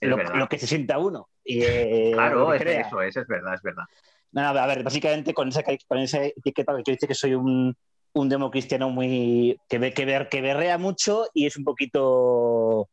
[0.00, 1.28] Es lo, que se sienta uno.
[1.44, 3.84] Y, eh, Claro, es, eso es, es verdad, es verdad.
[4.32, 7.76] Nada, a ver, básicamente con esa, con esa etiqueta que dice que soy un,
[8.14, 9.58] un democristiano muy.
[9.68, 12.88] Que, ve- que, ver, que berrea mucho y es un poquito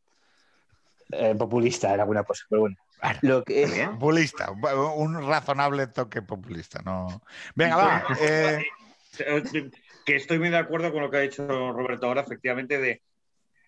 [1.11, 2.45] eh, populista en alguna cosa.
[2.49, 2.75] Pero bueno.
[3.21, 3.87] Lo que.
[3.93, 6.81] Populista, un razonable toque populista.
[6.83, 7.21] No.
[7.55, 8.03] Venga, va.
[8.21, 8.63] eh,
[10.05, 13.01] que estoy muy de acuerdo con lo que ha dicho Roberto ahora, efectivamente, de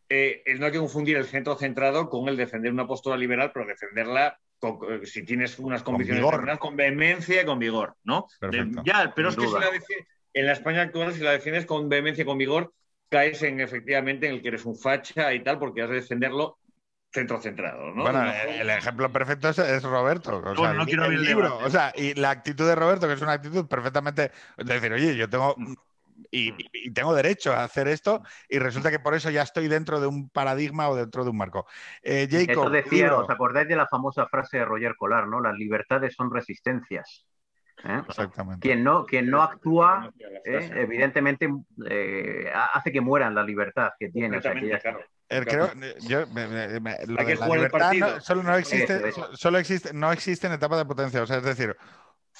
[0.09, 3.51] eh, el no hay que confundir el centro centrado con el defender una postura liberal,
[3.53, 6.33] pero defenderla con- si tienes unas Con convicciones vigor.
[6.33, 8.27] determinadas, con vehemencia y con vigor, ¿no?
[8.41, 9.65] De- ya, pero es Sin que si duda.
[9.65, 12.73] la defi- en la España actual, si la defiendes con vehemencia y con vigor,
[13.09, 16.57] caes en efectivamente en el que eres un facha y tal, porque has de defenderlo
[17.11, 18.03] centro centrado, ¿no?
[18.03, 20.41] Bueno, No- el, ejemplo perfecto es, es Roberto.
[20.45, 21.47] O sea, no quiero el abrir el libro.
[21.49, 21.65] debate.
[21.65, 25.15] O sea, y la actitud de Roberto, que es una actitud perfectamente de decir, oye,
[25.17, 25.55] yo tengo
[26.31, 29.99] y, y tengo derecho a hacer esto, y resulta que por eso ya estoy dentro
[29.99, 31.65] de un paradigma o dentro de un marco.
[32.01, 33.19] Eh, Jacob, Eso decía, libro.
[33.19, 35.41] ¿os acordáis de la famosa frase de Roger Colar, ¿no?
[35.41, 37.25] Las libertades son resistencias.
[37.83, 38.01] ¿Eh?
[38.07, 38.61] Exactamente.
[38.67, 40.11] Quien no, quien no actúa,
[40.45, 40.69] ¿eh?
[40.75, 41.49] evidentemente,
[41.89, 44.37] eh, hace que mueran la libertad que tiene.
[44.37, 44.99] O sea, que claro.
[45.29, 45.71] Eh, creo,
[46.01, 48.07] yo, me- me- me- lo Hay de que la jugar el libertad partido.
[48.15, 49.27] no- solo no existe, Eso, eso.
[49.31, 51.23] so- solo existe, no existe en etapa de potencia.
[51.23, 51.75] O sea, es decir,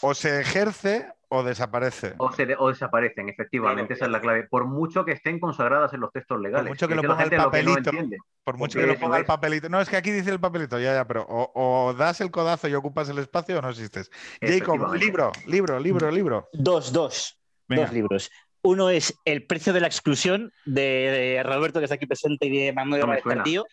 [0.01, 2.13] o se ejerce o desaparece.
[2.17, 3.93] O, se de- o desaparecen, efectivamente, Claro.
[3.95, 4.43] esa es la clave.
[4.49, 6.69] Por mucho que estén consagradas en los textos legales.
[6.69, 7.89] mucho que lo la ponga el gente lo que no papelito.
[7.91, 8.17] entiende.
[8.43, 9.69] Por mucho que lo ponga el papelito.
[9.69, 11.51] No, es que aquí dice el papelito, ya, ya, pero o,
[11.87, 14.11] o das el codazo y ocupas el espacio o no existes.
[14.41, 16.49] Jacob, libro, libro, libro, libro.
[16.53, 17.39] dos, dos.
[17.67, 17.83] Venga.
[17.83, 18.29] Dos libros.
[18.63, 20.81] Uno es El precio de la exclusión de,
[21.35, 23.13] de Roberto, que está aquí presente, y de Manuel No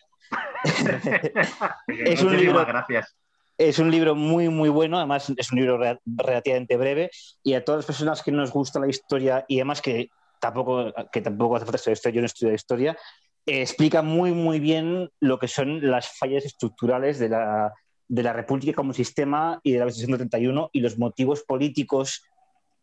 [1.87, 3.15] es un libro gracias.
[3.59, 7.11] Es un libro muy, muy bueno, además es un libro re- relativamente breve.
[7.43, 10.09] Y a todas las personas que nos gusta la historia y además que
[10.39, 12.97] tampoco, que tampoco hace falta estudiar historia, yo no estudio historia,
[13.45, 17.73] eh, explica muy, muy bien lo que son las fallas estructurales de la,
[18.07, 22.23] de la República como sistema y de la Constitución del 31 y los motivos políticos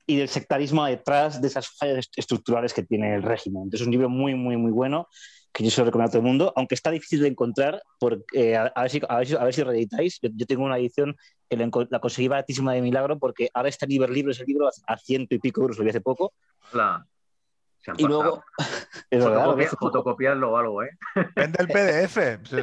[0.07, 3.63] y del sectarismo detrás de esas fallas est- estructurales que tiene el régimen.
[3.65, 5.09] Entonces es un libro muy, muy, muy bueno
[5.57, 8.51] que yo se lo recomiendo a todo el mundo, aunque está difícil de encontrar, porque,
[8.51, 10.19] eh, a, a ver si, a, ver si, a ver si reeditáis.
[10.21, 11.17] Yo, yo tengo una edición
[11.49, 14.99] que la, conseguí baratísima de milagro, porque ahora está en Iberlibro ese libro a, a
[14.99, 16.35] ciento y pico euros, lo vi hace poco.
[16.75, 17.07] La-
[17.79, 19.57] se han Y luego, pasado.
[19.57, 20.91] vi Fotocopia- fotocopiarlo o algo, ¿eh?
[21.37, 22.19] Vende el PDF,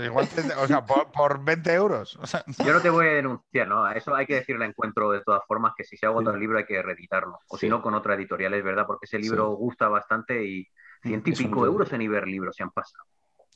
[0.05, 2.15] igual te- o sea, por, por 20 euros.
[2.17, 3.85] O sea, Yo no te voy a denunciar, ¿no?
[3.85, 6.35] A Eso hay que decirle encuentro de todas formas que si se ha agotado Sí.
[6.35, 7.39] el libro hay que reeditarlo.
[7.47, 10.67] O si no, con otra editorial, es verdad, porque ese libro gusta bastante y
[11.03, 11.71] ciento y Es un pico libro.
[11.73, 13.03] euros en Iberlibro se han pasado.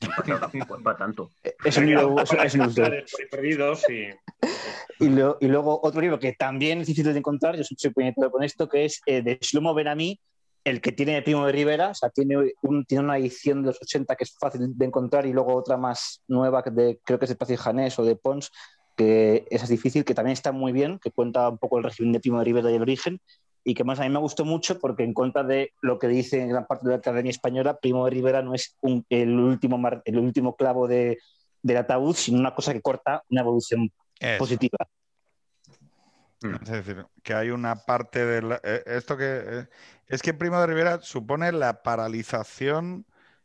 [0.00, 1.30] Se han pasado tampoco, es para tanto.
[1.64, 2.84] Es un libro, es, es un libro.
[3.32, 4.04] perdidos y
[5.04, 8.30] Y, lo- y luego otro libro que también es difícil de encontrar, yo soy puñetero
[8.30, 10.20] con esto, que es eh, de Shlomo Benami,
[10.64, 13.82] el que tiene Primo de Rivera, o sea, tiene, un, tiene una edición de los
[13.82, 17.24] 80 que es fácil de encontrar y luego otra más nueva, que de, creo que
[17.24, 18.50] es de y Janés o de Pons,
[18.96, 22.12] que esa es difícil, que también está muy bien, que cuenta un poco el régimen
[22.12, 23.20] de Primo de Rivera y el origen,
[23.68, 26.40] y que más a mí me gustó mucho porque en contra de lo que dice
[26.40, 29.76] en gran parte de la Academia Española, Primo de Rivera no es un- el, último
[29.76, 31.18] mar- el último clavo de,
[31.60, 34.38] del ataúd, sino una cosa que corta una evolución eso.
[34.38, 34.78] positiva.
[36.62, 39.66] Es decir, que hay una parte de la- eh, esto que eh,
[40.06, 43.04] es que Primo de Rivera supone la paralización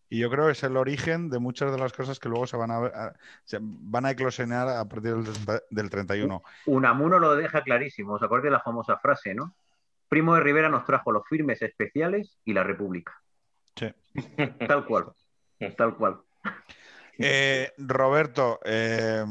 [0.10, 2.56] y yo creo que es el origen de muchas de las cosas que luego se
[2.56, 3.14] van a, ver- a-
[3.44, 6.42] se van a eclosionar a partir del, 30 del 31.
[6.68, 9.54] Unamuno lo deja clarísimo, ¿os acordáis de la famosa frase, no?
[10.14, 13.20] Primo de Rivera nos trajo los firmes especiales y la República.
[13.76, 13.88] Sí.
[14.68, 15.06] Tal cual,
[15.76, 16.20] tal cual.
[17.18, 19.26] Eh, Roberto, eh.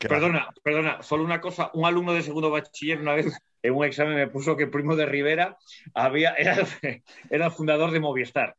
[0.00, 1.72] Perdona, perdona, solo una cosa.
[1.74, 5.06] Un alumno de segundo bachiller una vez en un examen me puso que Primo de
[5.06, 5.58] Rivera
[5.94, 6.56] había, era,
[7.28, 8.54] era el fundador de Movistar.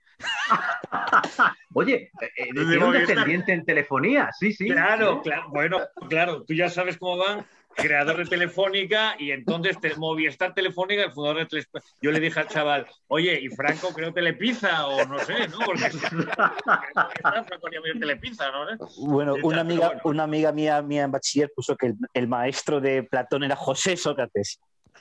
[1.74, 4.68] Oye, eh, eh, De un descendiente en telefonía, sí, sí.
[4.68, 5.50] Claro, claro.
[5.52, 5.80] Bueno,
[6.10, 7.46] claro, tú ya sabes cómo van.
[7.76, 12.40] Creador de Telefónica y entonces te- Movistar Telefónica, el fundador de Telesp- Yo le dije
[12.40, 15.60] al chaval, oye, y Franco creo Telepizza o no sé, ¿no?
[15.66, 18.66] Porque Franco Telepizza, ¿no?
[19.08, 20.02] Bueno, una amiga, bueno.
[20.06, 23.98] una amiga mía, mía en bachiller puso que el, el maestro de Platón era José
[23.98, 24.60] Sócrates.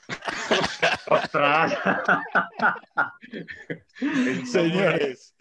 [1.07, 1.74] ¡Ostras!
[4.44, 5.34] Señores,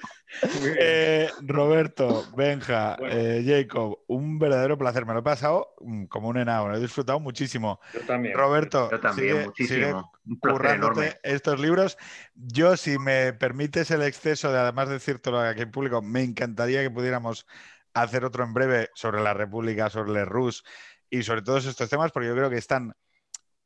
[0.80, 3.16] eh, Roberto, Benja, Bueno.
[3.16, 5.06] eh, Jacob, un verdadero placer.
[5.06, 7.80] Me lo he pasado mm, como un enano, lo he disfrutado muchísimo.
[7.94, 8.36] Yo también.
[8.36, 9.78] Roberto, Yo también, sigue- muchísimo.
[9.78, 11.20] sigue Un placer currándote enorme.
[11.24, 11.98] estos libros.
[12.36, 16.90] Yo, si me permites el exceso de además decírtelo aquí en público, me encantaría que
[16.92, 17.46] pudiéramos
[17.94, 20.64] hacer otro en breve sobre la República, sobre el Rus
[21.10, 22.94] y sobre todos estos temas, porque yo creo que están,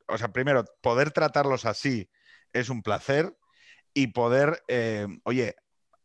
[0.08, 2.10] o sea, primero, poder tratarlos así
[2.52, 3.38] es un placer
[3.94, 5.56] y poder, eh, oye,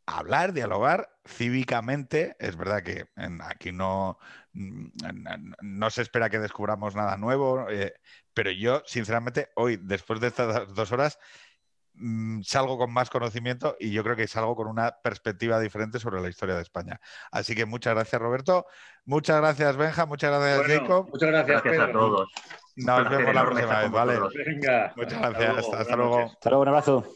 [0.07, 2.37] hablar, dialogar cívicamente.
[2.39, 4.19] Es verdad que en- aquí no,
[5.61, 7.95] no se espera que descubramos nada nuevo, eh,
[8.35, 11.19] pero yo, sinceramente, hoy, después de estas dos horas,
[11.95, 16.21] mm, salgo con más conocimiento y yo creo que salgo con una perspectiva diferente sobre
[16.21, 17.01] la historia de España.
[17.31, 18.67] Así que muchas gracias, Roberto.
[19.05, 20.07] Muchas gracias, Benja.
[20.07, 21.09] Muchas gracias, Bueno, Jacob.
[21.11, 22.29] Muchas gracias, Gracias a todos.
[22.77, 24.21] Nos placer vemos la próxima vez, ¿vale?
[24.47, 24.93] Venga.
[24.97, 25.55] Muchas Hasta gracias.
[25.55, 26.19] luego, Hasta luego.
[26.21, 27.15] Hasta luego, un abrazo.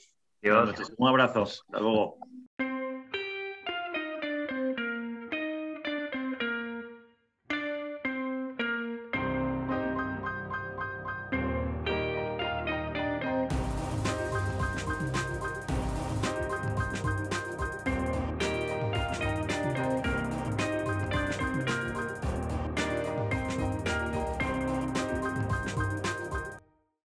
[0.98, 1.42] Un abrazo.
[1.44, 2.18] Hasta luego.